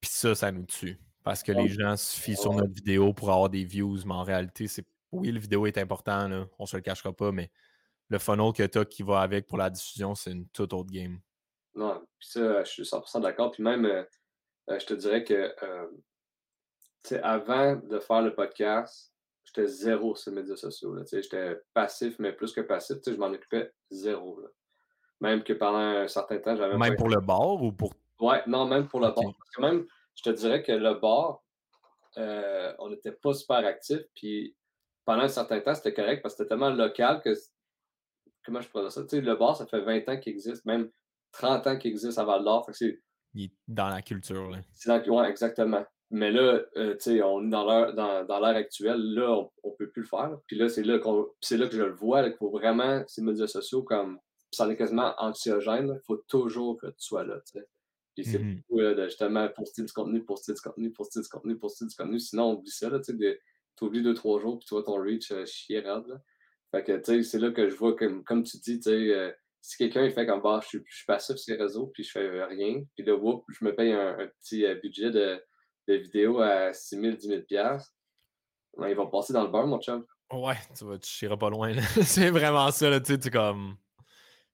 [0.00, 0.98] Puis ça, ça nous tue.
[1.22, 4.24] Parce que les gens se fient sur notre vidéo pour avoir des views, mais en
[4.24, 4.86] réalité, c'est.
[5.12, 7.50] Oui, la vidéo est important, là, on se le cachera pas, mais
[8.08, 10.90] le funnel que tu as qui va avec pour la diffusion, c'est une toute autre
[10.90, 11.20] game.
[11.74, 13.52] Non, puis ça, je suis 100% d'accord.
[13.52, 14.02] Puis même, euh,
[14.70, 15.86] euh, je te dirais que euh,
[17.22, 19.12] avant de faire le podcast,
[19.48, 20.94] j'étais zéro sur les médias sociaux.
[21.10, 24.40] J'étais passif, mais plus que passif, je m'en occupais zéro.
[25.20, 26.76] Même que pendant un certain temps, j'avais.
[26.76, 27.92] Même pour le bar ou pour.
[28.20, 29.16] Ouais, non, même pour le bar.
[29.16, 31.42] Parce que même, je te dirais que le bar,
[32.16, 34.00] on n'était pas super actif.
[34.14, 34.56] Puis
[35.04, 37.32] pendant un certain temps, c'était correct parce que c'était tellement local que.
[38.44, 39.02] Comment je pourrais dire ça?
[39.12, 40.64] le bar, ça fait 20 ans qu'il existe.
[40.64, 40.90] Même
[41.32, 42.70] 30 ans qu'il existe à Val d'Or.
[43.34, 44.50] Il est dans la culture.
[44.50, 45.84] Oui, exactement.
[46.10, 49.30] Mais là, euh, tu sais, on est dans l'ère dans, actuelle, là,
[49.62, 50.38] on, ne peut plus le faire.
[50.46, 50.98] Puis là, c'est là,
[51.40, 54.18] c'est là que je le vois, qu'il faut vraiment, ces médias sociaux, comme,
[54.50, 57.66] ça en est quasiment anxiogène, il faut toujours que tu sois là, tu sais.
[58.14, 58.62] Puis c'est mm-hmm.
[58.68, 62.18] beaucoup de justement poster du contenu, poster du contenu, poster du contenu, poster du contenu.
[62.18, 65.44] Sinon, on oublie ça, tu sais, deux, trois jours, puis tu vois ton reach euh,
[65.44, 66.20] chier raide,
[66.70, 69.14] Fait que, tu sais, c'est là que je vois, comme, comme tu dis, tu sais,
[69.14, 69.30] euh,
[69.60, 72.44] si quelqu'un fait comme bah, je suis, je passif sur les réseaux, puis je fais
[72.44, 75.40] rien, puis là, whoop, je me paye un, petit euh, budget de,
[75.88, 77.42] de vidéo à 6 000, 10 000
[78.86, 80.04] ils vont passer dans le beurre, mon chum.
[80.30, 81.74] Ouais, tu vas, tu chieras pas loin.
[82.04, 83.76] c'est vraiment ça, là, tu sais, comme.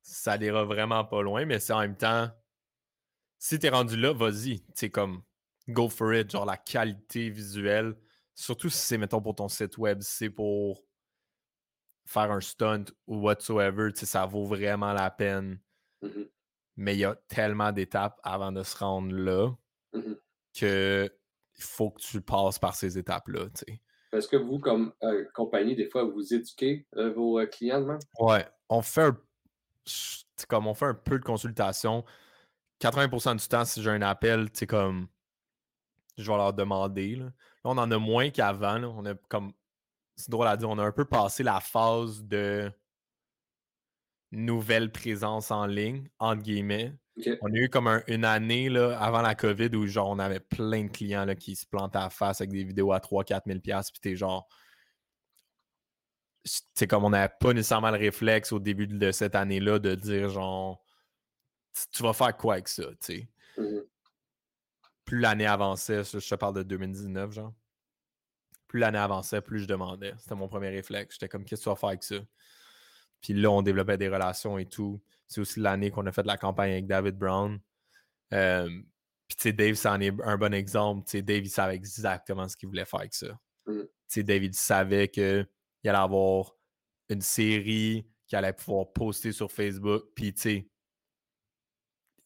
[0.00, 2.28] Ça ira vraiment pas loin, mais c'est en même temps.
[3.38, 4.62] Si t'es rendu là, vas-y.
[4.76, 5.22] Tu comme.
[5.68, 6.30] Go for it.
[6.30, 7.96] Genre la qualité visuelle.
[8.34, 10.84] Surtout si c'est, mettons, pour ton site web, c'est pour
[12.06, 15.58] faire un stunt ou whatsoever, ça vaut vraiment la peine.
[16.02, 16.24] Mmh
[16.76, 19.50] Mais il y a tellement d'étapes avant de se rendre là
[19.94, 20.14] mmh
[20.54, 21.10] que
[21.56, 23.46] il faut que tu passes par ces étapes-là.
[24.12, 27.98] Est-ce que vous, comme euh, compagnie, des fois, vous éduquez euh, vos euh, clients même?
[28.18, 29.18] Ouais, on fait un,
[30.48, 32.04] comme on fait un peu de consultation.
[32.80, 35.08] 80% du temps, si j'ai un appel, c'est comme
[36.16, 37.16] je vais leur demander.
[37.16, 37.32] Là.
[37.64, 38.82] on en a moins qu'avant.
[38.96, 39.52] On a comme
[40.16, 42.70] c'est drôle à dire, on a un peu passé la phase de
[44.30, 46.94] nouvelle présence en ligne, entre guillemets.
[47.42, 50.84] On a eu comme une année là, avant la COVID où genre on avait plein
[50.84, 54.00] de clients là, qui se plantaient à face avec des vidéos à 3-4 000 puis
[54.00, 54.48] t'es genre.
[56.74, 60.28] C'est comme on n'avait pas nécessairement le réflexe au début de cette année-là de dire
[60.28, 60.84] genre
[61.92, 63.28] tu vas faire quoi avec ça, tu sais.
[63.56, 63.80] Mmh
[65.04, 67.52] plus l'année avançait, je te parle de 2019, genre
[68.74, 70.14] plus l'année avançait, plus je demandais.
[70.18, 71.14] C'était mon premier réflexe.
[71.14, 72.16] J'étais comme, qu'est-ce que tu vas faire avec ça?
[73.20, 75.00] Puis là, on développait des relations et tout.
[75.34, 77.58] C'est aussi l'année qu'on a fait la campagne avec David Brown.
[78.32, 78.68] Euh,
[79.26, 81.04] puis, tu sais, Dave, c'en est un bon exemple.
[81.06, 83.38] Tu sais, Dave, il savait exactement ce qu'il voulait faire avec ça.
[83.66, 83.80] Mm.
[83.80, 85.48] Tu sais, David savait qu'il
[85.84, 86.54] allait avoir
[87.08, 90.04] une série qu'il allait pouvoir poster sur Facebook.
[90.14, 90.68] Puis, tu sais,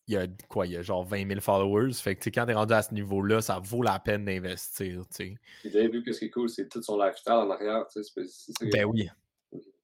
[0.07, 1.95] il y a quoi, il y a genre 20 000 followers.
[1.95, 5.03] Fait que quand t'es rendu à ce niveau-là, ça vaut la peine d'investir.
[5.65, 7.87] Vous avez vu que ce qui est cool, c'est tout son lifestyle en arrière.
[8.73, 9.09] ben oui.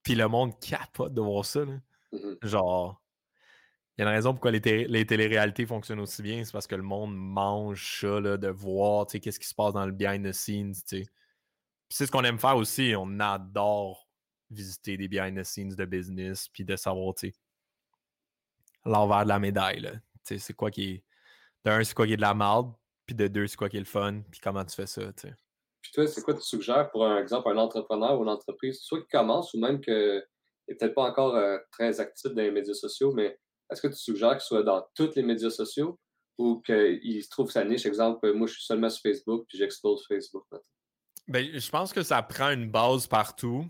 [0.02, 1.64] Puis le monde capote de voir ça.
[1.64, 1.78] Là.
[2.12, 2.38] Mhm.
[2.42, 3.02] Genre,
[3.96, 6.74] il y a une raison pourquoi les, les téléréalités fonctionnent aussi bien, c'est parce que
[6.74, 10.74] le monde mange ça, de voir qu'est-ce qui se passe dans le behind the scenes.
[11.88, 12.94] C'est ce qu'on aime faire aussi.
[12.98, 14.08] On adore
[14.50, 17.14] visiter des behind the scenes de business, puis de savoir
[18.84, 19.88] l'envers de la médaille.
[20.24, 21.04] C'est quoi qui est.
[21.64, 22.74] De un, c'est quoi qui est de la merde,
[23.06, 25.28] puis de deux, c'est quoi qui est le fun, puis comment tu fais ça, tu
[25.28, 25.34] sais.
[25.80, 29.00] Puis toi, c'est quoi tu suggères pour, un exemple, un entrepreneur ou une entreprise, soit
[29.00, 32.74] qui commence ou même qui n'est peut-être pas encore euh, très actif dans les médias
[32.74, 33.38] sociaux, mais
[33.70, 35.98] est-ce que tu suggères qu'il soit dans tous les médias sociaux
[36.38, 37.86] ou qu'il se trouve sa niche?
[37.86, 40.44] Exemple, moi, je suis seulement sur Facebook, puis j'explose Facebook.
[41.28, 43.66] Ben, je pense que ça prend une base partout.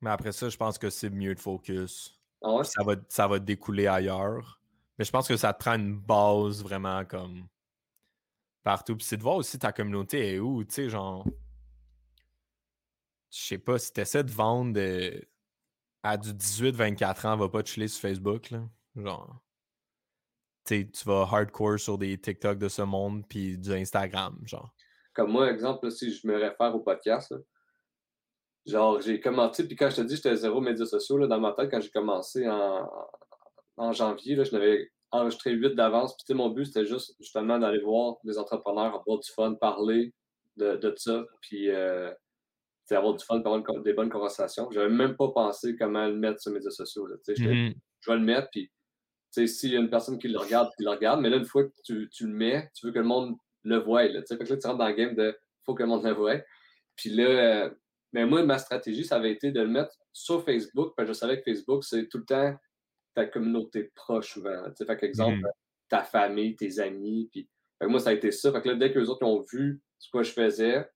[0.00, 2.20] Mais après ça, je pense que c'est mieux de focus.
[2.42, 4.60] Ah ça, va, ça va découler ailleurs.
[4.98, 7.46] Mais je pense que ça te prend une base vraiment comme
[8.62, 8.96] partout.
[8.96, 11.26] Puis c'est de voir aussi ta communauté est où, tu sais, genre.
[13.30, 14.78] Je sais pas, si tu essaies de vendre
[16.04, 18.50] à du 18-24 ans, va pas chiller sur Facebook.
[18.94, 19.40] Genre.
[20.66, 24.70] tu vas hardcore sur des TikTok de ce monde, puis du Instagram, genre.
[25.14, 27.34] comme moi, exemple, si je me réfère au podcast,
[28.66, 31.52] genre, j'ai commencé, puis quand je te dis j'étais zéro médias sociaux, là, dans ma
[31.52, 32.88] tête, quand j'ai commencé en,
[33.78, 36.16] en janvier, là, je n'avais enregistré 8 d'avance.
[36.16, 40.12] Puis, mon but, c'était juste justement d'aller voir des entrepreneurs, avoir du fun, parler
[40.56, 42.12] de, de ça, puis euh,
[42.90, 44.70] avoir du fun, avoir des bonnes conversations.
[44.70, 47.08] Je n'avais même pas pensé comment le mettre sur les médias sociaux.
[47.08, 47.74] Mm-hmm.
[48.00, 48.70] Je vais le mettre, puis
[49.30, 51.64] s'il y a une personne qui le regarde, qui le regarde, mais là, une fois
[51.64, 53.34] que tu, tu, le mets, tu veux que le monde
[53.64, 54.06] le voie.
[54.06, 56.12] Là, fait que là, tu rentres dans le game de faut que le monde le
[56.12, 56.36] voie.
[56.96, 57.70] Puis là, euh,
[58.12, 61.18] mais moi, ma stratégie, ça avait été de le mettre sur Facebook, parce que je
[61.18, 62.54] savais que Facebook, c'est tout le temps
[63.14, 64.62] ta communauté proche souvent.
[64.76, 65.50] Fait que, exemple, mm.
[65.88, 67.28] ta famille, tes amis.
[67.30, 67.48] Puis,
[67.82, 68.52] moi, ça a été ça.
[68.52, 70.88] Fait que là, dès que les autres ont vu ce que je faisais,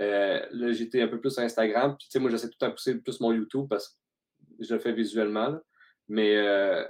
[0.00, 1.96] euh, là, j'étais un peu plus sur Instagram.
[1.96, 3.94] Puis, moi, j'essaie tout le temps pousser plus mon YouTube parce que
[4.60, 5.58] je le fais visuellement.
[6.08, 6.84] Mais, euh,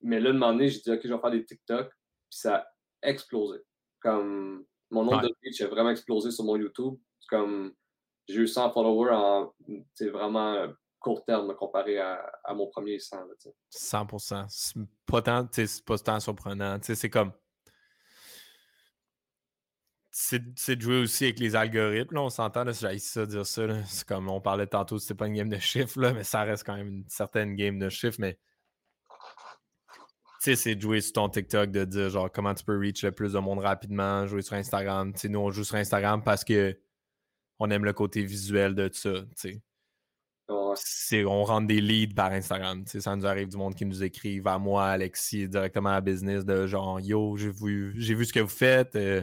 [0.00, 1.88] mais là, un moment donné, j'ai dit, OK, je vais faire des TikTok.
[1.88, 2.66] Puis ça a
[3.08, 3.58] explosé.
[4.00, 6.98] Comme mon nombre de reach a vraiment explosé sur mon YouTube.
[7.28, 7.74] Comme
[8.28, 9.52] j'ai eu 100 followers en
[10.00, 10.68] vraiment
[10.98, 13.16] court terme comparé à, mon premier 100.
[13.72, 14.46] 100%.
[14.48, 14.74] C'est
[15.06, 16.78] pas tant, c'est pas tant surprenant.
[16.82, 17.32] C'est comme.
[20.18, 22.16] C'est de jouer aussi avec les algorithmes.
[22.16, 23.84] on s'entend, j'ai ça dire ça.
[23.84, 26.64] C'est comme on parlait tantôt, c'était pas une game de chiffres, là, mais ça reste
[26.64, 28.16] quand même une certaine game de chiffres.
[28.18, 28.38] Mais
[30.40, 33.34] c'est de jouer sur ton TikTok, de dire genre comment tu peux reach le plus
[33.34, 35.12] de monde rapidement, jouer sur Instagram.
[35.14, 36.80] sais nous, on joue sur Instagram parce que
[37.58, 39.10] on aime le côté visuel de ça.
[39.34, 39.60] sais
[41.26, 42.84] on rentre des leads par Instagram.
[42.86, 46.46] Ça nous arrive du monde qui nous écrivent à moi, Alexis, directement à la business
[46.46, 48.96] de genre Yo, j'ai vu, vu ce que vous faites.
[48.96, 49.22] Euh,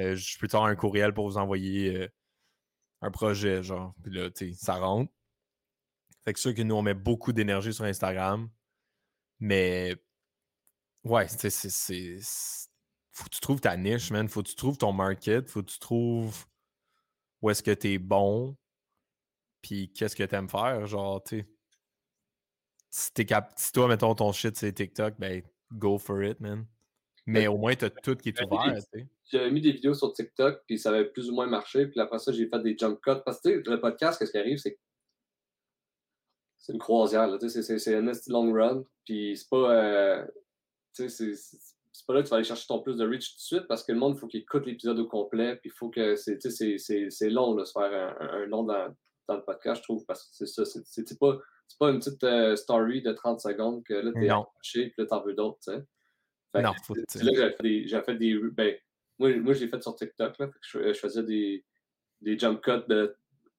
[0.00, 2.08] euh, je peux faire un courriel pour vous envoyer euh,
[3.02, 3.94] un projet, genre.
[4.02, 5.12] Puis là, ça rentre.
[6.24, 8.50] Fait que sûr que nous, on met beaucoup d'énergie sur Instagram.
[9.40, 9.96] Mais
[11.04, 12.20] ouais, c'est.
[13.12, 14.28] Faut que tu trouves ta niche, man.
[14.28, 15.48] Faut que tu trouves ton market.
[15.48, 16.46] Faut que tu trouves
[17.42, 18.56] où est-ce que tu es bon
[19.62, 21.46] puis qu'est-ce que t'aimes faire, genre, tu
[22.88, 23.52] si, cap...
[23.56, 26.66] si toi, mettons, ton shit, c'est TikTok, ben, go for it, man.
[27.26, 30.62] Mais au moins, t'as tout qui est ouvert, tu J'avais mis des vidéos sur TikTok,
[30.66, 33.22] puis ça avait plus ou moins marché, puis après ça, j'ai fait des jump cuts.
[33.24, 34.78] Parce que, le podcast, qu'est-ce qui arrive, c'est
[36.58, 39.74] c'est une croisière, là, c'est un long run, puis c'est pas...
[39.74, 40.26] Euh,
[40.94, 43.36] tu sais, c'est pas là que tu vas aller chercher ton plus de reach tout
[43.36, 45.76] de suite parce que le monde, il faut qu'il écoute l'épisode au complet, puis il
[45.76, 48.94] faut que c'est long de se faire un, un long dans,
[49.26, 50.64] dans le podcast, je trouve, parce que c'est ça.
[50.64, 51.38] C'est pas,
[51.78, 55.22] pas une petite euh, story de 30 secondes que là, t'es accroché et là, t'en
[55.22, 56.62] veux d'autres, tu sais.
[56.62, 57.88] non, faut C'est là que j'ai fait des.
[57.88, 58.74] J'ai fait des ben,
[59.20, 61.64] moi, moi j'ai fait sur TikTok, là, je, faisais des,
[62.20, 63.16] des jump cuts de,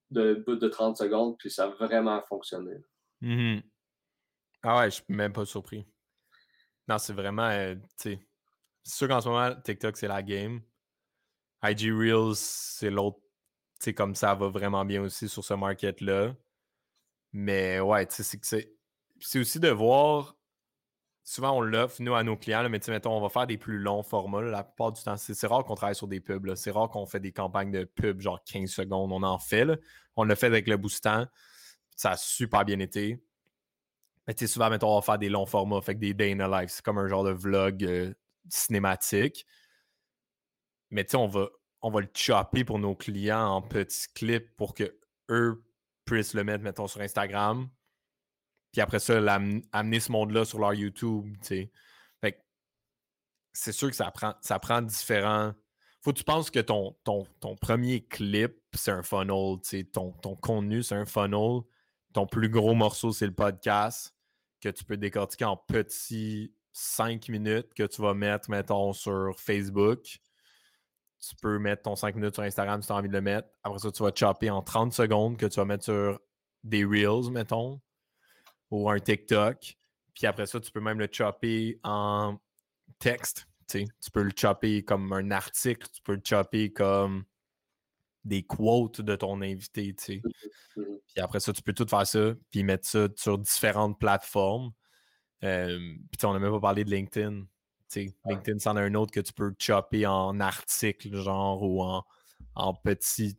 [0.09, 2.75] de, de 30 secondes, puis ça a vraiment fonctionné.
[3.21, 3.63] Mm-hmm.
[4.63, 5.87] Ah ouais, je suis même pas surpris.
[6.87, 8.19] Non, c'est vraiment, euh, tu sais,
[8.83, 10.61] c'est sûr qu'en ce moment, TikTok, c'est la game.
[11.63, 13.21] IG Reels, c'est l'autre
[13.81, 16.35] c'est comme ça va vraiment bien aussi sur ce market-là.
[17.33, 18.75] Mais ouais, que c'est.
[19.19, 20.35] C'est aussi de voir.
[21.31, 23.77] Souvent, on l'offre, nous, à nos clients, là, mais mettons, on va faire des plus
[23.77, 24.41] longs formats.
[24.41, 26.55] la plupart du temps, c'est rare qu'on travaille sur des pubs.
[26.55, 29.13] C'est rare qu'on fait des campagnes de pubs, genre 15 secondes.
[29.13, 29.65] On en fait.
[30.17, 31.25] On l'a fait avec le boostant.
[31.95, 33.23] Ça a super bien été.
[34.27, 36.63] Mais tu souvent, mettons, on va faire des longs formats, fait des day in a
[36.63, 36.69] life.
[36.69, 38.13] C'est comme un genre de vlog euh,
[38.49, 39.45] cinématique.
[40.89, 41.47] Mais tu sais, on va,
[41.81, 44.99] on va le chopper pour nos clients en petits clips pour que
[45.29, 45.63] eux
[46.03, 47.69] puissent le mettre, mettons, sur Instagram.
[48.71, 49.19] Puis après ça,
[49.71, 51.35] amener ce monde-là sur leur YouTube.
[53.53, 55.53] c'est sûr que ça prend, ça prend différents.
[56.01, 59.57] Faut que tu penses que ton, ton, ton premier clip, c'est un funnel.
[59.91, 61.61] Ton, ton contenu, c'est un funnel.
[62.13, 64.15] Ton plus gros morceau, c'est le podcast
[64.61, 70.21] que tu peux décortiquer en petits 5 minutes que tu vas mettre, mettons, sur Facebook
[71.21, 73.47] tu peux mettre ton 5 minutes sur Instagram si tu as envie de le mettre.
[73.63, 76.19] Après ça, tu vas chopper en 30 secondes que tu vas mettre sur
[76.63, 77.79] des Reels, mettons,
[78.71, 79.77] ou un TikTok.
[80.13, 82.37] Puis après ça, tu peux même le chopper en
[82.99, 83.47] texte.
[83.67, 87.23] Tu peux le chopper comme un article, tu peux le chopper comme
[88.25, 89.93] des quotes de ton invité.
[89.93, 93.99] Mmh mmh puis après ça, tu peux tout faire ça, puis mettre ça sur différentes
[93.99, 94.71] plateformes.
[95.43, 95.77] Euh,
[96.11, 97.45] puis on n'a même pas parlé de LinkedIn.
[98.25, 102.05] LinkedIn, c'en a un autre que tu peux chopper en article, genre, ou en,
[102.55, 103.37] en petit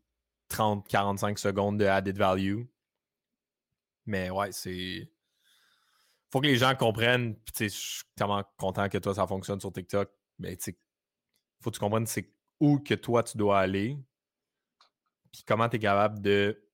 [0.51, 2.65] 30-45 secondes de added value.
[4.07, 5.09] Mais ouais, c'est.
[6.33, 7.37] Faut que les gens comprennent.
[7.59, 10.11] Je suis tellement content que toi, ça fonctionne sur TikTok.
[10.39, 10.77] Mais tu
[11.61, 13.99] faut que tu comprennes c'est où que toi, tu dois aller.
[15.31, 16.69] Puis comment tu es capable de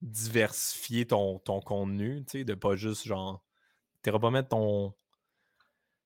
[0.00, 3.44] diversifier ton, ton contenu, tu sais, de pas juste genre.
[4.02, 4.94] Tu pas mettre ton,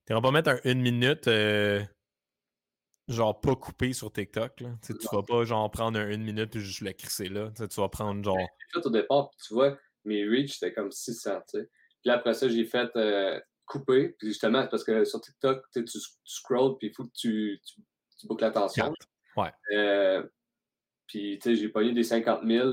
[0.06, 1.82] tu vas pas mettre un une minute euh,
[3.06, 4.60] genre pas coupé sur TikTok.
[4.60, 4.70] Là.
[4.84, 7.50] Tu vas pas genre prendre une minute et juste le crisser là.
[7.52, 8.38] tu vas prendre genre.
[8.38, 11.40] J'ai fait au départ, tu vois, mes reach c'était comme 600.
[11.46, 11.70] sais.
[12.02, 14.14] Puis après ça, j'ai fait euh, couper.
[14.18, 17.80] Puis justement, parce que sur TikTok, tu, tu scrolls, puis il faut que tu, tu,
[18.18, 18.92] tu boucles l'attention.
[19.36, 19.50] Ouais.
[19.72, 20.22] Euh,
[21.06, 22.70] puis tu sais, j'ai pogné des 50 000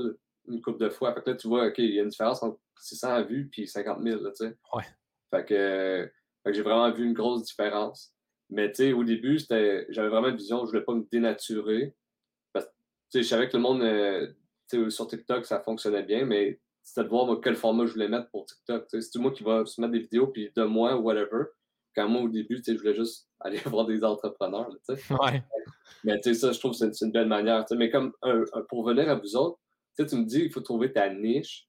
[0.48, 1.14] une couple de fois.
[1.14, 3.66] Fait que là, tu vois, OK, il y a une différence entre 600 vues puis
[3.66, 4.22] 50 000.
[4.22, 4.56] Là, sais.
[4.74, 4.84] ouais.
[5.30, 6.12] Fait que,
[6.44, 8.12] que j'ai vraiment vu une grosse différence.
[8.48, 11.94] Mais tu sais, au début, j'avais vraiment une vision, je voulais pas me dénaturer.
[12.52, 14.32] Parce que je savais que le monde, euh,
[14.90, 18.30] sur TikTok, ça fonctionnait bien, mais c'était de voir moi, quel format je voulais mettre
[18.30, 18.86] pour TikTok.
[18.88, 21.44] C'est moi qui va se mettre des vidéos, puis de moi, whatever.
[21.94, 24.70] Quand moi, au début, je voulais juste aller voir des entrepreneurs.
[24.88, 25.44] ouais.
[26.04, 27.64] Mais tu sais, ça, je trouve que c'est une belle manière.
[27.72, 28.12] Mais comme
[28.68, 29.58] pour venir à vous autres,
[29.96, 31.68] tu me dis, il faut trouver ta niche.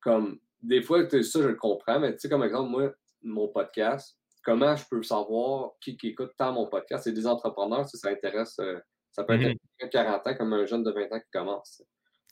[0.00, 4.18] Comme, des fois, ça, je le comprends, mais tu sais, comme exemple, moi, mon podcast,
[4.44, 7.04] comment je peux savoir qui, écoute tant mon podcast?
[7.04, 8.58] C'est des entrepreneurs, ça intéresse.
[8.60, 8.78] Euh,
[9.10, 11.82] ça peut être un 40 ans comme un jeune de 20 ans qui commence.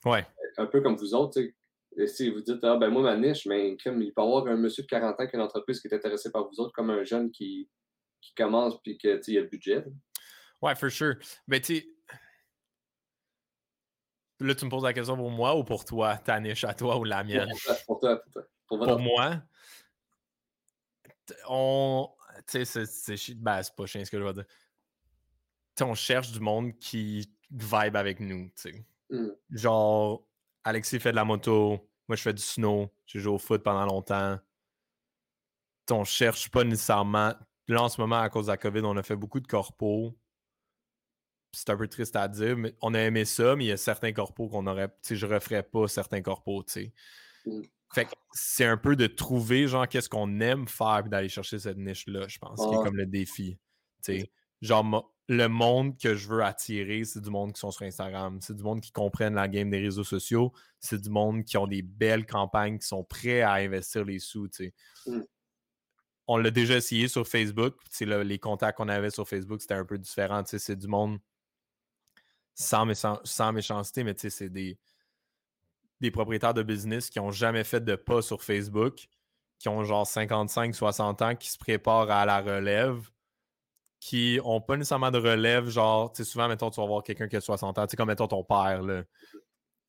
[0.04, 0.26] Ouais.
[0.58, 1.40] Un peu comme vous autres,
[2.06, 4.82] si vous dites, ah ben moi, ma niche, mais il peut y avoir un monsieur
[4.82, 7.04] de 40 ans qui a une entreprise qui est intéressé par vous autres, comme un
[7.04, 7.68] jeune qui,
[8.20, 9.84] qui commence puis qu'il y a le budget.
[10.60, 11.16] Ouais, for sure.
[11.46, 11.86] Mais tu sais,
[14.40, 16.96] là, tu me poses la question pour moi ou pour toi, ta niche à toi
[16.98, 17.50] ou la mienne?
[17.86, 18.42] Pour toi, pour toi.
[18.66, 19.42] Pour, moi,
[21.48, 22.08] on.
[22.46, 24.46] Tu sais, c'est ben, pas chiant ce que je vais dire.
[25.82, 28.86] on cherche du monde qui vibe avec nous, tu sais.
[29.10, 29.28] Mmh.
[29.50, 30.26] Genre,
[30.64, 33.86] Alexis fait de la moto, moi je fais du snow, j'ai joué au foot pendant
[33.86, 34.38] longtemps.
[35.90, 37.34] on cherche pas nécessairement.
[37.68, 40.14] Là, en ce moment, à cause de la COVID, on a fait beaucoup de corpos.
[41.52, 43.76] C'est un peu triste à dire, mais on a aimé ça, mais il y a
[43.76, 44.88] certains corpos qu'on aurait.
[44.88, 46.92] Tu sais, je referais pas certains corpos, tu sais.
[47.44, 47.62] Mmh.
[47.94, 51.58] Fait que c'est un peu de trouver, genre, qu'est-ce qu'on aime faire et d'aller chercher
[51.58, 53.58] cette niche-là, je pense, qui est comme le défi.
[54.00, 54.30] sais
[54.62, 58.38] Genre, le monde que je veux attirer, c'est du monde qui sont sur Instagram.
[58.40, 60.52] C'est du monde qui comprennent la game des réseaux sociaux.
[60.80, 64.48] C'est du monde qui ont des belles campagnes, qui sont prêts à investir les sous,
[64.48, 64.74] tu sais.
[65.06, 65.20] Mmh.
[66.28, 67.74] On l'a déjà essayé sur Facebook.
[68.00, 70.42] Là, les contacts qu'on avait sur Facebook, c'était un peu différent.
[70.46, 71.18] C'est du monde
[72.54, 72.86] sans,
[73.24, 74.78] sans méchanceté, mais c'est des
[76.02, 79.08] des propriétaires de business qui n'ont jamais fait de pas sur Facebook,
[79.58, 83.08] qui ont genre 55, 60 ans, qui se préparent à la relève,
[84.02, 87.28] qui n'ont pas nécessairement de relève, genre, tu sais, souvent, mettons, tu vas voir quelqu'un
[87.28, 89.04] qui a 60 ans, tu sais, comme, mettons, ton père, là.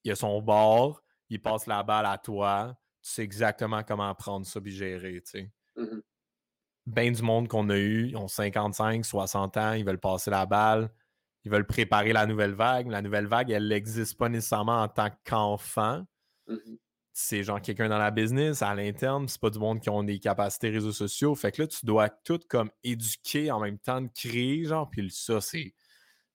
[0.04, 4.46] Il a son bord, il passe la balle à toi, tu sais exactement comment prendre
[4.46, 5.52] ça et gérer, tu sais.
[5.78, 6.02] Mm-hmm.
[6.86, 10.46] Ben du monde qu'on a eu, ils ont 55, 60 ans, ils veulent passer la
[10.46, 10.92] balle,
[11.44, 12.92] ils veulent préparer la nouvelle vague.
[12.92, 16.06] La nouvelle vague, elle n'existe pas nécessairement en tant qu'enfant.
[16.48, 16.78] Mm-hmm.
[17.16, 20.20] C'est genre quelqu'un dans la business, à l'interne, c'est pas du monde qui ont des
[20.20, 21.36] capacités réseaux sociaux.
[21.36, 25.12] Fait que là, tu dois tout comme éduquer en même temps de créer, genre, puis
[25.12, 25.76] ça, c'est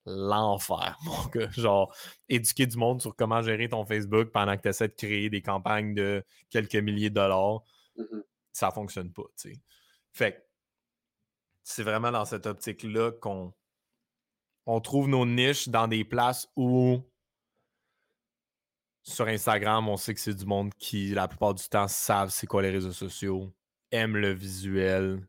[0.06, 1.50] l'enfer, mon gars.
[1.50, 1.92] Genre,
[2.28, 5.42] éduquer du monde sur comment gérer ton Facebook pendant que tu essaies de créer des
[5.42, 7.62] campagnes de quelques milliers de dollars,
[7.96, 8.22] mm-hmm.
[8.52, 9.60] ça fonctionne pas, tu sais.
[10.12, 10.38] Fait que
[11.64, 13.52] c'est vraiment dans cette optique-là qu'on
[14.66, 17.02] on trouve nos niches dans des places où
[19.09, 22.47] sur Instagram, on sait que c'est du monde qui, la plupart du temps, savent c'est
[22.47, 23.52] quoi les réseaux sociaux,
[23.90, 25.26] aiment le visuel.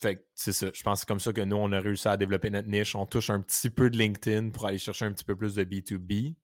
[0.00, 0.68] Fait que c'est ça.
[0.72, 2.94] Je pense que c'est comme ça que nous, on a réussi à développer notre niche.
[2.94, 5.64] On touche un petit peu de LinkedIn pour aller chercher un petit peu plus de
[5.64, 6.34] B2B.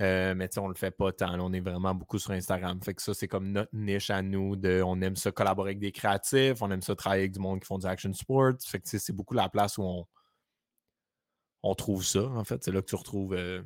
[0.00, 1.38] Euh, mais on le fait pas tant.
[1.38, 2.80] on est vraiment beaucoup sur Instagram.
[2.82, 4.56] Fait que ça, c'est comme notre niche à nous.
[4.56, 7.60] De, on aime ça collaborer avec des créatifs, on aime ça travailler avec du monde
[7.60, 8.54] qui font du action sport.
[8.66, 10.06] Fait que c'est beaucoup la place où on,
[11.62, 12.64] on trouve ça, en fait.
[12.64, 13.62] C'est là que tu retrouves euh,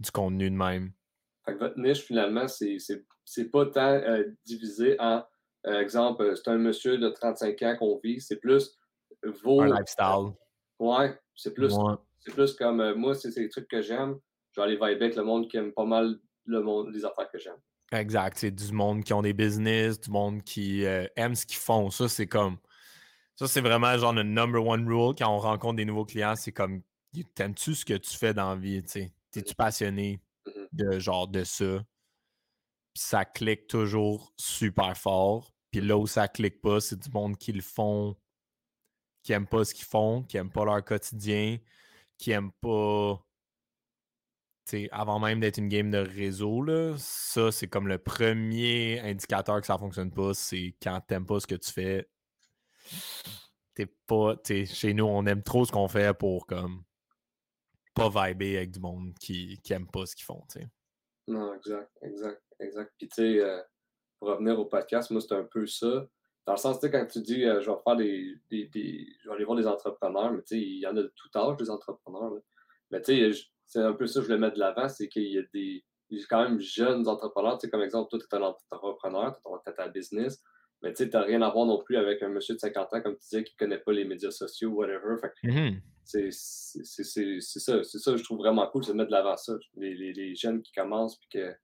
[0.00, 0.92] du contenu de même.
[1.44, 5.24] Fait que votre niche, finalement, c'est pas tant euh, divisé en,
[5.66, 8.78] euh, exemple, c'est un monsieur de 35 ans qu'on vit, c'est plus
[9.42, 9.62] vos...
[9.62, 10.32] Un lifestyle.
[10.78, 11.74] Ouais, c'est plus,
[12.24, 14.18] plus comme, moi, c'est des trucs que j'aime,
[14.52, 17.30] je vais aller vibrer avec le monde qui aime pas mal le monde, les affaires
[17.30, 17.58] que j'aime.
[17.92, 21.90] Exact, c'est du monde qui ont des business, du monde qui aime ce qu'ils font.
[21.90, 22.56] Ça, c'est comme...
[23.36, 26.52] Ça, c'est vraiment genre le number one rule quand on rencontre des nouveaux clients, c'est
[26.52, 26.82] comme
[27.22, 28.82] T'aimes-tu ce que tu fais dans la vie?
[29.34, 31.84] T'es-tu passionné mmh de genre de ça?
[32.94, 35.52] ça clique toujours super fort.
[35.70, 38.16] Puis là où ça clique pas, c'est du monde qui le font,
[39.22, 41.58] qui aiment pas ce qu'ils font, qui aiment pas leur quotidien,
[42.18, 43.20] qui aiment pas.
[44.66, 49.60] sais, avant même d'être une game de réseau, là, ça, c'est comme le premier indicateur
[49.60, 50.34] que ça fonctionne pas.
[50.34, 52.08] C'est quand t'aimes pas ce que tu fais.
[53.74, 54.36] T'es pas.
[54.46, 56.84] chez nous, on aime trop ce qu'on fait pour comme
[57.94, 60.42] pas vibrer avec du monde qui, qui aime pas ce qu'ils font.
[61.28, 62.92] Non, exact, exact, exact.
[62.98, 63.60] Puis tu sais, euh,
[64.18, 66.06] pour revenir au podcast, moi, c'est un peu ça.
[66.46, 69.28] Dans le sens, tu sais, quand tu dis euh, je vais faire des, des, Je
[69.28, 71.56] vais aller voir des entrepreneurs, mais tu sais, il y en a de tout âge,
[71.56, 72.32] des entrepreneurs.
[72.90, 75.32] Mais tu sais, c'est un peu ça que je voulais mettre de l'avant, c'est qu'il
[75.32, 75.84] y a des
[76.28, 77.58] quand même jeunes entrepreneurs.
[77.58, 80.42] Tu sais, comme exemple, toi, tu es un entrepreneur, tu as ta business,
[80.84, 82.92] mais tu sais, tu n'as rien à voir non plus avec un monsieur de 50
[82.92, 85.16] ans, comme tu disais, qui ne connaît pas les médias sociaux, whatever.
[85.18, 85.80] Fait mm-hmm.
[86.04, 87.82] c'est ça.
[87.82, 89.54] C'est ça, je trouve vraiment cool, c'est de mettre de l'avant ça.
[89.76, 91.54] Les, les, les, jeunes qui commencent, puis que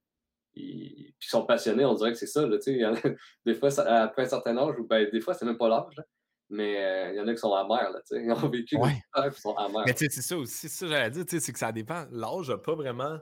[0.55, 2.47] ils, sont passionnés, on dirait que c'est ça.
[2.47, 2.57] Là,
[3.45, 6.01] des fois, après un certain âge, ou ben, des fois, c'est même pas l'âge,
[6.49, 7.91] mais euh, il y en a qui sont amers.
[7.91, 9.03] Là, ils ont vécu ouais.
[9.23, 9.83] des qui sont amers.
[9.85, 12.07] Mais c'est ça aussi, ça j'allais dire, c'est que ça dépend.
[12.09, 13.19] L'âge n'a pas vraiment.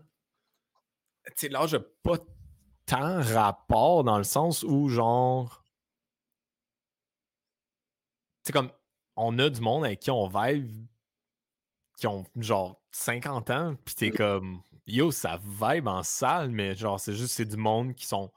[1.52, 2.20] L'âge n'a pas
[2.86, 5.59] tant rapport dans le sens où, genre.
[8.50, 8.72] C'est comme.
[9.16, 10.88] On a du monde avec qui on vibe
[11.98, 14.14] qui ont genre 50 ans, puis t'es mmh.
[14.16, 18.32] comme yo, ça vibe en salle, mais genre, c'est juste, c'est du monde qui sont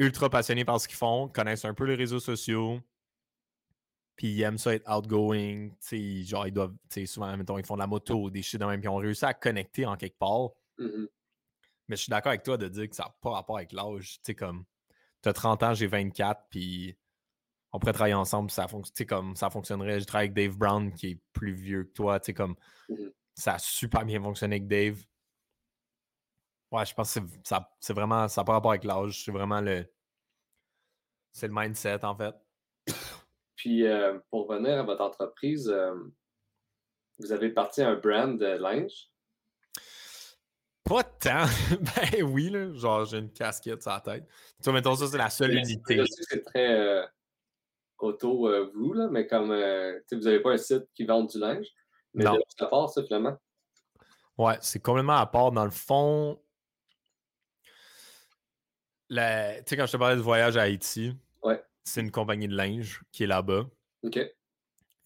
[0.00, 2.80] ultra passionnés par ce qu'ils font, connaissent un peu les réseaux sociaux,
[4.16, 7.64] puis ils aiment ça être outgoing, tu genre, ils doivent, tu sais, souvent, mettons, ils
[7.64, 9.96] font de la moto, des shit de même, puis ils ont réussi à connecter en
[9.96, 10.48] quelque part.
[10.78, 11.06] Mmh
[11.86, 14.14] mais je suis d'accord avec toi de dire que ça n'a pas rapport avec l'âge,
[14.14, 14.64] tu sais, comme,
[15.22, 16.96] t'as 30 ans, j'ai 24, puis
[17.72, 18.66] on pourrait travailler ensemble, ça,
[19.08, 20.00] comme, ça fonctionnerait.
[20.00, 22.54] Je travaille avec Dave Brown, qui est plus vieux que toi, comme,
[22.88, 22.94] mmh
[23.40, 24.98] ça a super bien fonctionné avec Dave.
[26.70, 27.20] Ouais, je pense que
[27.80, 28.28] c'est vraiment.
[28.28, 29.24] Ça n'a pas rapport avec l'âge.
[29.24, 29.86] C'est vraiment le.
[31.32, 32.34] C'est le mindset, en fait.
[33.56, 35.94] Puis, euh, pour revenir à votre entreprise, euh,
[37.18, 39.10] vous avez parti un brand de linge?
[40.84, 41.44] Pas tant.
[41.80, 42.72] ben oui, là.
[42.74, 44.26] Genre, j'ai une casquette sur la tête.
[44.58, 47.06] Tu vois, mettons, ça, c'est la que c'est très euh,
[48.02, 51.66] auto-vous, là, mais comme vous n'avez pas un site qui vend du linge.
[52.14, 52.38] Mais non.
[52.58, 53.36] à part, ça, finalement.
[54.38, 55.52] Ouais, c'est complètement à part.
[55.52, 56.40] Dans le fond,
[59.08, 61.14] tu sais, quand je te parlais de voyage à Haïti,
[61.82, 63.66] c'est une compagnie de linge qui est là-bas.
[64.04, 64.20] OK.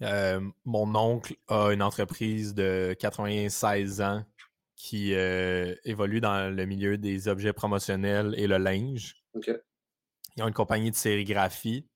[0.02, 4.24] Euh, mon oncle a une entreprise de 96 ans
[4.76, 9.16] qui euh, évolue dans le milieu des objets promotionnels et le linge.
[9.34, 9.50] OK.
[10.36, 11.86] Ils ont une compagnie de sérigraphie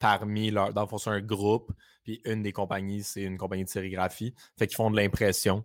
[0.00, 0.72] parmi leur.
[0.72, 1.72] Dans le fond, c'est un groupe.
[2.02, 4.34] Puis une des compagnies, c'est une compagnie de sérigraphie.
[4.58, 5.64] Fait qu'ils font de l'impression.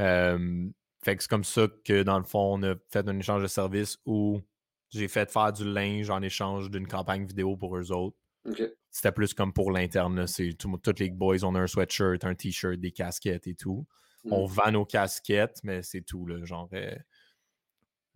[0.00, 0.68] Euh,
[1.02, 3.46] fait que c'est comme ça que, dans le fond, on a fait un échange de
[3.46, 4.40] services où
[4.90, 8.16] j'ai fait faire du linge en échange d'une campagne vidéo pour eux autres.
[8.90, 10.26] C'était plus comme pour l'interne.
[10.26, 13.86] C'est tous les boys, on a un sweatshirt, un t-shirt, des casquettes et tout.
[14.30, 14.50] On mm.
[14.50, 16.68] vend nos casquettes, mais c'est tout, là, genre.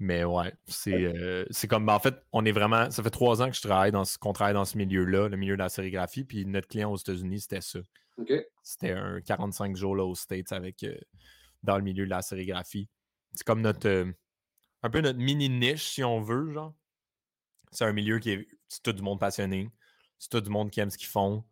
[0.00, 0.52] Euh, mais ouais,
[0.88, 1.86] euh, c'est comme.
[1.86, 2.90] Ben, en fait, on est vraiment.
[2.90, 5.54] Ça fait trois ans que je travaille dans qu'on travaille dans ce milieu-là, le milieu
[5.54, 6.24] de la sérigraphie.
[6.24, 7.80] Puis notre client aux États-Unis, c'était ça.
[8.62, 10.96] C'était un 45 jours là aux States avec euh,
[11.62, 12.88] dans le milieu de la sérigraphie.
[13.34, 14.12] C'est comme notre
[14.82, 16.74] un peu notre mini niche, si on veut, genre.
[17.70, 18.48] C'est un milieu qui est.
[18.68, 19.70] C'est tout du monde passionné.
[20.18, 21.44] C'est tout du monde qui aime ce qu'ils font.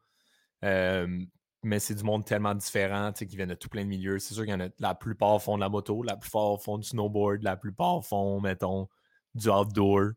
[1.66, 4.20] Mais c'est du monde tellement différent, tu qui viennent de tout plein de milieux.
[4.20, 4.68] C'est sûr qu'il y en a.
[4.78, 8.88] La plupart font de la moto, la plupart font du snowboard, la plupart font, mettons,
[9.34, 10.12] du outdoor.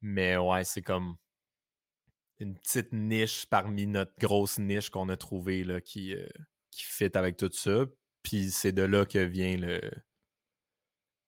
[0.00, 1.16] Mais ouais, c'est comme
[2.38, 6.28] une petite niche parmi notre grosse niche qu'on a trouvée qui, euh,
[6.70, 7.86] qui fit avec tout ça.
[8.22, 9.80] Puis c'est de là que vient le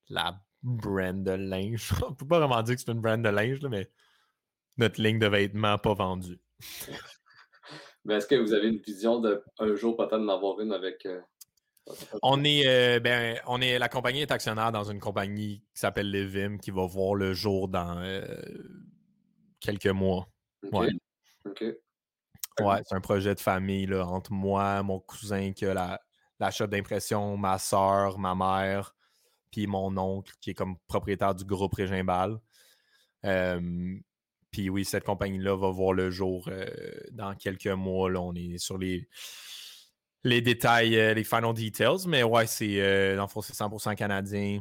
[0.08, 1.92] la brand de linge.
[2.06, 3.90] On peut pas vraiment dire que c'est une brand de linge, mais
[4.76, 6.40] notre ligne de vêtements pas vendue.
[8.04, 11.06] Mais est-ce que vous avez une vision de un jour peut-être d'en avoir une avec.
[11.06, 11.20] Euh,
[12.22, 16.10] on est, euh, ben, on est, la compagnie est actionnaire dans une compagnie qui s'appelle
[16.10, 18.24] Levim qui va voir le jour dans euh,
[19.60, 20.28] quelques mois.
[20.70, 20.88] Ouais.
[22.60, 26.00] Ouais, c'est un projet de famille là, entre moi, mon cousin qui a la,
[26.38, 28.94] la shop d'impression, ma soeur, ma mère,
[29.50, 32.38] puis mon oncle qui est comme propriétaire du groupe Régimbal.
[34.52, 36.66] Puis oui, cette compagnie-là va voir le jour euh,
[37.10, 38.10] dans quelques mois.
[38.10, 39.08] Là, on est sur les,
[40.24, 44.60] les détails, euh, les final details, mais ouais, c'est euh, dans c'est 100% canadien.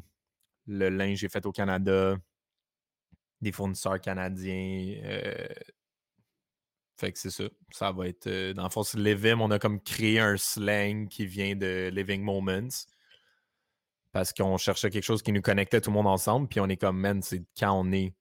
[0.66, 2.16] Le linge est fait au Canada,
[3.42, 4.96] des fournisseurs canadiens.
[6.98, 7.44] fait que c'est ça.
[7.72, 8.54] Ça va être.
[8.54, 9.36] dans le fond, c'est Living.
[9.40, 12.86] On a comme créé un slang qui vient de Living Moments
[14.12, 16.78] parce qu'on cherchait quelque chose qui nous connectait tout le monde ensemble, puis on est
[16.78, 18.14] comme, man, c'est quand on est.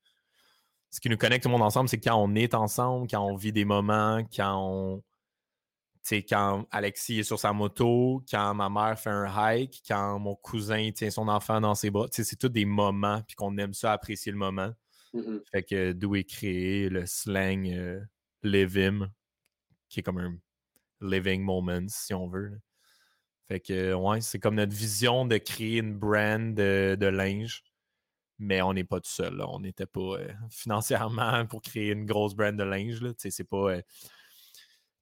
[0.91, 3.37] Ce qui nous connecte tout le monde ensemble, c'est quand on est ensemble, quand on
[3.37, 5.03] vit des moments, quand on.
[6.03, 10.19] Tu sais, quand Alexis est sur sa moto, quand ma mère fait un hike, quand
[10.19, 12.07] mon cousin tient son enfant dans ses bras.
[12.11, 14.73] C'est tous des moments, puis qu'on aime ça, apprécier le moment.
[15.13, 15.41] Mm-hmm.
[15.51, 18.01] Fait que d'où est créé le slang euh,
[18.43, 19.11] Livim,
[19.89, 20.37] qui est comme un
[21.01, 22.59] living moment, si on veut.
[23.49, 27.65] Fait que, ouais, c'est comme notre vision de créer une brand de, linge,
[28.41, 29.41] Mais on n'est pas tout seul.
[29.43, 33.01] On n'était pas euh, financièrement pour créer une grosse brand de linge.
[33.19, 33.75] C'est pas.
[33.75, 33.83] Euh,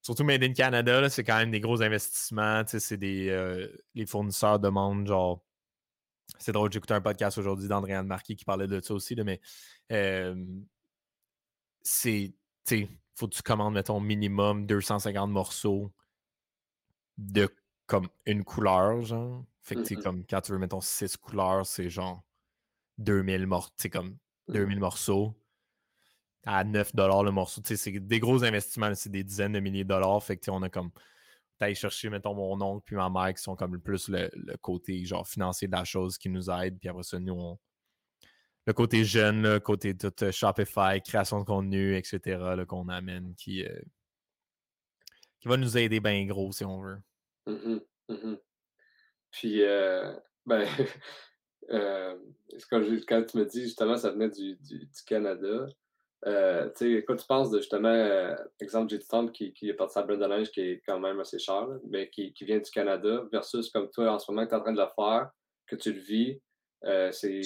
[0.02, 2.62] surtout Made in Canada, c'est quand même des gros investissements.
[2.66, 3.70] C'est des.
[3.94, 5.43] les fournisseurs demandent genre.
[6.39, 9.40] C'est drôle, écouté un podcast aujourd'hui d'Andréane Marquis qui parlait de ça aussi, là, mais
[11.82, 12.35] c'est.
[13.15, 15.90] Faut que tu commandes, mettons, minimum 250 morceaux
[17.16, 17.48] de
[17.86, 19.44] comme une couleur, genre.
[19.62, 22.23] Fait que, mmh comme quand tu veux, mettons, six couleurs, c'est genre
[22.98, 24.16] 2000 morceaux, c'est comme
[24.48, 25.34] 2000 mmh morceaux
[26.46, 27.60] à 9 le morceau.
[27.64, 30.22] C'est des gros investissements, c'est des dizaines de milliers de dollars.
[30.22, 30.90] Fait que, on a comme.
[31.58, 34.30] T'as chercher, mettons, mon oncle puis ma mère qui sont comme le plus le,
[34.62, 36.78] côté genre financier de la chose qui nous aide.
[36.78, 37.58] Puis après ça, nous, on,
[38.68, 43.64] le côté jeune, le côté tout euh, Shopify, création de contenu, etc., qu'on amène qui,
[43.64, 43.80] euh,
[45.40, 47.00] qui va nous aider bien gros si on veut.
[47.46, 48.36] Mmh mmh
[49.32, 50.14] Puis, euh,
[50.46, 50.68] ben,
[51.70, 52.16] euh,
[52.70, 55.66] quand, quand, tu me dis justement ça venait du, du, du Canada,
[56.26, 59.04] euh, tu sais, quand tu penses de justement, euh, exemple, J.T.
[59.04, 62.10] Stomp qui, qui est parti à de linge qui est quand même assez cher, mais
[62.10, 64.72] qui, qui, vient du Canada, versus comme toi en ce moment, tu es en train
[64.72, 65.30] de le faire,
[65.66, 66.40] que tu le vis,
[66.84, 67.42] euh, c'est.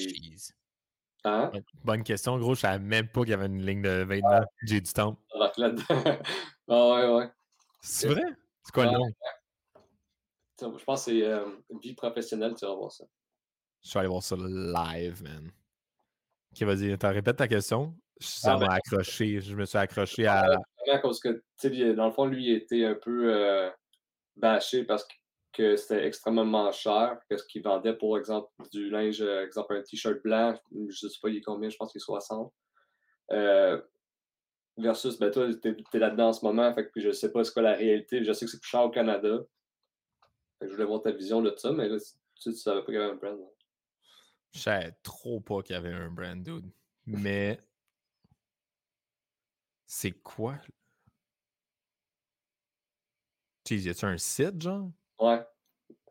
[1.24, 1.52] Hein?
[1.84, 2.54] Bonne question, gros.
[2.54, 4.46] Je savais même pas qu'il y avait une ligne de vêtements ouais.
[4.62, 4.86] J.T.
[4.86, 5.18] Stomp.
[5.34, 5.52] ah
[6.68, 7.30] ouais, ouais.
[7.82, 8.24] C'est vrai?
[8.64, 9.06] C'est quoi le nom?
[10.60, 11.44] Je pense que c'est euh,
[11.82, 13.04] vie professionnelle, tu vas voir ça.
[13.84, 15.50] Je vais aller voir ça live, man.
[16.52, 17.94] Ok, vas-y, répète ta question.
[18.20, 19.40] Ça ah, m'a ben, accroché.
[19.40, 20.44] Je me suis accroché à.
[20.90, 21.42] À cause que,
[21.94, 23.70] dans le fond, lui, il était un peu euh,
[24.36, 25.06] bâché parce
[25.52, 27.18] que c'était extrêmement cher.
[27.28, 31.18] Qu'est-ce qu'il vendait, pour exemple, du linge, euh, exemple, un t-shirt blanc, je ne sais
[31.20, 32.52] pas, il est combien, je pense qu'il est 60.
[33.30, 33.80] Euh,
[34.76, 37.44] versus, ben toi, tu es, là-dedans en ce moment, fait que je ne sais pas
[37.44, 38.24] ce qu'est la réalité.
[38.24, 39.38] Je sais que c'est plus cher au Canada
[40.66, 41.98] je voulais voir ta vision de ça, mais là,
[42.40, 43.38] tu, ne savais pas qu'il y avait un brand.
[44.52, 46.70] Je savais trop pas qu'il y avait un brand, dude.
[47.06, 47.58] Mais
[49.86, 50.58] c'est quoi?
[53.64, 54.90] Tu y a-tu un site, genre?
[55.18, 55.40] Ouais.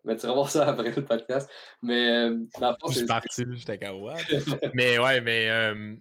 [0.03, 1.49] Mais tu vas voir ça après le podcast.
[1.81, 4.01] Mais euh, dans le fond, Je suis parti, j'étais comme
[4.73, 5.49] Mais ouais, mais.
[5.49, 5.95] Euh,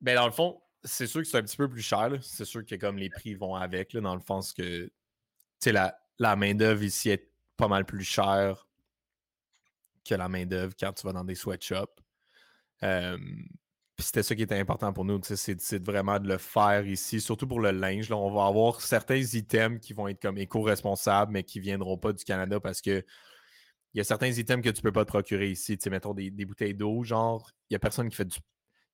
[0.00, 2.10] ben, dans le fond, c'est sûr que c'est un petit peu plus cher.
[2.22, 4.84] C'est sûr que comme les prix vont avec, là, dans le sens que.
[4.84, 4.92] Tu
[5.58, 8.66] sais, la, la main-d'œuvre ici est pas mal plus chère
[10.04, 12.00] que la main-d'œuvre quand tu vas dans des sweatshops.
[12.82, 13.18] Euh,
[13.98, 17.60] c'était ça qui était important pour nous, c'est vraiment de le faire ici, surtout pour
[17.60, 18.08] le linge.
[18.08, 21.96] Là, on va avoir certains items qui vont être comme éco-responsables, mais qui ne viendront
[21.96, 23.04] pas du Canada parce que
[23.94, 25.76] il y a certains items que tu ne peux pas te procurer ici.
[25.76, 28.38] Tu mettons des, bouteilles d'eau, genre, il n'y a personne qui fait du.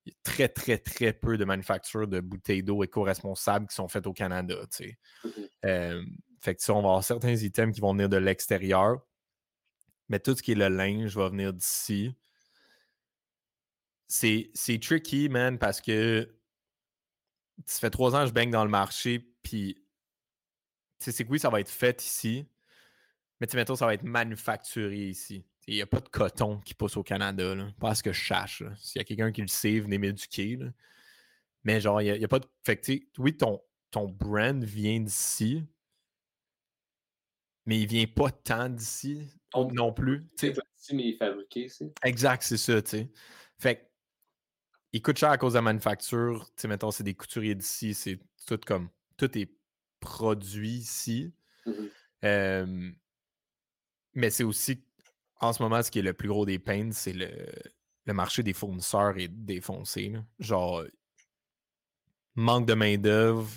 [0.05, 3.89] Il y a très, très, très peu de manufactures de bouteilles d'eau éco-responsables qui sont
[3.89, 4.55] faites au Canada.
[5.65, 6.03] Euh,
[6.41, 8.99] fait que on va avoir certains items qui vont venir de l'extérieur.
[10.09, 12.15] Mais tout ce qui est le linge va venir d'ici.
[14.07, 16.35] C'est tricky, man, parce que
[17.67, 19.85] ça fait trois ans que je baigne dans le marché, puis
[20.99, 22.47] c'est que oui, ça va être fait ici,
[23.41, 25.45] mais tu mettons, ça va être manufacturé ici.
[25.67, 28.21] Il n'y a pas de coton qui pousse au Canada, là, pas ce que je
[28.21, 28.63] cherche.
[28.79, 30.59] S'il y a quelqu'un qui le sait, venez m'éduquer.
[31.65, 32.47] Mais genre, il n'y a, pas de.
[32.65, 33.61] Fait que, oui, ton,
[33.91, 35.63] ton brand vient d'ici,
[37.67, 40.27] mais il vient pas tant d'ici non plus.
[40.93, 41.69] mais il est fabriqué,
[42.05, 43.11] Exact, c'est ça, tu sais.
[43.59, 43.89] Fait
[44.93, 46.47] il coûte cher à cause de la manufacture.
[46.57, 48.89] Tu sais, mettons, c'est des couturiers d'ici, c'est tout comme.
[49.17, 49.51] Tout est
[50.01, 51.33] produit ici.
[51.67, 52.93] Mmh
[54.15, 54.83] mais c'est aussi,
[55.41, 57.29] en ce moment, ce qui est le plus gros des peines, c'est le,
[58.05, 60.15] le marché des fournisseurs est défoncé.
[60.41, 60.83] Genre,
[62.35, 63.49] manque de main-d'œuvre,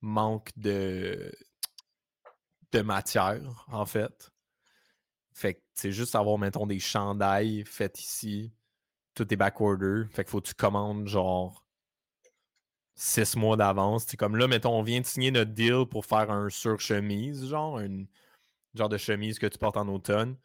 [0.00, 1.30] manque de,
[2.72, 4.32] de matière, en fait.
[5.36, 8.54] Fait que c'est juste avoir, mettons, des chandails faits ici.
[9.14, 10.04] Tout est backorder.
[10.10, 11.66] Fait qu'il faut que tu commandes genre
[12.94, 14.06] six mois d'avance.
[14.08, 17.80] C'est comme là, mettons, on vient de signer notre deal pour faire un sur-chemise, genre,
[17.80, 18.06] une
[18.74, 20.38] genre de chemise que tu portes en automne.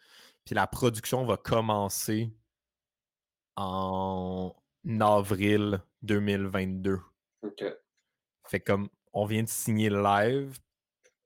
[0.43, 2.30] Puis la production va commencer
[3.55, 4.53] en
[4.99, 6.99] avril 2022.
[7.43, 7.63] OK.
[8.45, 10.59] Fait comme on vient de signer live,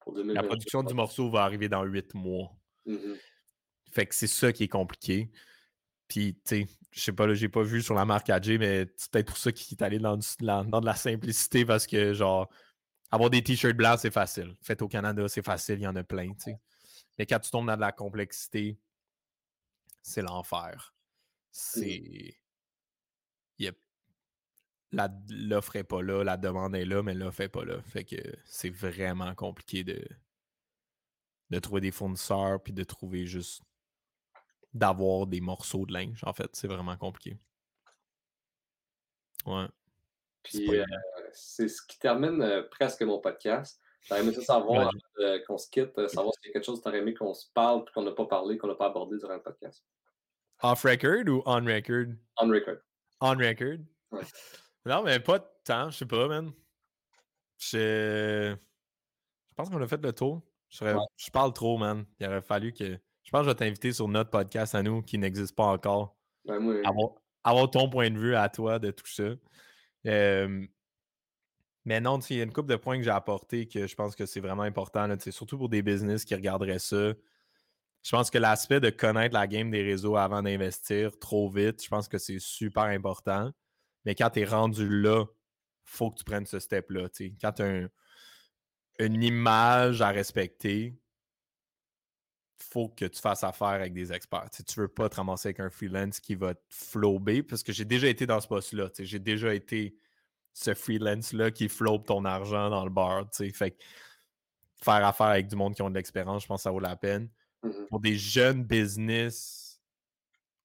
[0.06, 2.56] la production du morceau va arriver dans huit mois.
[2.86, 3.16] Mmh
[3.96, 5.32] fait que c'est ça qui est compliqué.
[6.10, 9.10] Puis, tu sais, je sais pas, j'ai pas vu sur la marque AJ, mais c'est
[9.10, 12.50] peut-être pour ça qu'il est allé dans, dans, de la simplicité parce que, genre,
[13.10, 14.54] avoir des t-shirts blancs, c'est facile.
[14.62, 16.60] Fait au Canada, c'est facile, il y en a plein, tu sais.
[17.18, 18.78] Mais quand tu tombes dans de la complexité,
[20.02, 20.94] c'est l'enfer.
[21.52, 22.38] C'est.
[25.30, 27.82] L'offre n'est pas là, la demande est là, mais l'offre n'est pas là.
[27.82, 28.16] Fait que
[28.46, 30.06] c'est vraiment compliqué de,
[31.50, 33.62] de trouver des fournisseurs puis de trouver juste
[34.76, 36.50] d'avoir des morceaux de linge, en fait.
[36.54, 37.40] C'est vraiment compliqué.
[39.46, 39.68] Ouais.
[40.44, 40.86] Puis euh,
[41.32, 43.82] c'est ce qui termine euh, presque mon podcast.
[44.02, 46.90] J'aurais aimé ça savoir, euh, qu'on se quitte, savoir s'il y a quelque chose que
[46.90, 49.34] tu aimé qu'on se parle et qu'on n'a pas parlé, qu'on n'a pas abordé durant
[49.34, 49.84] le podcast?
[50.62, 52.14] Off-record ou on-record?
[52.38, 52.78] On-record.
[53.22, 53.80] On-record?
[54.12, 54.22] Ouais.
[54.86, 56.52] Non, mais pas de temps, je sais pas, man.
[57.58, 58.56] Je...
[59.50, 60.44] je pense qu'on a fait le tour.
[60.70, 60.86] Je,
[61.16, 62.06] je parle trop, man.
[62.20, 63.00] Il aurait fallu que.
[63.26, 66.16] Je pense que je vais t'inviter sur notre podcast à nous qui n'existe pas encore.
[66.46, 66.76] Ben, moi...
[67.44, 69.34] avoir, ton point de vue à toi de tout ça.
[71.86, 74.16] mais non, il y a une couple de points que j'ai apportés que je pense
[74.16, 77.14] que c'est vraiment important, là, surtout pour des business qui regarderaient ça.
[78.04, 81.90] Je pense que l'aspect de connaître la game des réseaux avant d'investir trop vite, je
[81.90, 83.52] pense que c'est super important.
[84.06, 85.26] Mais quand tu es rendu là,
[85.84, 87.08] faut que tu prennes ce step-là.
[87.42, 87.90] Quand tu as
[89.00, 90.96] une image à respecter,
[92.58, 94.50] faut que tu fasses affaire avec des experts.
[94.50, 97.74] Tu ne veux pas te ramasser avec un freelance qui va te flober, parce que
[97.74, 98.90] j'ai déjà été dans ce poste-là.
[98.98, 99.96] J'ai déjà été
[100.54, 103.26] ce freelance-là qui flobe ton argent dans le bar.
[103.34, 103.84] Fait que
[104.82, 106.96] faire affaire avec du monde qui ont de l'expérience, je pense que ça vaut la
[106.96, 107.30] peine.
[107.64, 109.82] Mmh Pour des jeunes business,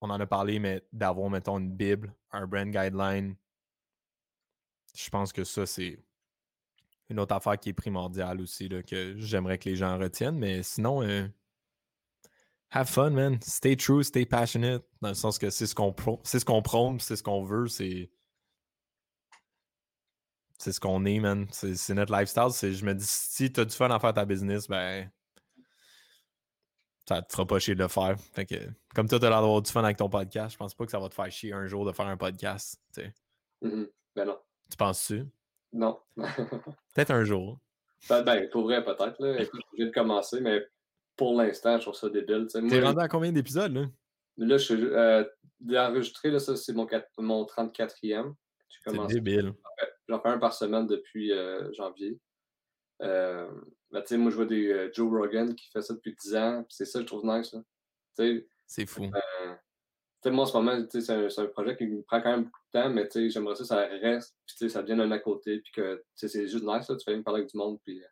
[0.00, 3.34] on en a parlé, mais d'avoir, mettons, une Bible, un brand guideline,
[4.94, 5.98] je pense que ça, c'est
[7.08, 10.38] une autre affaire qui est primordiale aussi, là, que j'aimerais que les gens retiennent.
[10.38, 11.26] Mais sinon, euh,
[12.70, 13.38] have fun, man.
[13.42, 14.84] Stay true, stay passionate.
[15.00, 17.66] Dans le sens que c'est ce qu'on c'est ce qu'on prône, c'est ce qu'on veut,
[17.68, 18.10] c'est.
[20.58, 21.46] C'est ce qu'on est, man.
[21.52, 22.74] C'est notre lifestyle.
[22.74, 25.10] Je me dis, si tu as du fun à faire ta business, ben.
[27.08, 28.14] Ça te fera pas chier de le faire.
[28.34, 28.54] Fait que,
[28.94, 30.92] comme toi, tu as l'air d'avoir du fun avec ton podcast, je pense pas que
[30.92, 32.80] ça va te faire chier un jour de faire un podcast.
[33.62, 33.84] Mm
[34.14, 34.38] Ben non.
[34.70, 35.24] Tu penses-tu?
[35.72, 35.98] Non.
[36.94, 37.58] peut-être un jour.
[38.08, 39.40] Ben, ben pour vrai, peut-être.
[39.40, 40.62] Écoute, je de commencer, mais
[41.20, 42.46] pour l'instant, je trouve ça débile.
[42.50, 43.84] T'es rendu à combien d'épisodes, là?
[44.38, 45.22] Là, je suis euh,
[45.60, 46.88] d'enregistrer, là, ça, c'est mon,
[47.18, 48.32] mon 34e.
[48.70, 49.52] C'est débile.
[50.08, 52.18] J'en fais un par semaine depuis euh, janvier.
[53.02, 53.50] Euh,
[53.90, 56.64] ben, moi, je vois des euh, Joe Rogan qui fait ça depuis 10 ans.
[56.70, 57.54] C'est ça, je trouve nice.
[58.66, 59.04] C'est fou.
[59.04, 62.60] Euh, moi, en ce moment, c'est un, un, projet qui me prend quand même beaucoup
[62.72, 66.02] de temps, mais j'aimerais ça, ça reste, puis ça devienne un à côté, puis que
[66.14, 66.88] c'est juste nice.
[66.88, 68.02] Là, tu fais même parler avec du monde, puis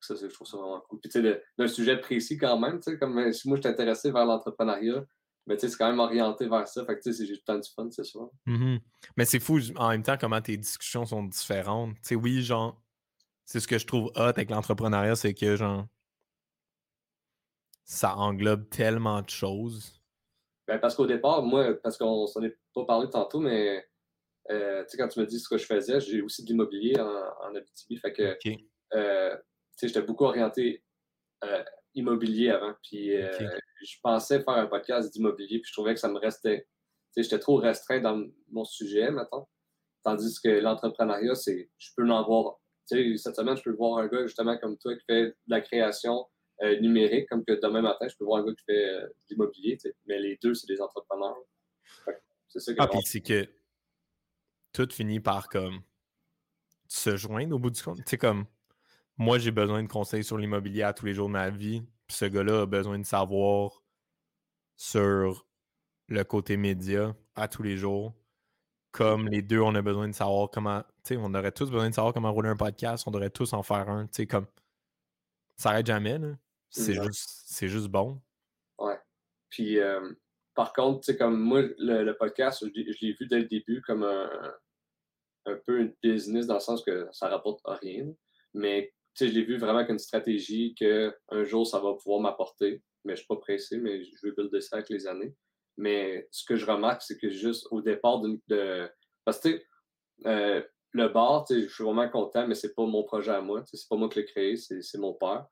[0.00, 1.00] ça, je trouve ça vraiment cool.
[1.00, 3.62] Puis, tu sais, d'un sujet précis quand même, tu sais, comme euh, si moi, je
[3.62, 5.04] suis intéressé vers l'entrepreneuriat,
[5.46, 6.84] mais tu sais, c'est quand même orienté vers ça.
[6.84, 8.30] Fait que, tu sais, j'ai tout le temps du fun, c'est sûr.
[8.46, 8.80] Mm-hmm.
[9.16, 11.94] Mais c'est fou, en même temps, comment tes discussions sont différentes.
[11.96, 12.80] Tu sais, oui, genre,
[13.44, 15.86] c'est ce que je trouve hot avec l'entrepreneuriat, c'est que, genre,
[17.84, 20.02] ça englobe tellement de choses.
[20.66, 23.88] Ben, parce qu'au départ, moi, parce qu'on s'en est pas parlé tantôt, mais
[24.50, 27.00] euh, tu sais, quand tu me dis ce que je faisais, j'ai aussi de l'immobilier
[27.00, 27.96] en, en Abitibi.
[27.96, 28.36] Fait que,
[28.94, 29.36] euh,
[29.86, 30.82] j'étais beaucoup orienté
[31.44, 31.62] euh,
[31.94, 32.74] immobilier avant.
[32.82, 33.30] Puis euh,
[33.82, 36.66] je pensais faire un podcast d'immobilier, puis je trouvais que ça me restait.
[37.16, 39.48] J'étais trop restreint dans mon sujet, maintenant.
[40.04, 41.70] Tandis que l'entrepreneuriat, c'est.
[41.78, 42.58] Je peux en voir.
[42.86, 46.26] Cette semaine, je peux voir un gars justement comme toi qui fait de la création
[46.62, 49.76] euh, numérique, comme que demain matin, je peux voir un gars qui fait de l'immobilier.
[50.06, 51.36] Mais les deux, c'est des entrepreneurs.
[52.48, 52.78] C'est ça que.
[52.80, 53.46] Ah, puis c'est que
[54.72, 55.82] tout finit par comme
[56.86, 57.98] se joindre au bout du compte.
[57.98, 58.46] Tu sais, comme
[59.18, 61.82] moi, j'ai besoin de conseils sur l'immobilier à tous les jours de ma vie.
[62.06, 63.82] Puis ce gars-là a besoin de savoir
[64.76, 65.44] sur
[66.06, 68.14] le côté média à tous les jours.
[68.92, 70.82] Comme les deux, on a besoin de savoir comment.
[71.04, 73.04] Tu sais, on aurait tous besoin de savoir comment rouler un podcast.
[73.06, 74.06] On devrait tous en faire un.
[74.06, 74.46] Tu sais, comme.
[75.56, 76.38] Ça n'arrête jamais, là.
[76.70, 78.20] C'est juste, juste bon.
[78.78, 78.98] Ouais.
[79.50, 80.12] Puis, euh,
[80.54, 84.04] par contre, tu sais, comme moi, le, podcast, je, l'ai vu dès le début comme
[84.04, 84.30] un,
[85.46, 88.06] un peu une business dans le sens que ça rapporte rien.
[88.54, 88.92] Mais
[89.26, 92.82] je l'ai vu vraiment comme une stratégie qu'un jour, ça va pouvoir m'apporter.
[93.04, 95.34] Mais je ne suis pas pressé, mais je veux builder ça avec les années.
[95.76, 98.90] Mais ce que je remarque, c'est que juste au départ de.
[99.24, 99.62] Parce que,
[100.26, 100.62] euh,
[100.92, 103.62] le bar, je suis vraiment content, mais c'est pas mon projet à moi.
[103.66, 105.46] C'est pas moi qui l'ai créé, c'est mon père.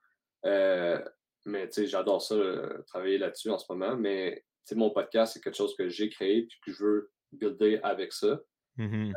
[0.44, 1.02] Euh,
[1.44, 3.96] mais j'adore ça, euh, travailler là-dessus en ce moment.
[3.96, 8.12] Mais mon podcast, c'est quelque chose que j'ai créé puis que je veux builder avec
[8.12, 8.40] ça.
[8.78, 9.12] Mm-hmm.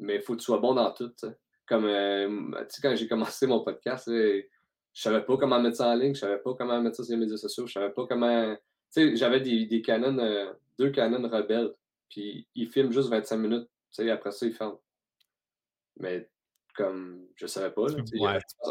[0.00, 1.14] mais il faut que tu sois bon dans tout.
[1.70, 4.42] Comme, euh, tu sais, quand j'ai commencé mon podcast, je
[4.92, 7.20] savais pas comment mettre ça en ligne, je savais pas comment mettre ça sur les
[7.20, 8.56] médias sociaux, je savais pas comment.
[8.56, 8.60] Tu
[8.90, 11.72] sais, j'avais des, des canons, euh, deux canons rebelles,
[12.08, 14.80] puis ils filment juste 25 minutes, tu sais, après ça, ils ferment.
[16.00, 16.28] Mais
[16.74, 18.18] comme, je savais pas, là, tu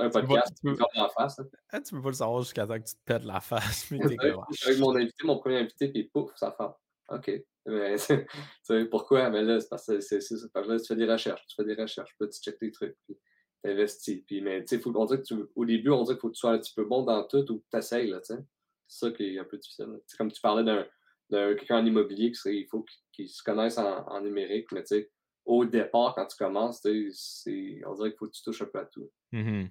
[0.02, 1.40] un podcast, tu peux, tu la face.
[1.70, 3.90] Ah, tu peux pas le savoir jusqu'à temps que tu te pètes la face.
[3.92, 6.74] Mais avec mon invité, mon premier invité, puis pouf, ça ferme.
[7.08, 7.32] OK.
[7.66, 7.96] Mais,
[8.90, 9.30] pourquoi?
[9.30, 10.20] Mais là, c'est parce que c'est,
[10.54, 12.72] parce que là, tu fais des recherches, tu fais des recherches, puis tu checkes tes
[12.72, 13.18] trucs, puis
[13.64, 14.24] tu investis.
[14.26, 16.40] Puis, mais, tu sais, dirait que tu, au début, on dirait qu'il faut que tu
[16.40, 18.40] sois un petit peu bon dans tout ou que tu essayes, là, tu sais.
[18.88, 20.00] ça qui est un peu difficile.
[20.08, 20.86] C'est comme tu parlais d'un
[21.30, 25.12] quelqu'un en immobilier, il faut qu'il se connaisse en, numérique, mais tu sais,
[25.46, 28.86] au départ, quand tu commences, on dirait qu'il faut que tu touches un peu à
[28.86, 29.10] tout.
[29.34, 29.70] Mm-hmm.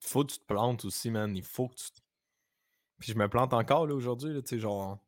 [0.00, 1.36] Faut que tu te plantes aussi, man.
[1.36, 1.84] Il faut que tu.
[2.98, 4.98] Puis je me plante encore là aujourd'hui, tu sais, genre.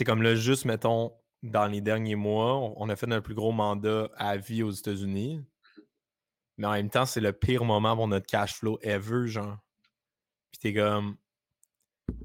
[0.00, 1.12] Tu comme là, juste, mettons,
[1.42, 5.44] dans les derniers mois, on a fait notre plus gros mandat à vie aux États-Unis.
[6.56, 9.58] Mais en même temps, c'est le pire moment pour notre cash flow ever, genre.
[10.52, 11.18] Puis t'es comme,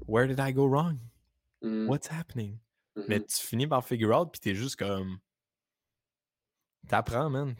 [0.06, 0.96] Where did I go wrong?
[1.60, 1.86] Mm.
[1.86, 2.56] What's happening?
[3.08, 3.26] Mais mm-hmm.
[3.26, 5.18] tu finis par figure out, puis t'es juste comme.
[6.88, 7.54] T'apprends, man.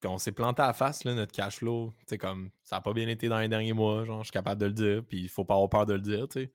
[0.00, 1.92] Puis on s'est planté à face, là, notre cash flow.
[2.06, 4.62] Tu comme, ça n'a pas bien été dans les derniers mois, genre, je suis capable
[4.62, 6.52] de le dire, puis il faut pas avoir peur de le dire, tu sais.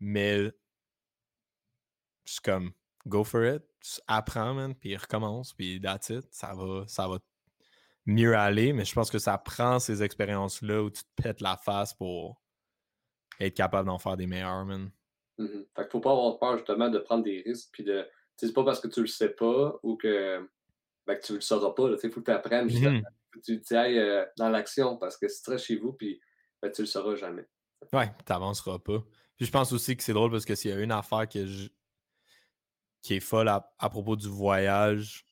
[0.00, 0.50] Mais.
[2.26, 2.72] Je suis comme,
[3.06, 3.62] go for it,
[4.06, 6.26] apprends, man, puis recommence, puis that's it.
[6.30, 7.18] Ça va, ça va
[8.04, 11.56] mieux aller, mais je pense que ça prend ces expériences-là où tu te pètes la
[11.56, 12.42] face pour
[13.40, 14.90] être capable d'en faire des meilleurs, man.
[15.38, 18.06] Mm Fait qu'il faut pas avoir peur, justement, de prendre des risques, puis de.
[18.36, 20.48] c'est pas parce que tu le sais pas ou que,
[21.06, 23.02] ben, que tu le sauras pas, il faut que tu apprennes, mm
[23.44, 26.18] tu ailles euh, dans l'action, parce que si tu restes chez vous, puis
[26.62, 27.46] ben, tu le sauras jamais.
[27.92, 29.04] Ouais, tu n'avanceras pas.
[29.36, 31.44] Puis je pense aussi que c'est drôle parce que s'il y a une affaire que
[33.06, 35.24] qui est folle à, propos du voyage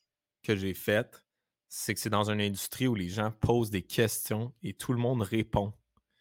[0.45, 1.25] que j'ai fait,
[1.69, 5.01] c'est que c'est dans une industrie où les gens posent des questions et tout le
[5.01, 5.73] monde répond.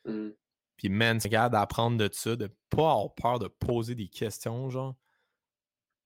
[0.06, 0.30] Mmh.
[0.78, 4.68] Puis, man, c'est garde d'apprendre de ça, de pas avoir peur de poser des questions,
[4.72, 4.96] genre,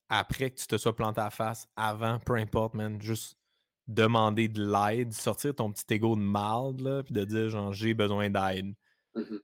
[0.09, 3.37] après que tu te sois planté à face, avant, peu importe, man, juste
[3.87, 7.93] demander de l'aide, sortir ton petit ego de mal, là, puis de dire, genre, j'ai
[7.93, 8.75] besoin d'aide.
[9.15, 9.37] Mmh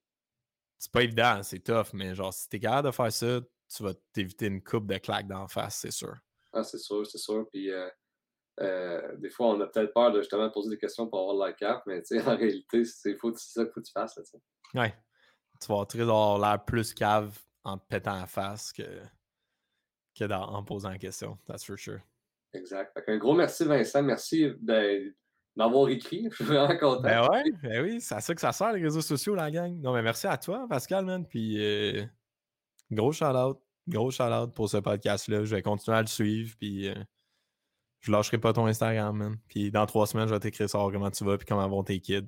[0.83, 3.39] c'est pas évident, c'est tough, mais genre, si t'es capable de faire ça,
[3.73, 6.15] tu vas t'éviter une coupe de claques d'en face, c'est sûr.
[6.53, 7.47] Ah, c'est sûr, c'est sûr.
[7.51, 7.89] Puis, euh,
[8.61, 11.53] euh, des fois, on a peut-être peur de justement poser des questions pour avoir la
[11.53, 14.15] carte, mais en réalité, c'est ça qu'il faut que tu fasses.
[14.17, 14.95] Là, ouais.
[15.59, 18.83] Tu vas très avoir l'air plus cave en te pétant la face que,
[20.17, 21.37] que en posant la question.
[21.47, 22.01] That's for sure.
[22.53, 22.91] Exact.
[23.07, 24.03] un gros merci, Vincent.
[24.03, 24.51] Merci
[25.55, 26.27] d'avoir écrit.
[26.31, 27.01] Je suis vraiment content.
[27.01, 29.73] Ben ouais, ben oui, c'est à ça que ça sert, les réseaux sociaux, la gang.
[29.79, 31.25] Non, mais merci à toi, Pascal, man.
[31.25, 32.05] Puis, euh,
[32.91, 33.62] gros shout-out.
[33.87, 35.43] Gros shout-out pour ce podcast-là.
[35.43, 36.55] Je vais continuer à le suivre.
[36.59, 36.95] Puis, euh,
[37.99, 39.37] je lâcherai pas ton Instagram, man.
[39.47, 41.99] Puis dans trois semaines, je vais t'écrire ça, comment tu vas, puis comment vont tes
[41.99, 42.27] kids.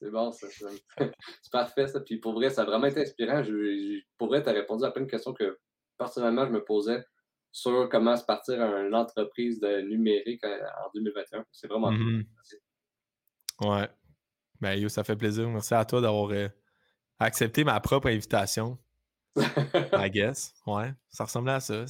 [0.00, 0.46] C'est bon, ça.
[0.98, 2.00] c'est parfait, ça.
[2.00, 3.42] Puis pour vrai, ça a vraiment été inspirant.
[3.42, 5.58] Je, pour vrai, tu as répondu à plein de questions que
[5.96, 7.02] personnellement, je me posais
[7.50, 11.44] sur comment se partir une entreprise de numérique en 2021.
[11.50, 12.24] C'est vraiment mm
[13.62, 13.88] Ouais.
[14.60, 15.48] Ben, yo, ça fait plaisir.
[15.48, 16.48] Merci à toi d'avoir euh,
[17.18, 18.78] accepté ma propre invitation.
[19.96, 20.54] I guess.
[20.66, 20.92] Ouais.
[21.10, 21.84] Ça ressemblait à ça.